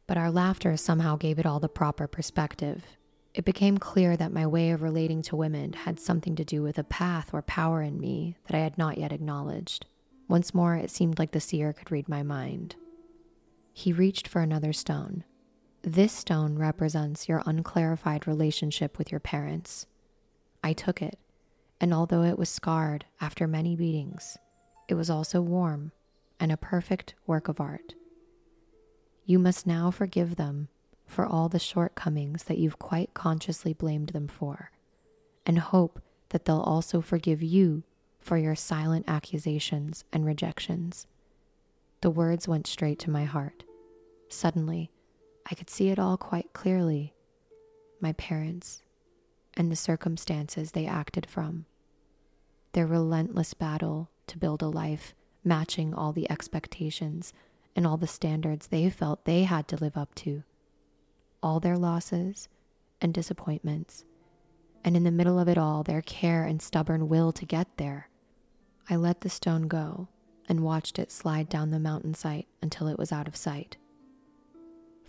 But 0.08 0.18
our 0.18 0.30
laughter 0.30 0.76
somehow 0.76 1.16
gave 1.16 1.38
it 1.38 1.46
all 1.46 1.60
the 1.60 1.68
proper 1.68 2.08
perspective. 2.08 2.84
It 3.32 3.44
became 3.44 3.78
clear 3.78 4.16
that 4.16 4.32
my 4.32 4.46
way 4.46 4.72
of 4.72 4.82
relating 4.82 5.22
to 5.22 5.36
women 5.36 5.74
had 5.74 6.00
something 6.00 6.34
to 6.34 6.44
do 6.44 6.62
with 6.62 6.78
a 6.78 6.84
path 6.84 7.32
or 7.32 7.42
power 7.42 7.80
in 7.80 8.00
me 8.00 8.34
that 8.46 8.56
I 8.56 8.60
had 8.60 8.76
not 8.76 8.98
yet 8.98 9.12
acknowledged. 9.12 9.86
Once 10.26 10.52
more, 10.52 10.74
it 10.74 10.90
seemed 10.90 11.20
like 11.20 11.30
the 11.30 11.40
seer 11.40 11.72
could 11.72 11.92
read 11.92 12.08
my 12.08 12.24
mind. 12.24 12.74
He 13.72 13.92
reached 13.92 14.26
for 14.26 14.40
another 14.40 14.72
stone. 14.72 15.22
This 15.82 16.12
stone 16.12 16.58
represents 16.58 17.28
your 17.28 17.42
unclarified 17.46 18.26
relationship 18.26 18.98
with 18.98 19.10
your 19.10 19.20
parents. 19.20 19.86
I 20.62 20.74
took 20.74 21.00
it, 21.00 21.18
and 21.80 21.94
although 21.94 22.22
it 22.22 22.38
was 22.38 22.50
scarred 22.50 23.06
after 23.20 23.46
many 23.46 23.76
beatings, 23.76 24.36
it 24.88 24.94
was 24.94 25.08
also 25.08 25.40
warm 25.40 25.92
and 26.38 26.52
a 26.52 26.58
perfect 26.58 27.14
work 27.26 27.48
of 27.48 27.60
art. 27.60 27.94
You 29.24 29.38
must 29.38 29.66
now 29.66 29.90
forgive 29.90 30.36
them 30.36 30.68
for 31.06 31.24
all 31.24 31.48
the 31.48 31.58
shortcomings 31.58 32.44
that 32.44 32.58
you've 32.58 32.78
quite 32.78 33.14
consciously 33.14 33.72
blamed 33.72 34.10
them 34.10 34.28
for, 34.28 34.70
and 35.46 35.58
hope 35.58 36.02
that 36.28 36.44
they'll 36.44 36.60
also 36.60 37.00
forgive 37.00 37.42
you 37.42 37.84
for 38.18 38.36
your 38.36 38.54
silent 38.54 39.06
accusations 39.08 40.04
and 40.12 40.26
rejections. 40.26 41.06
The 42.02 42.10
words 42.10 42.46
went 42.46 42.66
straight 42.66 42.98
to 43.00 43.10
my 43.10 43.24
heart. 43.24 43.64
Suddenly, 44.28 44.90
I 45.48 45.54
could 45.54 45.70
see 45.70 45.88
it 45.88 45.98
all 45.98 46.16
quite 46.16 46.52
clearly 46.52 47.14
my 48.00 48.12
parents 48.14 48.82
and 49.54 49.70
the 49.70 49.76
circumstances 49.76 50.72
they 50.72 50.86
acted 50.86 51.26
from, 51.26 51.66
their 52.72 52.86
relentless 52.86 53.54
battle 53.54 54.10
to 54.26 54.38
build 54.38 54.62
a 54.62 54.68
life 54.68 55.14
matching 55.44 55.92
all 55.94 56.12
the 56.12 56.30
expectations 56.30 57.32
and 57.74 57.86
all 57.86 57.96
the 57.96 58.06
standards 58.06 58.68
they 58.68 58.88
felt 58.90 59.24
they 59.24 59.44
had 59.44 59.68
to 59.68 59.76
live 59.76 59.96
up 59.96 60.14
to, 60.14 60.42
all 61.42 61.60
their 61.60 61.76
losses 61.76 62.48
and 63.00 63.14
disappointments, 63.14 64.04
and 64.84 64.96
in 64.96 65.04
the 65.04 65.10
middle 65.10 65.38
of 65.38 65.48
it 65.48 65.58
all, 65.58 65.82
their 65.82 66.02
care 66.02 66.44
and 66.44 66.62
stubborn 66.62 67.08
will 67.08 67.32
to 67.32 67.44
get 67.44 67.76
there. 67.76 68.08
I 68.88 68.96
let 68.96 69.20
the 69.20 69.28
stone 69.28 69.68
go 69.68 70.08
and 70.48 70.60
watched 70.60 70.98
it 70.98 71.12
slide 71.12 71.48
down 71.48 71.70
the 71.70 71.78
mountain 71.78 72.10
mountainside 72.10 72.46
until 72.60 72.88
it 72.88 72.98
was 72.98 73.12
out 73.12 73.28
of 73.28 73.36
sight. 73.36 73.76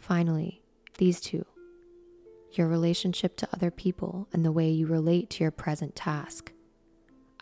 Finally, 0.01 0.61
these 0.97 1.21
two 1.21 1.45
your 2.51 2.67
relationship 2.67 3.37
to 3.37 3.47
other 3.53 3.71
people 3.71 4.27
and 4.33 4.43
the 4.43 4.51
way 4.51 4.69
you 4.69 4.85
relate 4.85 5.29
to 5.29 5.41
your 5.41 5.51
present 5.51 5.95
task 5.95 6.51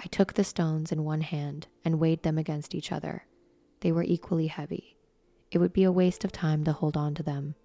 I 0.02 0.08
took 0.08 0.34
the 0.34 0.46
stones 0.46 0.94
in 0.94 1.04
one 1.04 1.22
hand 1.22 1.68
and 1.84 2.00
weighed 2.00 2.24
them 2.24 2.38
against 2.38 2.74
each 2.74 2.92
other. 2.92 3.26
They 3.82 3.92
were 3.92 4.04
equally 4.04 4.48
heavy. 4.48 4.96
It 5.52 5.58
would 5.58 5.74
be 5.74 5.84
a 5.84 5.92
waste 5.92 6.24
of 6.24 6.32
time 6.32 6.64
to 6.64 6.72
hold 6.72 6.96
on 6.96 7.16
to 7.16 7.24
them. 7.24 7.56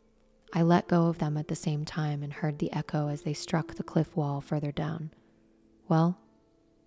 I 0.52 0.62
let 0.62 0.88
go 0.88 1.06
of 1.06 1.18
them 1.18 1.36
at 1.36 1.46
the 1.46 1.54
same 1.54 1.84
time 1.84 2.24
and 2.24 2.32
heard 2.32 2.58
the 2.58 2.72
echo 2.72 3.08
as 3.08 3.22
they 3.22 3.34
struck 3.34 3.74
the 3.74 3.84
cliff 3.84 4.16
wall 4.16 4.40
further 4.40 4.72
down. 4.72 5.12
Well, 5.88 6.18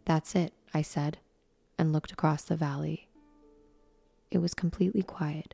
that's 0.04 0.36
it, 0.36 0.54
I 0.74 0.82
said, 0.82 1.20
and 1.78 1.94
looked 1.94 2.12
across 2.12 2.44
the 2.44 2.58
valley. 2.58 3.08
It 4.30 4.40
was 4.40 4.54
completely 4.54 5.04
quiet. 5.04 5.54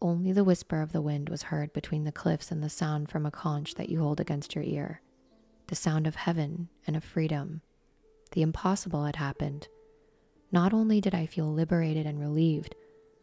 Only 0.00 0.32
the 0.32 0.44
whisper 0.44 0.80
of 0.80 0.92
the 0.92 1.02
wind 1.02 1.28
was 1.28 1.44
heard 1.44 1.72
between 1.72 2.04
the 2.04 2.12
cliffs 2.12 2.52
and 2.52 2.62
the 2.62 2.68
sound 2.68 3.08
from 3.08 3.26
a 3.26 3.30
conch 3.30 3.74
that 3.74 3.88
you 3.88 4.00
hold 4.00 4.20
against 4.20 4.54
your 4.54 4.64
ear. 4.64 5.02
The 5.66 5.74
sound 5.74 6.06
of 6.06 6.14
heaven 6.14 6.68
and 6.86 6.96
of 6.96 7.04
freedom 7.04 7.62
the 8.32 8.42
impossible 8.42 9.04
had 9.04 9.16
happened. 9.16 9.68
Not 10.52 10.72
only 10.72 11.00
did 11.00 11.14
I 11.14 11.26
feel 11.26 11.52
liberated 11.52 12.06
and 12.06 12.20
relieved, 12.20 12.74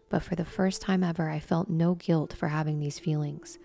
but 0.10 0.24
for 0.24 0.36
the 0.36 0.46
first 0.46 0.82
time 0.82 1.04
ever, 1.04 1.30
I 1.30 1.40
felt 1.40 1.70
no 1.70 1.96
guilt 1.96 2.34
for 2.34 2.48
having 2.48 2.80
these 2.80 3.00
feelings. 3.00 3.58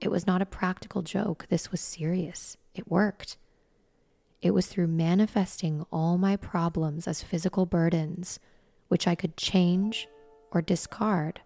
It 0.00 0.10
was 0.10 0.26
not 0.26 0.42
a 0.42 0.46
practical 0.46 1.02
joke, 1.02 1.46
this 1.48 1.70
was 1.70 1.80
serious. 1.80 2.56
It 2.74 2.90
worked. 2.90 3.36
It 4.40 4.52
was 4.52 4.66
through 4.66 4.86
manifesting 4.86 5.84
all 5.90 6.18
my 6.18 6.36
problems 6.36 7.08
as 7.08 7.22
physical 7.22 7.66
burdens, 7.66 8.38
which 8.88 9.06
I 9.08 9.14
could 9.14 9.36
change 9.36 10.08
or 10.52 10.62
discard, 10.62 11.40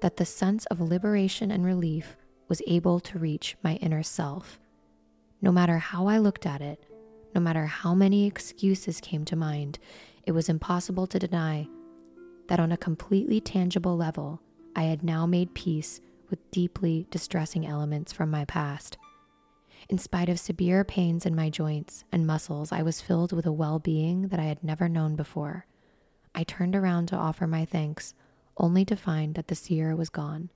that 0.00 0.16
the 0.16 0.24
sense 0.24 0.66
of 0.66 0.80
liberation 0.80 1.50
and 1.50 1.64
relief 1.64 2.16
was 2.48 2.62
able 2.66 3.00
to 3.00 3.18
reach 3.18 3.56
my 3.62 3.74
inner 3.76 4.02
self. 4.02 4.58
No 5.40 5.52
matter 5.52 5.78
how 5.78 6.06
I 6.06 6.18
looked 6.18 6.46
at 6.46 6.60
it, 6.60 6.84
no 7.34 7.40
matter 7.40 7.66
how 7.66 7.94
many 7.94 8.26
excuses 8.26 9.00
came 9.00 9.24
to 9.26 9.36
mind, 9.36 9.78
it 10.24 10.32
was 10.32 10.48
impossible 10.48 11.06
to 11.06 11.18
deny 11.18 11.68
that 12.48 12.60
on 12.60 12.72
a 12.72 12.76
completely 12.76 13.40
tangible 13.40 13.96
level, 13.96 14.42
I 14.74 14.82
had 14.82 15.04
now 15.04 15.26
made 15.26 15.54
peace 15.54 16.00
with 16.28 16.50
deeply 16.50 17.06
distressing 17.10 17.66
elements 17.66 18.12
from 18.12 18.30
my 18.30 18.44
past. 18.44 18.98
In 19.88 19.98
spite 19.98 20.28
of 20.28 20.38
severe 20.38 20.84
pains 20.84 21.26
in 21.26 21.34
my 21.34 21.50
joints 21.50 22.04
and 22.12 22.26
muscles, 22.26 22.72
I 22.72 22.82
was 22.82 23.00
filled 23.00 23.32
with 23.32 23.46
a 23.46 23.52
well 23.52 23.78
being 23.78 24.28
that 24.28 24.40
I 24.40 24.44
had 24.44 24.62
never 24.62 24.88
known 24.88 25.16
before. 25.16 25.66
I 26.34 26.44
turned 26.44 26.76
around 26.76 27.06
to 27.06 27.16
offer 27.16 27.46
my 27.46 27.64
thanks, 27.64 28.14
only 28.56 28.84
to 28.84 28.96
find 28.96 29.34
that 29.34 29.48
the 29.48 29.54
seer 29.54 29.94
was 29.96 30.08
gone. 30.08 30.50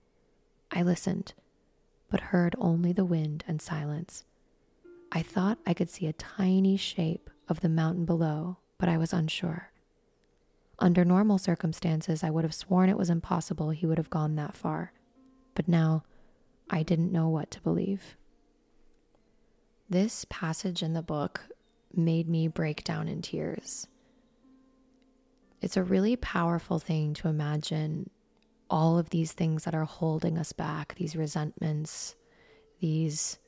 I 0.70 0.82
listened, 0.82 1.34
but 2.10 2.20
heard 2.20 2.54
only 2.58 2.92
the 2.92 3.04
wind 3.04 3.44
and 3.46 3.60
silence. 3.60 4.24
I 5.12 5.22
thought 5.22 5.58
I 5.66 5.74
could 5.74 5.90
see 5.90 6.06
a 6.06 6.12
tiny 6.12 6.76
shape 6.76 7.30
of 7.48 7.60
the 7.60 7.68
mountain 7.68 8.04
below, 8.04 8.58
but 8.78 8.88
I 8.88 8.98
was 8.98 9.12
unsure. 9.12 9.70
Under 10.78 11.04
normal 11.04 11.38
circumstances, 11.38 12.24
I 12.24 12.30
would 12.30 12.44
have 12.44 12.54
sworn 12.54 12.88
it 12.88 12.98
was 12.98 13.10
impossible 13.10 13.70
he 13.70 13.86
would 13.86 13.98
have 13.98 14.10
gone 14.10 14.34
that 14.36 14.56
far, 14.56 14.92
but 15.54 15.68
now 15.68 16.04
I 16.68 16.82
didn't 16.82 17.12
know 17.12 17.28
what 17.28 17.50
to 17.52 17.60
believe. 17.60 18.16
This 19.88 20.26
passage 20.28 20.82
in 20.82 20.94
the 20.94 21.02
book 21.02 21.42
made 21.94 22.28
me 22.28 22.48
break 22.48 22.82
down 22.82 23.06
in 23.06 23.22
tears. 23.22 23.86
It's 25.64 25.78
a 25.78 25.82
really 25.82 26.14
powerful 26.14 26.78
thing 26.78 27.14
to 27.14 27.26
imagine 27.26 28.10
all 28.68 28.98
of 28.98 29.08
these 29.08 29.32
things 29.32 29.64
that 29.64 29.74
are 29.74 29.86
holding 29.86 30.36
us 30.36 30.52
back, 30.52 30.94
these 30.96 31.16
resentments, 31.16 32.14
these 32.80 33.38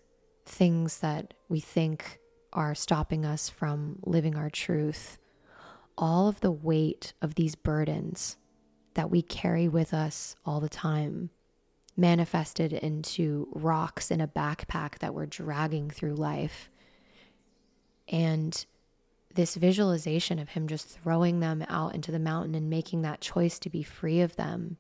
things 0.47 1.01
that 1.01 1.35
we 1.51 1.61
think 1.61 2.19
are 2.55 2.75
stopping 2.75 3.27
us 3.27 3.51
from 3.51 3.99
living 4.03 4.35
our 4.35 4.49
truth, 4.49 5.19
all 5.99 6.27
of 6.27 6.41
the 6.41 6.51
weight 6.51 7.13
of 7.21 7.35
these 7.35 7.55
burdens 7.55 8.39
that 8.95 9.11
we 9.11 9.21
carry 9.21 9.69
with 9.69 9.93
us 9.93 10.35
all 10.47 10.59
the 10.59 10.71
time 10.71 11.29
manifested 11.99 12.73
into 12.73 13.47
rocks 13.53 14.11
in 14.11 14.23
a 14.23 14.29
backpack 14.29 15.01
that 15.01 15.15
we're 15.15 15.27
dragging 15.27 15.91
through 15.91 16.15
life. 16.15 16.71
And 18.09 18.65
this 19.37 19.55
visualization 19.55 20.39
of 20.39 20.51
him 20.51 20.67
just 20.67 20.89
throwing 20.89 21.41
them 21.41 21.65
out 21.69 21.95
into 21.95 22.11
the 22.11 22.19
mountain 22.19 22.55
and 22.55 22.69
making 22.69 23.03
that 23.03 23.21
choice 23.21 23.59
to 23.61 23.71
be 23.71 23.83
free 23.83 24.21
of 24.21 24.37
them 24.37 24.77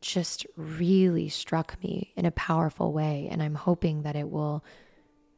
just 0.00 0.46
really 0.56 1.28
struck 1.28 1.76
me 1.82 2.12
in 2.16 2.24
a 2.24 2.30
powerful 2.30 2.92
way. 2.92 3.28
And 3.30 3.42
I'm 3.42 3.54
hoping 3.54 4.02
that 4.02 4.16
it 4.16 4.30
will 4.30 4.64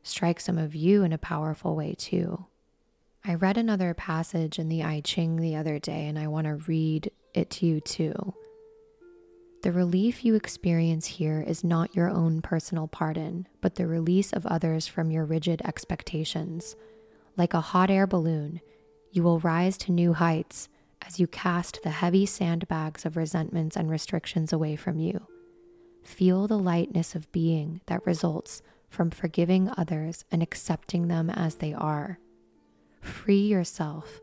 strike 0.02 0.40
some 0.40 0.58
of 0.58 0.74
you 0.74 1.02
in 1.02 1.12
a 1.12 1.18
powerful 1.18 1.74
way 1.74 1.94
too. 1.94 2.46
I 3.24 3.34
read 3.34 3.56
another 3.56 3.94
passage 3.94 4.58
in 4.58 4.68
the 4.68 4.82
I 4.82 5.00
Ching 5.00 5.36
the 5.36 5.56
other 5.56 5.78
day, 5.78 6.06
and 6.06 6.18
I 6.18 6.26
want 6.26 6.46
to 6.46 6.54
read 6.54 7.10
it 7.34 7.50
to 7.50 7.66
you 7.66 7.80
too. 7.80 8.34
The 9.62 9.70
relief 9.70 10.24
you 10.24 10.34
experience 10.34 11.06
here 11.06 11.40
is 11.40 11.62
not 11.62 11.94
your 11.94 12.10
own 12.10 12.42
personal 12.42 12.88
pardon, 12.88 13.46
but 13.60 13.76
the 13.76 13.86
release 13.86 14.32
of 14.32 14.44
others 14.44 14.88
from 14.88 15.12
your 15.12 15.24
rigid 15.24 15.62
expectations. 15.64 16.74
Like 17.36 17.54
a 17.54 17.60
hot 17.60 17.90
air 17.90 18.06
balloon, 18.06 18.60
you 19.10 19.22
will 19.22 19.40
rise 19.40 19.76
to 19.78 19.92
new 19.92 20.12
heights 20.12 20.68
as 21.06 21.18
you 21.18 21.26
cast 21.26 21.82
the 21.82 21.90
heavy 21.90 22.26
sandbags 22.26 23.04
of 23.04 23.16
resentments 23.16 23.76
and 23.76 23.90
restrictions 23.90 24.52
away 24.52 24.76
from 24.76 24.98
you. 24.98 25.26
Feel 26.02 26.46
the 26.46 26.58
lightness 26.58 27.14
of 27.14 27.30
being 27.32 27.80
that 27.86 28.06
results 28.06 28.62
from 28.88 29.10
forgiving 29.10 29.70
others 29.76 30.24
and 30.30 30.42
accepting 30.42 31.08
them 31.08 31.30
as 31.30 31.56
they 31.56 31.72
are. 31.72 32.18
Free 33.00 33.46
yourself 33.46 34.20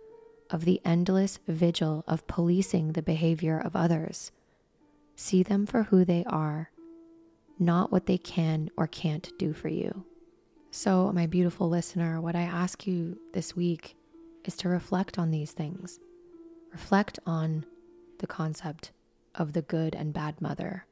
of 0.50 0.66
the 0.66 0.82
endless 0.86 1.40
vigil 1.48 2.04
of 2.08 2.28
policing 2.28 2.94
the 2.94 3.02
behavior 3.02 3.60
of 3.60 3.76
others 3.76 4.32
See 5.20 5.44
them 5.44 5.66
for 5.66 5.84
who 5.84 6.06
they 6.06 6.24
are, 6.28 6.72
not 7.60 7.92
what 7.92 8.06
they 8.06 8.18
can 8.18 8.70
or 8.78 8.88
can't 8.88 9.30
do 9.38 9.52
for 9.52 9.68
you. 9.68 10.06
So, 10.72 11.12
my 11.12 11.26
beautiful 11.26 11.68
listener, 11.68 12.22
what 12.22 12.36
I 12.36 12.44
ask 12.44 12.86
you 12.86 13.20
this 13.34 13.56
week 13.56 13.96
is 14.46 14.56
to 14.58 14.70
reflect 14.70 15.18
on 15.18 15.32
these 15.32 15.52
things. 15.52 16.00
Reflect 16.72 17.18
on 17.26 17.66
the 18.20 18.28
concept 18.28 18.92
of 19.34 19.54
the 19.54 19.64
good 19.64 19.96
and 19.96 20.14
bad 20.14 20.40
mother. 20.40 20.86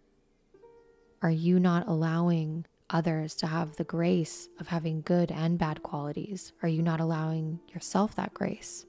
Are 1.21 1.29
you 1.29 1.59
not 1.59 1.87
allowing 1.87 2.65
others 2.89 3.35
to 3.35 3.47
have 3.47 3.75
the 3.75 3.83
grace 3.83 4.49
of 4.59 4.67
having 4.67 5.01
good 5.01 5.31
and 5.31 5.59
bad 5.59 5.83
qualities? 5.83 6.53
Are 6.63 6.69
you 6.69 6.81
not 6.81 6.99
allowing 6.99 7.59
yourself 7.71 8.15
that 8.15 8.33
grace? 8.33 8.87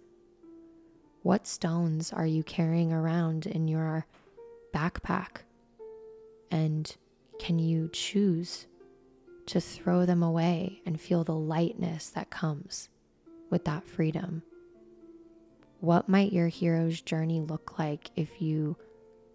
What 1.22 1.46
stones 1.46 2.14
are 2.14 2.26
you 2.26 2.42
carrying 2.42 2.94
around 2.94 3.44
in 3.46 3.68
your 3.68 4.06
backpack? 4.74 5.42
And 6.50 6.96
can 7.38 7.58
you 7.58 7.90
choose 7.92 8.66
to 9.48 9.60
throw 9.60 10.06
them 10.06 10.22
away 10.22 10.80
and 10.86 11.00
feel 11.00 11.24
the 11.24 11.34
lightness 11.34 12.10
that 12.10 12.30
comes 12.30 12.88
with 13.50 13.64
that 13.64 13.86
freedom? 13.86 14.42
What 15.80 16.08
might 16.08 16.32
your 16.32 16.48
hero's 16.48 17.00
journey 17.00 17.40
look 17.40 17.78
like 17.78 18.10
if 18.16 18.42
you 18.42 18.76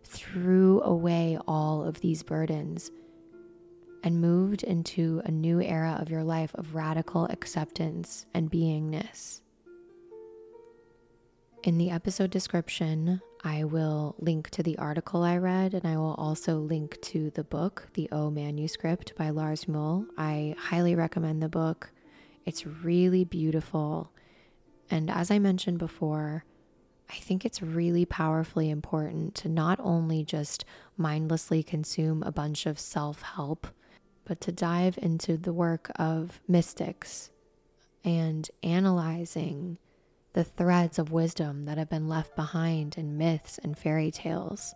threw 0.03 0.81
away 0.81 1.37
all 1.47 1.83
of 1.83 2.01
these 2.01 2.21
burdens 2.21 2.91
and 4.03 4.19
moved 4.19 4.63
into 4.63 5.21
a 5.23 5.31
new 5.31 5.61
era 5.61 5.97
of 5.99 6.09
your 6.09 6.23
life 6.23 6.53
of 6.55 6.75
radical 6.75 7.25
acceptance 7.25 8.25
and 8.33 8.51
beingness? 8.51 9.41
In 11.63 11.77
the 11.77 11.89
episode 11.89 12.29
description, 12.29 13.21
I 13.43 13.65
will 13.65 14.15
link 14.19 14.49
to 14.51 14.63
the 14.63 14.77
article 14.77 15.23
I 15.23 15.37
read 15.37 15.73
and 15.73 15.85
I 15.85 15.97
will 15.97 16.13
also 16.13 16.59
link 16.59 17.01
to 17.01 17.29
the 17.31 17.43
book, 17.43 17.89
The 17.93 18.07
O 18.09 18.29
Manuscript 18.29 19.13
by 19.17 19.31
Lars 19.31 19.67
Muhl. 19.67 20.05
I 20.17 20.55
highly 20.57 20.95
recommend 20.95 21.43
the 21.43 21.49
book. 21.49 21.91
It's 22.45 22.65
really 22.65 23.25
beautiful. 23.25 24.11
And 24.89 25.11
as 25.11 25.29
I 25.29 25.39
mentioned 25.39 25.77
before, 25.77 26.45
I 27.09 27.15
think 27.15 27.43
it's 27.43 27.61
really 27.61 28.05
powerfully 28.05 28.69
important 28.69 29.35
to 29.35 29.49
not 29.49 29.77
only 29.81 30.23
just 30.23 30.63
mindlessly 30.95 31.63
consume 31.63 32.23
a 32.23 32.31
bunch 32.31 32.65
of 32.65 32.79
self 32.79 33.23
help, 33.23 33.67
but 34.23 34.39
to 34.41 34.53
dive 34.53 34.97
into 35.01 35.35
the 35.35 35.51
work 35.51 35.91
of 35.97 36.41
mystics 36.47 37.29
and 38.05 38.49
analyzing 38.63 39.77
the 40.33 40.43
threads 40.43 40.99
of 40.99 41.11
wisdom 41.11 41.63
that 41.65 41.77
have 41.77 41.89
been 41.89 42.07
left 42.07 42.35
behind 42.35 42.97
in 42.97 43.17
myths 43.17 43.59
and 43.59 43.77
fairy 43.77 44.11
tales. 44.11 44.73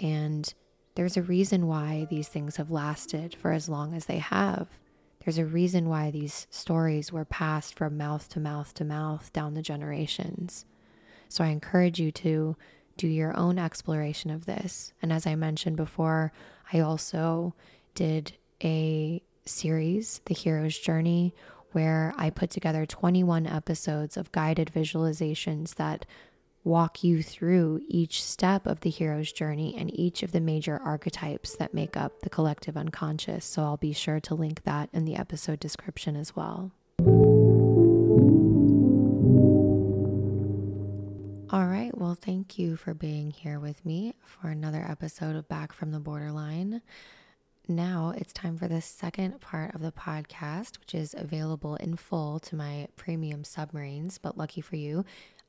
And 0.00 0.52
there's 0.96 1.16
a 1.16 1.22
reason 1.22 1.66
why 1.66 2.06
these 2.10 2.28
things 2.28 2.56
have 2.56 2.70
lasted 2.70 3.34
for 3.34 3.52
as 3.52 3.68
long 3.68 3.94
as 3.94 4.06
they 4.06 4.18
have. 4.18 4.68
There's 5.24 5.38
a 5.38 5.44
reason 5.44 5.88
why 5.88 6.10
these 6.10 6.46
stories 6.50 7.12
were 7.12 7.24
passed 7.24 7.76
from 7.76 7.96
mouth 7.96 8.28
to 8.30 8.40
mouth 8.40 8.74
to 8.74 8.84
mouth 8.84 9.32
down 9.32 9.54
the 9.54 9.62
generations. 9.62 10.64
So 11.28 11.42
I 11.44 11.48
encourage 11.48 11.98
you 11.98 12.12
to 12.12 12.56
do 12.96 13.08
your 13.08 13.36
own 13.36 13.58
exploration 13.58 14.30
of 14.30 14.46
this. 14.46 14.92
And 15.02 15.12
as 15.12 15.26
I 15.26 15.34
mentioned 15.34 15.76
before, 15.76 16.32
I 16.72 16.80
also 16.80 17.54
did 17.94 18.32
a 18.62 19.22
series, 19.44 20.20
The 20.24 20.34
Hero's 20.34 20.78
Journey, 20.78 21.34
where 21.76 22.14
I 22.16 22.30
put 22.30 22.48
together 22.48 22.86
21 22.86 23.46
episodes 23.46 24.16
of 24.16 24.32
guided 24.32 24.72
visualizations 24.74 25.74
that 25.74 26.06
walk 26.64 27.04
you 27.04 27.22
through 27.22 27.82
each 27.86 28.24
step 28.24 28.66
of 28.66 28.80
the 28.80 28.88
hero's 28.88 29.30
journey 29.30 29.76
and 29.76 29.94
each 29.94 30.22
of 30.22 30.32
the 30.32 30.40
major 30.40 30.80
archetypes 30.82 31.54
that 31.56 31.74
make 31.74 31.94
up 31.94 32.22
the 32.22 32.30
collective 32.30 32.78
unconscious. 32.78 33.44
So 33.44 33.62
I'll 33.62 33.76
be 33.76 33.92
sure 33.92 34.20
to 34.20 34.34
link 34.34 34.62
that 34.62 34.88
in 34.94 35.04
the 35.04 35.16
episode 35.16 35.60
description 35.60 36.16
as 36.16 36.34
well. 36.34 36.72
All 41.50 41.66
right, 41.66 41.90
well, 41.92 42.14
thank 42.18 42.58
you 42.58 42.76
for 42.76 42.94
being 42.94 43.30
here 43.30 43.60
with 43.60 43.84
me 43.84 44.14
for 44.24 44.48
another 44.48 44.82
episode 44.88 45.36
of 45.36 45.46
Back 45.46 45.74
from 45.74 45.90
the 45.92 46.00
Borderline 46.00 46.80
now 47.68 48.12
it's 48.16 48.32
time 48.32 48.56
for 48.56 48.68
the 48.68 48.80
second 48.80 49.40
part 49.40 49.74
of 49.74 49.80
the 49.80 49.92
podcast, 49.92 50.78
which 50.78 50.94
is 50.94 51.14
available 51.16 51.76
in 51.76 51.96
full 51.96 52.38
to 52.40 52.56
my 52.56 52.88
premium 52.96 53.44
submarines. 53.44 54.18
But 54.18 54.38
lucky 54.38 54.60
for 54.60 54.76
you, 54.76 55.04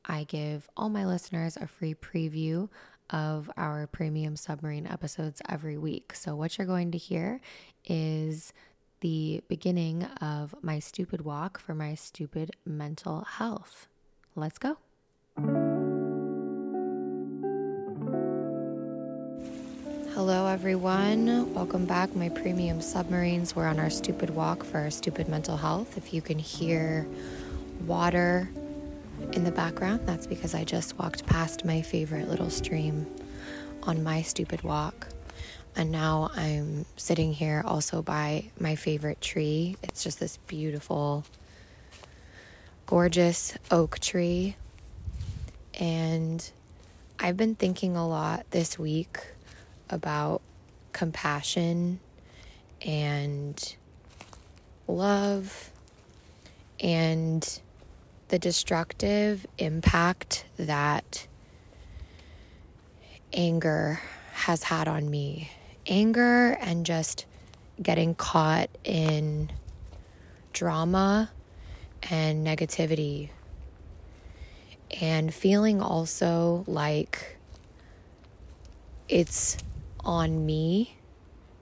I 0.05 0.23
give 0.23 0.69
all 0.75 0.89
my 0.89 1.05
listeners 1.05 1.57
a 1.57 1.67
free 1.67 1.93
preview 1.93 2.69
of 3.09 3.49
our 3.57 3.87
premium 3.87 4.35
submarine 4.35 4.87
episodes 4.87 5.41
every 5.47 5.77
week. 5.77 6.13
So, 6.13 6.35
what 6.35 6.57
you're 6.57 6.67
going 6.67 6.91
to 6.91 6.97
hear 6.97 7.39
is 7.85 8.53
the 9.01 9.41
beginning 9.47 10.03
of 10.21 10.55
my 10.61 10.79
stupid 10.79 11.21
walk 11.21 11.59
for 11.59 11.75
my 11.75 11.95
stupid 11.95 12.55
mental 12.65 13.21
health. 13.21 13.87
Let's 14.35 14.57
go. 14.57 14.77
Everyone. 20.57 21.53
Welcome 21.53 21.85
back, 21.85 22.15
my 22.15 22.29
premium 22.29 22.81
submarines. 22.81 23.55
We're 23.55 23.67
on 23.67 23.79
our 23.79 23.91
stupid 23.91 24.31
walk 24.31 24.63
for 24.63 24.79
our 24.79 24.89
stupid 24.89 25.27
mental 25.29 25.55
health. 25.55 25.99
If 25.99 26.15
you 26.15 26.21
can 26.23 26.39
hear 26.39 27.05
water 27.85 28.49
in 29.33 29.43
the 29.43 29.51
background, 29.51 30.07
that's 30.07 30.25
because 30.25 30.55
I 30.55 30.63
just 30.63 30.97
walked 30.97 31.27
past 31.27 31.63
my 31.63 31.83
favorite 31.83 32.27
little 32.27 32.49
stream 32.49 33.05
on 33.83 34.03
my 34.03 34.23
stupid 34.23 34.63
walk. 34.63 35.09
And 35.75 35.91
now 35.91 36.31
I'm 36.33 36.87
sitting 36.95 37.33
here 37.33 37.61
also 37.63 38.01
by 38.01 38.45
my 38.59 38.73
favorite 38.73 39.21
tree. 39.21 39.77
It's 39.83 40.03
just 40.03 40.19
this 40.19 40.37
beautiful, 40.47 41.23
gorgeous 42.87 43.55
oak 43.69 43.99
tree. 43.99 44.55
And 45.75 46.49
I've 47.19 47.37
been 47.37 47.53
thinking 47.53 47.95
a 47.95 48.07
lot 48.07 48.49
this 48.49 48.79
week 48.79 49.19
about 49.89 50.41
compassion 50.93 51.99
and 52.81 53.75
love 54.87 55.71
and 56.79 57.61
the 58.29 58.39
destructive 58.39 59.45
impact 59.57 60.45
that 60.57 61.27
anger 63.33 64.01
has 64.33 64.63
had 64.63 64.87
on 64.87 65.09
me. 65.09 65.49
Anger 65.87 66.57
and 66.59 66.85
just 66.85 67.25
getting 67.81 68.15
caught 68.15 68.69
in 68.83 69.51
drama 70.53 71.29
and 72.09 72.45
negativity. 72.45 73.29
and 75.01 75.33
feeling 75.33 75.81
also 75.81 76.63
like 76.67 77.37
it's 79.09 79.57
on 80.07 80.45
me 80.45 80.95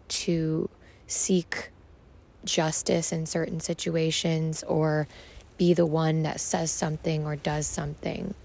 to 0.07 0.69
seek 1.07 1.71
justice 2.45 3.11
in 3.11 3.25
certain 3.25 3.59
situations 3.59 4.63
or 4.63 5.07
be 5.57 5.73
the 5.73 5.85
one 5.85 6.23
that 6.23 6.39
says 6.39 6.71
something 6.71 7.25
or 7.25 7.35
does 7.35 7.65
something. 7.65 8.35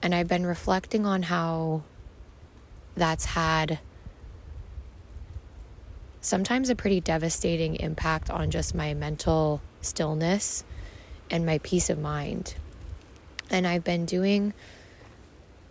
And 0.00 0.14
I've 0.14 0.28
been 0.28 0.46
reflecting 0.46 1.04
on 1.04 1.24
how 1.24 1.82
that's 2.94 3.24
had 3.26 3.80
sometimes 6.20 6.70
a 6.70 6.76
pretty 6.76 7.00
devastating 7.00 7.76
impact 7.76 8.30
on 8.30 8.50
just 8.50 8.74
my 8.74 8.94
mental 8.94 9.60
stillness 9.80 10.64
and 11.30 11.44
my 11.44 11.58
peace 11.58 11.90
of 11.90 11.98
mind. 11.98 12.54
And 13.50 13.66
I've 13.66 13.84
been 13.84 14.06
doing 14.06 14.54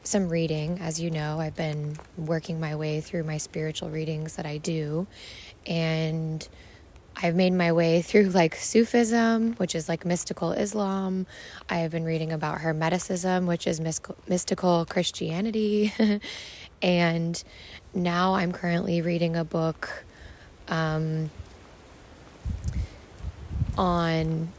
some 0.07 0.29
reading, 0.29 0.79
as 0.79 0.99
you 0.99 1.09
know, 1.09 1.39
I've 1.39 1.55
been 1.55 1.97
working 2.17 2.59
my 2.59 2.75
way 2.75 3.01
through 3.01 3.23
my 3.23 3.37
spiritual 3.37 3.89
readings 3.89 4.35
that 4.35 4.45
I 4.45 4.57
do. 4.57 5.07
And 5.65 6.47
I've 7.17 7.35
made 7.35 7.53
my 7.53 7.71
way 7.71 8.01
through 8.01 8.25
like 8.25 8.55
Sufism, 8.55 9.53
which 9.53 9.73
is 9.73 9.87
like 9.87 10.05
mystical 10.05 10.51
Islam. 10.51 11.25
I 11.69 11.77
have 11.77 11.91
been 11.91 12.03
reading 12.03 12.31
about 12.31 12.59
Hermeticism, 12.59 13.47
which 13.47 13.67
is 13.67 13.79
mystical 14.27 14.85
Christianity. 14.85 15.93
and 16.81 17.43
now 17.93 18.35
I'm 18.35 18.51
currently 18.51 19.01
reading 19.01 19.35
a 19.35 19.45
book 19.45 20.05
um, 20.67 21.29
on 23.77 24.49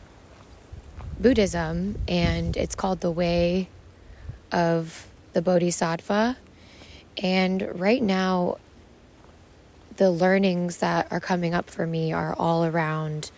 Buddhism, 1.20 1.98
and 2.08 2.56
it's 2.56 2.74
called 2.74 3.00
The 3.00 3.10
Way 3.10 3.68
of 4.50 5.06
the 5.36 5.42
Bodhisattva. 5.42 6.38
And 7.22 7.78
right 7.78 8.02
now, 8.02 8.56
the 9.98 10.10
learnings 10.10 10.78
that 10.78 11.08
are 11.10 11.20
coming 11.20 11.52
up 11.52 11.68
for 11.68 11.86
me 11.86 12.10
are 12.10 12.34
all 12.38 12.64
around 12.64 13.30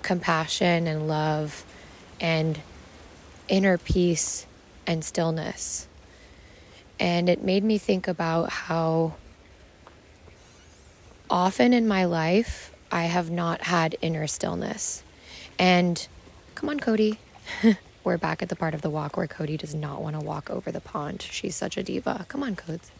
compassion 0.00 0.86
and 0.86 1.06
love 1.06 1.66
and 2.18 2.60
inner 3.46 3.76
peace 3.76 4.46
and 4.86 5.04
stillness. 5.04 5.86
And 6.98 7.28
it 7.28 7.42
made 7.42 7.62
me 7.62 7.76
think 7.76 8.08
about 8.08 8.48
how 8.48 9.12
often 11.28 11.74
in 11.74 11.86
my 11.86 12.06
life 12.06 12.72
I 12.90 13.02
have 13.02 13.30
not 13.30 13.64
had 13.64 13.96
inner 14.00 14.26
stillness. 14.26 15.02
And 15.58 16.08
come 16.54 16.70
on, 16.70 16.80
Cody. 16.80 17.18
We're 18.04 18.18
back 18.18 18.42
at 18.42 18.50
the 18.50 18.56
part 18.56 18.74
of 18.74 18.82
the 18.82 18.90
walk 18.90 19.16
where 19.16 19.26
Cody 19.26 19.56
does 19.56 19.74
not 19.74 20.02
want 20.02 20.14
to 20.14 20.20
walk 20.20 20.50
over 20.50 20.70
the 20.70 20.80
pond. 20.80 21.22
She's 21.22 21.56
such 21.56 21.78
a 21.78 21.82
diva. 21.82 22.26
Come 22.28 22.42
on, 22.42 22.54
Codes. 22.54 22.90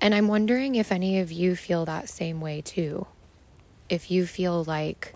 And 0.00 0.14
I'm 0.14 0.28
wondering 0.28 0.74
if 0.74 0.90
any 0.90 1.18
of 1.20 1.30
you 1.30 1.56
feel 1.56 1.84
that 1.84 2.08
same 2.08 2.40
way 2.40 2.62
too. 2.62 3.06
If 3.90 4.10
you 4.10 4.24
feel 4.24 4.64
like 4.64 5.14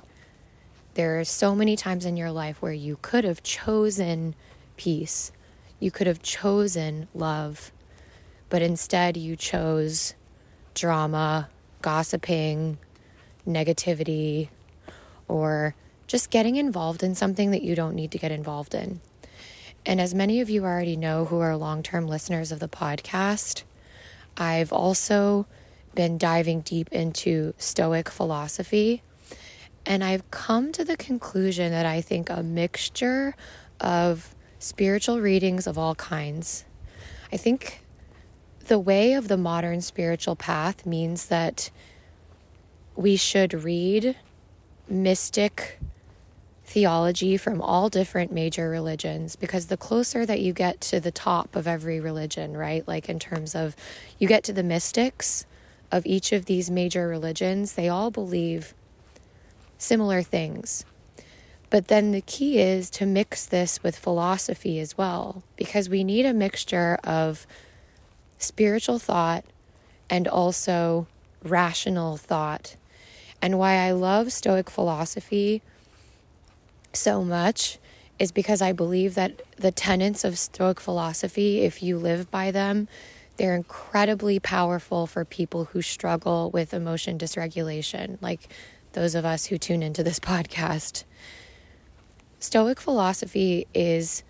there 0.92 1.18
are 1.18 1.24
so 1.24 1.54
many 1.54 1.74
times 1.74 2.04
in 2.04 2.18
your 2.18 2.30
life 2.30 2.60
where 2.60 2.72
you 2.72 2.98
could 3.00 3.24
have 3.24 3.42
chosen 3.42 4.34
peace, 4.76 5.32
you 5.80 5.90
could 5.90 6.06
have 6.06 6.20
chosen 6.22 7.08
love, 7.14 7.72
but 8.50 8.60
instead 8.60 9.16
you 9.16 9.36
chose 9.36 10.14
drama, 10.74 11.48
gossiping, 11.80 12.76
negativity, 13.46 14.48
or 15.28 15.74
just 16.08 16.30
getting 16.30 16.56
involved 16.56 17.04
in 17.04 17.14
something 17.14 17.52
that 17.52 17.62
you 17.62 17.76
don't 17.76 17.94
need 17.94 18.10
to 18.10 18.18
get 18.18 18.32
involved 18.32 18.74
in. 18.74 19.00
And 19.86 20.00
as 20.00 20.14
many 20.14 20.40
of 20.40 20.50
you 20.50 20.64
already 20.64 20.96
know 20.96 21.26
who 21.26 21.38
are 21.38 21.56
long 21.56 21.82
term 21.82 22.08
listeners 22.08 22.50
of 22.50 22.58
the 22.58 22.68
podcast, 22.68 23.62
I've 24.36 24.72
also 24.72 25.46
been 25.94 26.18
diving 26.18 26.62
deep 26.62 26.88
into 26.90 27.54
Stoic 27.58 28.08
philosophy. 28.08 29.02
And 29.86 30.02
I've 30.02 30.30
come 30.30 30.72
to 30.72 30.84
the 30.84 30.96
conclusion 30.96 31.70
that 31.72 31.86
I 31.86 32.00
think 32.00 32.28
a 32.28 32.42
mixture 32.42 33.34
of 33.80 34.34
spiritual 34.58 35.20
readings 35.20 35.66
of 35.66 35.78
all 35.78 35.94
kinds. 35.94 36.64
I 37.32 37.36
think 37.36 37.80
the 38.66 38.78
way 38.78 39.14
of 39.14 39.28
the 39.28 39.36
modern 39.36 39.80
spiritual 39.80 40.36
path 40.36 40.84
means 40.84 41.26
that 41.26 41.70
we 42.96 43.16
should 43.16 43.54
read 43.54 44.16
mystic 44.88 45.78
theology 46.68 47.38
from 47.38 47.62
all 47.62 47.88
different 47.88 48.30
major 48.30 48.68
religions 48.68 49.36
because 49.36 49.66
the 49.66 49.76
closer 49.78 50.26
that 50.26 50.40
you 50.40 50.52
get 50.52 50.82
to 50.82 51.00
the 51.00 51.10
top 51.10 51.56
of 51.56 51.66
every 51.66 51.98
religion, 51.98 52.54
right? 52.54 52.86
Like 52.86 53.08
in 53.08 53.18
terms 53.18 53.54
of 53.54 53.74
you 54.18 54.28
get 54.28 54.44
to 54.44 54.52
the 54.52 54.62
mystics 54.62 55.46
of 55.90 56.04
each 56.04 56.30
of 56.30 56.44
these 56.44 56.70
major 56.70 57.08
religions, 57.08 57.72
they 57.72 57.88
all 57.88 58.10
believe 58.10 58.74
similar 59.78 60.20
things. 60.20 60.84
But 61.70 61.88
then 61.88 62.12
the 62.12 62.20
key 62.20 62.58
is 62.58 62.90
to 62.90 63.06
mix 63.06 63.46
this 63.46 63.82
with 63.82 63.98
philosophy 63.98 64.78
as 64.78 64.98
well, 64.98 65.42
because 65.56 65.88
we 65.88 66.04
need 66.04 66.26
a 66.26 66.34
mixture 66.34 66.98
of 67.02 67.46
spiritual 68.38 68.98
thought 68.98 69.44
and 70.10 70.28
also 70.28 71.06
rational 71.42 72.18
thought. 72.18 72.76
And 73.40 73.58
why 73.58 73.76
I 73.76 73.92
love 73.92 74.32
Stoic 74.32 74.68
philosophy 74.68 75.62
so 76.98 77.22
much 77.22 77.78
is 78.18 78.32
because 78.32 78.60
I 78.60 78.72
believe 78.72 79.14
that 79.14 79.42
the 79.56 79.70
tenets 79.70 80.24
of 80.24 80.38
Stoic 80.38 80.80
philosophy, 80.80 81.60
if 81.60 81.82
you 81.82 81.98
live 81.98 82.30
by 82.30 82.50
them, 82.50 82.88
they're 83.36 83.54
incredibly 83.54 84.40
powerful 84.40 85.06
for 85.06 85.24
people 85.24 85.66
who 85.66 85.80
struggle 85.80 86.50
with 86.50 86.74
emotion 86.74 87.18
dysregulation, 87.18 88.18
like 88.20 88.48
those 88.92 89.14
of 89.14 89.24
us 89.24 89.46
who 89.46 89.58
tune 89.58 89.82
into 89.82 90.02
this 90.02 90.18
podcast. 90.20 91.04
Stoic 92.40 92.80
philosophy 92.80 93.66
is 93.72 94.22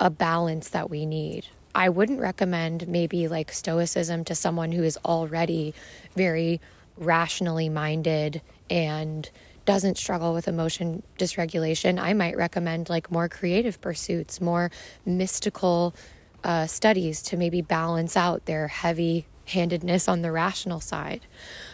a 0.00 0.10
balance 0.10 0.70
that 0.70 0.90
we 0.90 1.06
need. 1.06 1.46
I 1.74 1.90
wouldn't 1.90 2.20
recommend 2.20 2.88
maybe 2.88 3.28
like 3.28 3.52
Stoicism 3.52 4.24
to 4.24 4.34
someone 4.34 4.72
who 4.72 4.82
is 4.82 4.98
already 5.04 5.74
very 6.14 6.60
rationally 6.96 7.68
minded 7.68 8.40
and 8.70 9.30
doesn't 9.66 9.98
struggle 9.98 10.32
with 10.32 10.48
emotion 10.48 11.02
dysregulation, 11.18 12.00
I 12.00 12.14
might 12.14 12.36
recommend 12.36 12.88
like 12.88 13.10
more 13.10 13.28
creative 13.28 13.80
pursuits, 13.80 14.40
more 14.40 14.70
mystical 15.04 15.94
uh, 16.42 16.66
studies 16.66 17.20
to 17.22 17.36
maybe 17.36 17.60
balance 17.60 18.16
out 18.16 18.46
their 18.46 18.68
heavy 18.68 19.26
handedness 19.46 20.08
on 20.08 20.22
the 20.22 20.32
rational 20.32 20.80
side. 20.80 21.26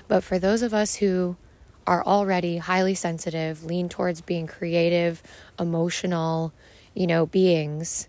But 0.09 0.25
for 0.25 0.39
those 0.39 0.63
of 0.63 0.75
us 0.75 0.97
who 0.97 1.37
are 1.87 2.05
already 2.05 2.57
highly 2.59 2.95
sensitive, 2.95 3.65
lean 3.65 3.89
towards 3.89 4.21
being 4.21 4.47
creative, 4.47 5.23
emotional, 5.59 6.53
you 6.95 7.07
know, 7.07 7.27
beings, 7.27 8.09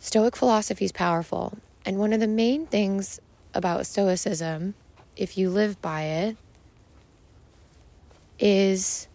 Stoic 0.00 0.36
philosophy 0.36 0.84
is 0.84 0.92
powerful. 0.92 1.56
And 1.86 1.98
one 1.98 2.12
of 2.12 2.20
the 2.20 2.26
main 2.26 2.66
things 2.66 3.20
about 3.54 3.86
Stoicism, 3.86 4.74
if 5.16 5.38
you 5.38 5.48
live 5.48 5.80
by 5.80 6.02
it, 6.02 6.36
is 8.44 9.08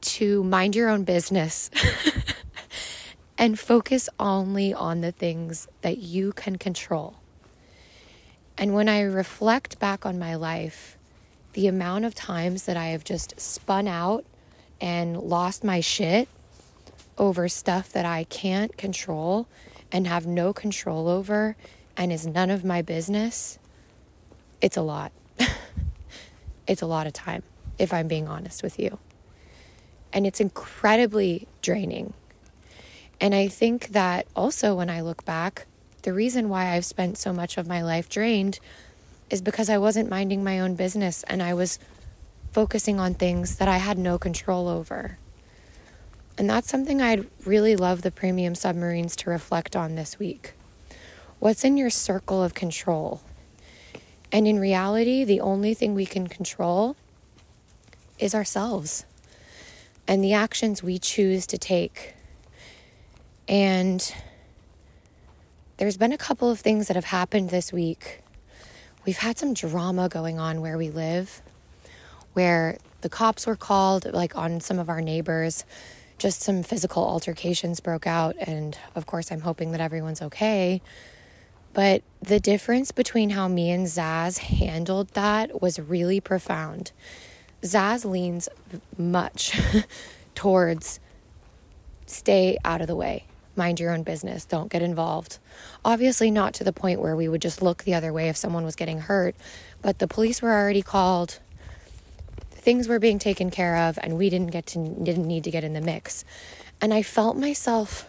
to 0.00 0.42
mind 0.42 0.74
your 0.74 0.88
own 0.88 1.04
business 1.04 1.70
and 3.38 3.58
focus 3.58 4.08
only 4.18 4.74
on 4.74 5.02
the 5.02 5.12
things 5.12 5.68
that 5.82 5.98
you 5.98 6.32
can 6.32 6.56
control. 6.56 7.14
And 8.58 8.74
when 8.74 8.88
I 8.88 9.02
reflect 9.02 9.78
back 9.78 10.04
on 10.04 10.18
my 10.18 10.34
life, 10.34 10.98
the 11.52 11.68
amount 11.68 12.04
of 12.04 12.14
times 12.14 12.64
that 12.64 12.76
I 12.76 12.86
have 12.86 13.04
just 13.04 13.40
spun 13.40 13.86
out 13.86 14.24
and 14.80 15.16
lost 15.16 15.62
my 15.62 15.78
shit 15.78 16.28
over 17.18 17.48
stuff 17.48 17.92
that 17.92 18.04
I 18.04 18.24
can't 18.24 18.76
control 18.76 19.46
and 19.92 20.08
have 20.08 20.26
no 20.26 20.52
control 20.52 21.08
over 21.08 21.54
and 21.96 22.10
is 22.10 22.26
none 22.26 22.50
of 22.50 22.64
my 22.64 22.82
business, 22.82 23.60
it's 24.60 24.76
a 24.76 24.82
lot. 24.82 25.12
It's 26.72 26.82
a 26.82 26.86
lot 26.86 27.06
of 27.06 27.12
time, 27.12 27.42
if 27.78 27.92
I'm 27.92 28.08
being 28.08 28.26
honest 28.26 28.62
with 28.62 28.78
you. 28.78 28.98
And 30.12 30.26
it's 30.26 30.40
incredibly 30.40 31.46
draining. 31.62 32.14
And 33.20 33.34
I 33.34 33.46
think 33.46 33.88
that 33.88 34.26
also 34.34 34.74
when 34.74 34.90
I 34.90 35.00
look 35.00 35.24
back, 35.24 35.66
the 36.02 36.12
reason 36.12 36.48
why 36.48 36.70
I've 36.70 36.84
spent 36.84 37.16
so 37.16 37.32
much 37.32 37.56
of 37.56 37.68
my 37.68 37.82
life 37.82 38.08
drained 38.08 38.58
is 39.30 39.40
because 39.40 39.70
I 39.70 39.78
wasn't 39.78 40.10
minding 40.10 40.42
my 40.42 40.58
own 40.58 40.74
business 40.74 41.22
and 41.24 41.42
I 41.42 41.54
was 41.54 41.78
focusing 42.50 42.98
on 42.98 43.14
things 43.14 43.56
that 43.56 43.68
I 43.68 43.78
had 43.78 43.98
no 43.98 44.18
control 44.18 44.68
over. 44.68 45.18
And 46.36 46.50
that's 46.50 46.68
something 46.68 47.00
I'd 47.00 47.28
really 47.46 47.76
love 47.76 48.02
the 48.02 48.10
premium 48.10 48.54
submarines 48.54 49.14
to 49.16 49.30
reflect 49.30 49.76
on 49.76 49.94
this 49.94 50.18
week. 50.18 50.54
What's 51.38 51.64
in 51.64 51.76
your 51.76 51.90
circle 51.90 52.42
of 52.42 52.54
control? 52.54 53.22
And 54.32 54.48
in 54.48 54.58
reality, 54.58 55.24
the 55.24 55.40
only 55.40 55.74
thing 55.74 55.94
we 55.94 56.06
can 56.06 56.26
control 56.26 56.96
is 58.18 58.34
ourselves. 58.34 59.04
and 60.08 60.22
the 60.22 60.32
actions 60.32 60.82
we 60.82 60.98
choose 60.98 61.46
to 61.46 61.58
take. 61.58 62.14
And 63.48 64.14
there's 65.76 65.96
been 65.96 66.12
a 66.12 66.18
couple 66.18 66.50
of 66.50 66.60
things 66.60 66.88
that 66.88 66.96
have 66.96 67.06
happened 67.06 67.50
this 67.50 67.72
week. 67.72 68.20
We've 69.04 69.18
had 69.18 69.38
some 69.38 69.54
drama 69.54 70.08
going 70.08 70.38
on 70.38 70.60
where 70.60 70.78
we 70.78 70.90
live, 70.90 71.42
where 72.34 72.78
the 73.00 73.08
cops 73.08 73.46
were 73.46 73.56
called, 73.56 74.12
like 74.12 74.36
on 74.36 74.60
some 74.60 74.78
of 74.78 74.88
our 74.88 75.00
neighbors. 75.00 75.64
Just 76.18 76.40
some 76.42 76.62
physical 76.62 77.02
altercations 77.04 77.80
broke 77.80 78.06
out. 78.06 78.36
And 78.38 78.78
of 78.94 79.06
course, 79.06 79.32
I'm 79.32 79.40
hoping 79.40 79.72
that 79.72 79.80
everyone's 79.80 80.22
okay. 80.22 80.80
But 81.74 82.02
the 82.20 82.38
difference 82.38 82.92
between 82.92 83.30
how 83.30 83.48
me 83.48 83.70
and 83.70 83.86
Zaz 83.86 84.38
handled 84.38 85.08
that 85.08 85.62
was 85.62 85.78
really 85.78 86.20
profound. 86.20 86.92
Zaz 87.62 88.04
leans 88.04 88.48
much 88.98 89.58
towards 90.34 91.00
stay 92.06 92.58
out 92.64 92.80
of 92.80 92.86
the 92.88 92.96
way, 92.96 93.24
mind 93.56 93.80
your 93.80 93.92
own 93.92 94.02
business, 94.02 94.44
don't 94.44 94.70
get 94.70 94.82
involved. 94.82 95.38
Obviously, 95.84 96.30
not 96.30 96.52
to 96.54 96.64
the 96.64 96.72
point 96.72 97.00
where 97.00 97.16
we 97.16 97.28
would 97.28 97.40
just 97.40 97.62
look 97.62 97.84
the 97.84 97.94
other 97.94 98.12
way 98.12 98.28
if 98.28 98.36
someone 98.36 98.64
was 98.64 98.76
getting 98.76 99.00
hurt, 99.00 99.34
but 99.80 99.98
the 99.98 100.08
police 100.08 100.42
were 100.42 100.52
already 100.52 100.82
called. 100.82 101.38
Things 102.50 102.86
were 102.86 102.98
being 102.98 103.18
taken 103.18 103.50
care 103.50 103.76
of, 103.76 103.98
and 104.02 104.18
we 104.18 104.28
didn't 104.28 104.50
get 104.50 104.66
to 104.66 104.78
didn't 104.78 105.26
need 105.26 105.44
to 105.44 105.50
get 105.50 105.64
in 105.64 105.72
the 105.72 105.80
mix. 105.80 106.24
And 106.80 106.92
I 106.92 107.02
felt 107.02 107.36
myself 107.36 108.06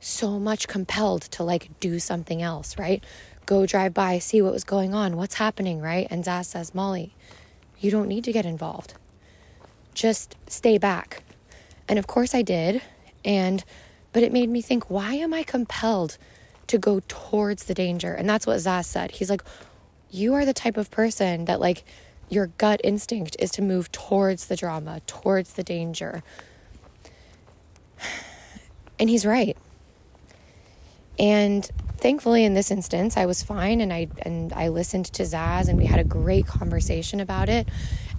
so 0.00 0.38
much 0.38 0.68
compelled 0.68 1.22
to 1.22 1.42
like 1.42 1.70
do 1.80 1.98
something 1.98 2.42
else, 2.42 2.78
right? 2.78 3.02
Go 3.46 3.66
drive 3.66 3.94
by, 3.94 4.18
see 4.18 4.42
what 4.42 4.52
was 4.52 4.64
going 4.64 4.94
on, 4.94 5.16
what's 5.16 5.36
happening, 5.36 5.80
right? 5.80 6.06
And 6.10 6.24
Zaz 6.24 6.46
says, 6.46 6.74
Molly, 6.74 7.14
you 7.78 7.90
don't 7.90 8.08
need 8.08 8.24
to 8.24 8.32
get 8.32 8.44
involved. 8.44 8.94
Just 9.94 10.36
stay 10.46 10.78
back. 10.78 11.22
And 11.88 11.98
of 11.98 12.06
course 12.06 12.34
I 12.34 12.42
did. 12.42 12.82
And, 13.24 13.64
but 14.12 14.22
it 14.22 14.32
made 14.32 14.48
me 14.48 14.60
think, 14.60 14.90
why 14.90 15.14
am 15.14 15.32
I 15.34 15.42
compelled 15.42 16.18
to 16.66 16.78
go 16.78 17.00
towards 17.08 17.64
the 17.64 17.74
danger? 17.74 18.12
And 18.12 18.28
that's 18.28 18.46
what 18.46 18.58
Zaz 18.58 18.84
said. 18.84 19.12
He's 19.12 19.30
like, 19.30 19.42
you 20.10 20.34
are 20.34 20.44
the 20.44 20.54
type 20.54 20.76
of 20.76 20.90
person 20.90 21.46
that, 21.46 21.60
like, 21.60 21.84
your 22.28 22.48
gut 22.58 22.80
instinct 22.84 23.36
is 23.38 23.50
to 23.52 23.62
move 23.62 23.90
towards 23.92 24.46
the 24.46 24.56
drama, 24.56 25.00
towards 25.06 25.54
the 25.54 25.62
danger. 25.62 26.22
And 29.00 29.08
he's 29.08 29.24
right. 29.24 29.56
And 31.18 31.68
thankfully 31.98 32.44
in 32.44 32.54
this 32.54 32.70
instance 32.70 33.16
I 33.16 33.26
was 33.26 33.42
fine 33.42 33.80
and 33.80 33.92
I 33.92 34.08
and 34.22 34.52
I 34.52 34.68
listened 34.68 35.06
to 35.06 35.24
Zaz 35.24 35.68
and 35.68 35.76
we 35.76 35.86
had 35.86 35.98
a 35.98 36.04
great 36.04 36.46
conversation 36.46 37.18
about 37.18 37.48
it 37.48 37.68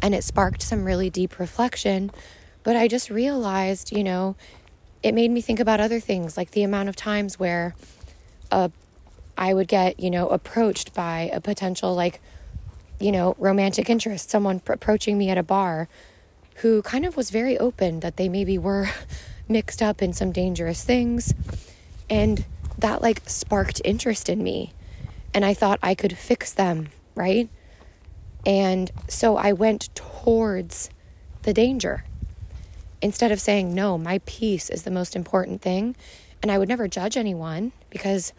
and 0.02 0.14
it 0.14 0.24
sparked 0.24 0.62
some 0.62 0.84
really 0.84 1.10
deep 1.10 1.40
reflection. 1.40 2.12
But 2.64 2.76
I 2.76 2.88
just 2.88 3.10
realized, 3.10 3.92
you 3.96 4.04
know, 4.04 4.36
it 5.02 5.14
made 5.14 5.32
me 5.32 5.40
think 5.40 5.60
about 5.60 5.80
other 5.80 6.00
things 6.00 6.36
like 6.36 6.52
the 6.52 6.64
amount 6.64 6.90
of 6.90 6.96
times 6.96 7.40
where 7.40 7.74
uh, 8.52 8.70
I 9.38 9.54
would 9.54 9.70
get, 9.70 10.00
you 10.00 10.10
know, 10.10 10.28
approached 10.28 10.94
by 10.94 11.30
a 11.34 11.40
potential 11.40 11.96
like 11.96 12.20
you 13.00 13.12
know, 13.12 13.36
romantic 13.40 13.90
interest, 13.90 14.30
someone 14.30 14.60
pr- 14.60 14.74
approaching 14.74 15.18
me 15.18 15.30
at 15.30 15.38
a 15.38 15.44
bar 15.44 15.88
who 16.56 16.82
kind 16.82 17.06
of 17.06 17.16
was 17.16 17.30
very 17.30 17.58
open 17.58 18.02
that 18.02 18.18
they 18.18 18.28
maybe 18.28 18.58
were 18.58 18.90
mixed 19.48 19.82
up 19.82 20.02
in 20.02 20.14
some 20.14 20.32
dangerous 20.32 20.84
things. 20.84 21.34
And 22.10 22.46
that 22.82 23.02
like 23.02 23.22
sparked 23.28 23.82
interest 23.84 24.30
in 24.30 24.44
me. 24.44 24.74
And 25.34 25.46
I 25.46 25.54
thought 25.54 25.80
I 25.84 25.96
could 25.96 26.18
fix 26.18 26.52
them, 26.52 26.90
right? 27.16 27.50
And 28.46 28.92
so 29.08 29.38
I 29.38 29.54
went 29.54 29.94
towards 29.96 30.90
the 31.44 31.54
danger 31.54 32.04
instead 33.02 33.32
of 33.32 33.40
saying, 33.40 33.74
no, 33.74 33.98
my 33.98 34.20
peace 34.26 34.70
is 34.70 34.84
the 34.84 34.92
most 34.92 35.16
important 35.16 35.62
thing. 35.62 35.96
And 36.42 36.52
I 36.52 36.58
would 36.58 36.70
never 36.70 36.88
judge 36.88 37.18
anyone 37.18 37.72
because 37.90 38.34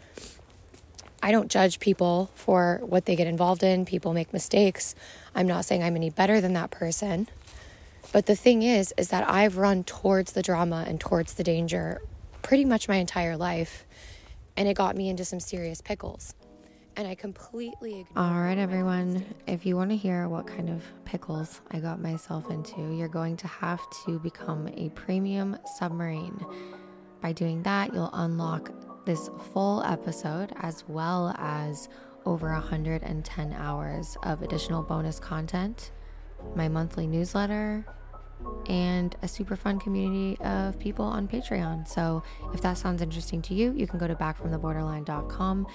I 1.23 1.31
don't 1.31 1.51
judge 1.51 1.79
people 1.79 2.31
for 2.33 2.81
what 2.83 3.05
they 3.05 3.15
get 3.15 3.27
involved 3.27 3.63
in. 3.63 3.85
People 3.85 4.13
make 4.13 4.33
mistakes. 4.33 4.95
I'm 5.35 5.47
not 5.47 5.65
saying 5.65 5.83
I'm 5.83 5.95
any 5.95 6.09
better 6.09 6.41
than 6.41 6.53
that 6.53 6.71
person. 6.71 7.27
But 8.11 8.25
the 8.25 8.35
thing 8.35 8.63
is, 8.63 8.93
is 8.97 9.09
that 9.09 9.29
I've 9.29 9.57
run 9.57 9.83
towards 9.83 10.33
the 10.33 10.41
drama 10.41 10.83
and 10.87 10.99
towards 10.99 11.35
the 11.35 11.43
danger 11.43 12.01
pretty 12.41 12.65
much 12.65 12.87
my 12.87 12.95
entire 12.95 13.37
life 13.37 13.85
and 14.57 14.67
it 14.67 14.75
got 14.75 14.95
me 14.95 15.09
into 15.09 15.25
some 15.25 15.39
serious 15.39 15.81
pickles. 15.81 16.35
And 16.97 17.07
I 17.07 17.15
completely 17.15 18.01
ignored. 18.01 18.17
All 18.17 18.41
right, 18.41 18.57
everyone. 18.57 19.25
If 19.47 19.65
you 19.65 19.77
want 19.77 19.91
to 19.91 19.95
hear 19.95 20.27
what 20.27 20.45
kind 20.45 20.69
of 20.69 20.83
pickles 21.05 21.61
I 21.71 21.79
got 21.79 22.01
myself 22.01 22.49
into, 22.49 22.93
you're 22.93 23.07
going 23.07 23.37
to 23.37 23.47
have 23.47 23.79
to 24.05 24.19
become 24.19 24.67
a 24.75 24.89
premium 24.89 25.57
submarine. 25.77 26.45
By 27.21 27.31
doing 27.31 27.63
that, 27.63 27.93
you'll 27.93 28.09
unlock 28.13 28.71
this 29.05 29.29
full 29.53 29.83
episode 29.83 30.53
as 30.57 30.83
well 30.87 31.33
as 31.37 31.87
over 32.25 32.51
110 32.51 33.53
hours 33.53 34.17
of 34.23 34.41
additional 34.41 34.83
bonus 34.83 35.19
content, 35.19 35.91
my 36.55 36.67
monthly 36.67 37.07
newsletter, 37.07 37.85
and 38.67 39.15
a 39.21 39.27
super 39.27 39.55
fun 39.55 39.79
community 39.79 40.37
of 40.41 40.79
people 40.79 41.05
on 41.05 41.27
Patreon. 41.27 41.87
So 41.87 42.23
if 42.53 42.61
that 42.61 42.77
sounds 42.77 43.01
interesting 43.01 43.41
to 43.43 43.53
you, 43.53 43.71
you 43.73 43.87
can 43.87 43.99
go 43.99 44.07
to 44.07 44.15
backfromtheborderline.com 44.15 45.67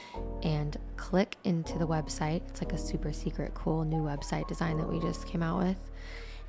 and 0.42 0.76
click 0.96 1.36
into 1.44 1.78
the 1.78 1.86
website. 1.86 2.42
It's 2.48 2.62
like 2.62 2.72
a 2.72 2.78
super 2.78 3.12
secret, 3.12 3.54
cool 3.54 3.84
new 3.84 4.02
website 4.02 4.48
design 4.48 4.78
that 4.78 4.88
we 4.88 5.00
just 5.00 5.26
came 5.26 5.42
out 5.42 5.58
with. 5.58 5.78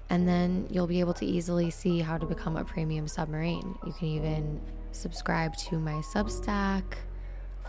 And 0.10 0.28
then 0.28 0.68
you'll 0.70 0.88
be 0.88 1.02
able 1.02 1.14
to 1.16 1.26
easily 1.26 1.70
see 1.70 2.00
how 2.00 2.18
to 2.18 2.26
become 2.26 2.56
a 2.56 2.64
premium 2.64 3.08
submarine. 3.08 3.78
You 3.86 3.92
can 3.92 4.08
even 4.08 4.62
subscribe 4.92 5.56
to 5.58 5.78
my 5.80 5.96
Substack 5.96 6.84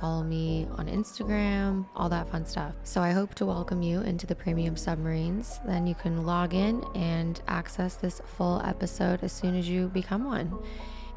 follow 0.01 0.23
me 0.23 0.67
on 0.77 0.87
Instagram, 0.87 1.87
all 1.97 2.09
that 2.09 2.29
fun 2.29 2.47
stuff. 2.47 2.75
So 2.85 3.01
I 3.01 3.11
hope 3.11 3.35
to 3.37 3.47
welcome 3.47 3.83
you 3.83 4.01
into 4.01 4.27
the 4.27 4.35
Premium 4.35 4.77
Submarines. 4.77 5.61
Then 5.67 5.87
you 5.87 5.95
can 5.95 6.25
log 6.25 6.55
in 6.55 6.85
and 6.95 7.41
access 7.49 7.95
this 7.95 8.21
full 8.37 8.63
episode 8.65 9.23
as 9.23 9.33
soon 9.33 9.57
as 9.57 9.69
you 9.69 9.89
become 9.89 10.25
one. 10.25 10.57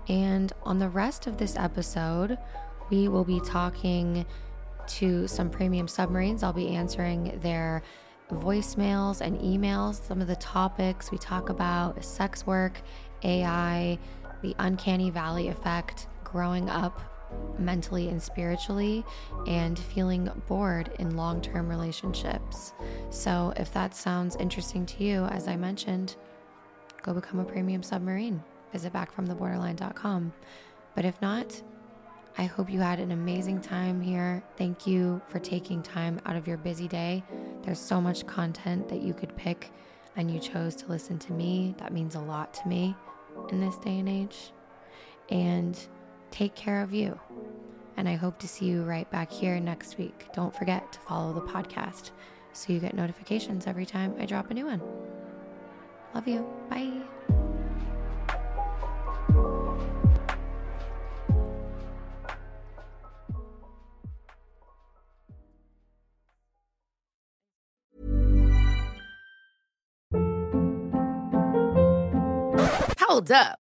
And 0.08 0.52
on 0.64 0.80
the 0.80 0.90
rest 0.90 1.28
of 1.28 1.38
this 1.38 1.56
episode, 1.56 2.38
we 2.90 3.08
will 3.08 3.24
be 3.24 3.40
talking 3.42 4.26
to 4.88 5.28
some 5.28 5.50
premium 5.50 5.88
submarines. 5.88 6.42
I'll 6.44 6.52
be 6.52 6.70
answering 6.70 7.40
their 7.42 7.84
voicemails 8.32 9.22
and 9.22 9.40
emails. 9.40 10.06
Some 10.08 10.22
of 10.22 10.28
the 10.28 10.36
topics 10.38 11.12
we 11.12 11.18
talk 11.18 11.50
about 11.50 12.04
sex 12.04 12.48
work, 12.48 12.82
AI, 13.24 14.00
the 14.42 14.56
uncanny 14.58 15.12
valley 15.12 15.50
effect, 15.50 16.08
growing 16.24 16.70
up 16.70 17.11
mentally 17.58 18.10
and 18.10 18.22
spiritually, 18.22 19.06
and 19.48 19.78
feeling 19.78 20.30
bored 20.48 20.92
in 21.00 21.16
long 21.16 21.42
term 21.42 21.70
relationships. 21.70 22.74
So, 23.10 23.54
if 23.58 23.74
that 23.74 23.96
sounds 23.96 24.36
interesting 24.38 24.86
to 24.88 25.04
you, 25.04 25.26
as 25.26 25.48
I 25.48 25.56
mentioned, 25.56 26.16
go 27.02 27.14
become 27.14 27.40
a 27.40 27.46
premium 27.46 27.84
submarine. 27.84 28.44
Visit 28.72 28.94
backfromtheborderline.com. 28.94 30.34
But 30.96 31.06
if 31.06 31.22
not, 31.22 31.62
I 32.38 32.46
hope 32.46 32.70
you 32.70 32.80
had 32.80 33.00
an 33.00 33.12
amazing 33.12 33.62
time 33.62 34.02
here. 34.02 34.42
Thank 34.58 34.88
you 34.88 35.22
for 35.28 35.40
taking 35.40 35.84
time 35.84 36.22
out 36.26 36.36
of 36.36 36.48
your 36.48 36.58
busy 36.58 36.88
day. 36.88 37.24
There's 37.64 37.80
so 37.80 38.00
much 38.00 38.26
content 38.26 38.88
that 38.90 39.02
you 39.02 39.14
could 39.14 39.36
pick, 39.36 39.72
and 40.16 40.32
you 40.32 40.40
chose 40.40 40.76
to 40.78 40.88
listen 40.88 41.20
to 41.20 41.34
me. 41.34 41.76
That 41.78 41.94
means 41.94 42.16
a 42.16 42.20
lot 42.20 42.54
to 42.56 42.68
me 42.68 42.96
in 43.50 43.60
this 43.60 43.76
day 43.78 44.00
and 44.00 44.08
age. 44.08 44.54
And 45.30 45.78
take 46.32 46.56
care 46.56 46.82
of 46.82 46.94
you. 46.94 47.20
And 47.98 48.08
I 48.10 48.16
hope 48.16 48.40
to 48.40 48.48
see 48.48 48.66
you 48.66 48.84
right 48.84 49.10
back 49.12 49.32
here 49.32 49.60
next 49.60 49.98
week. 49.98 50.28
Don't 50.34 50.56
forget 50.56 50.92
to 50.94 51.00
follow 51.00 51.34
the 51.34 51.42
podcast 51.42 52.12
so 52.54 52.74
you 52.74 52.80
get 52.80 52.96
notifications 52.96 53.68
every 53.68 53.86
time 53.86 54.16
I 54.18 54.26
drop 54.26 54.50
a 54.50 54.54
new 54.54 54.66
one. 54.66 54.82
Love 56.14 56.28
you. 56.28 56.46
Bye. 56.70 57.02
Hold 73.00 73.32
up. 73.32 73.61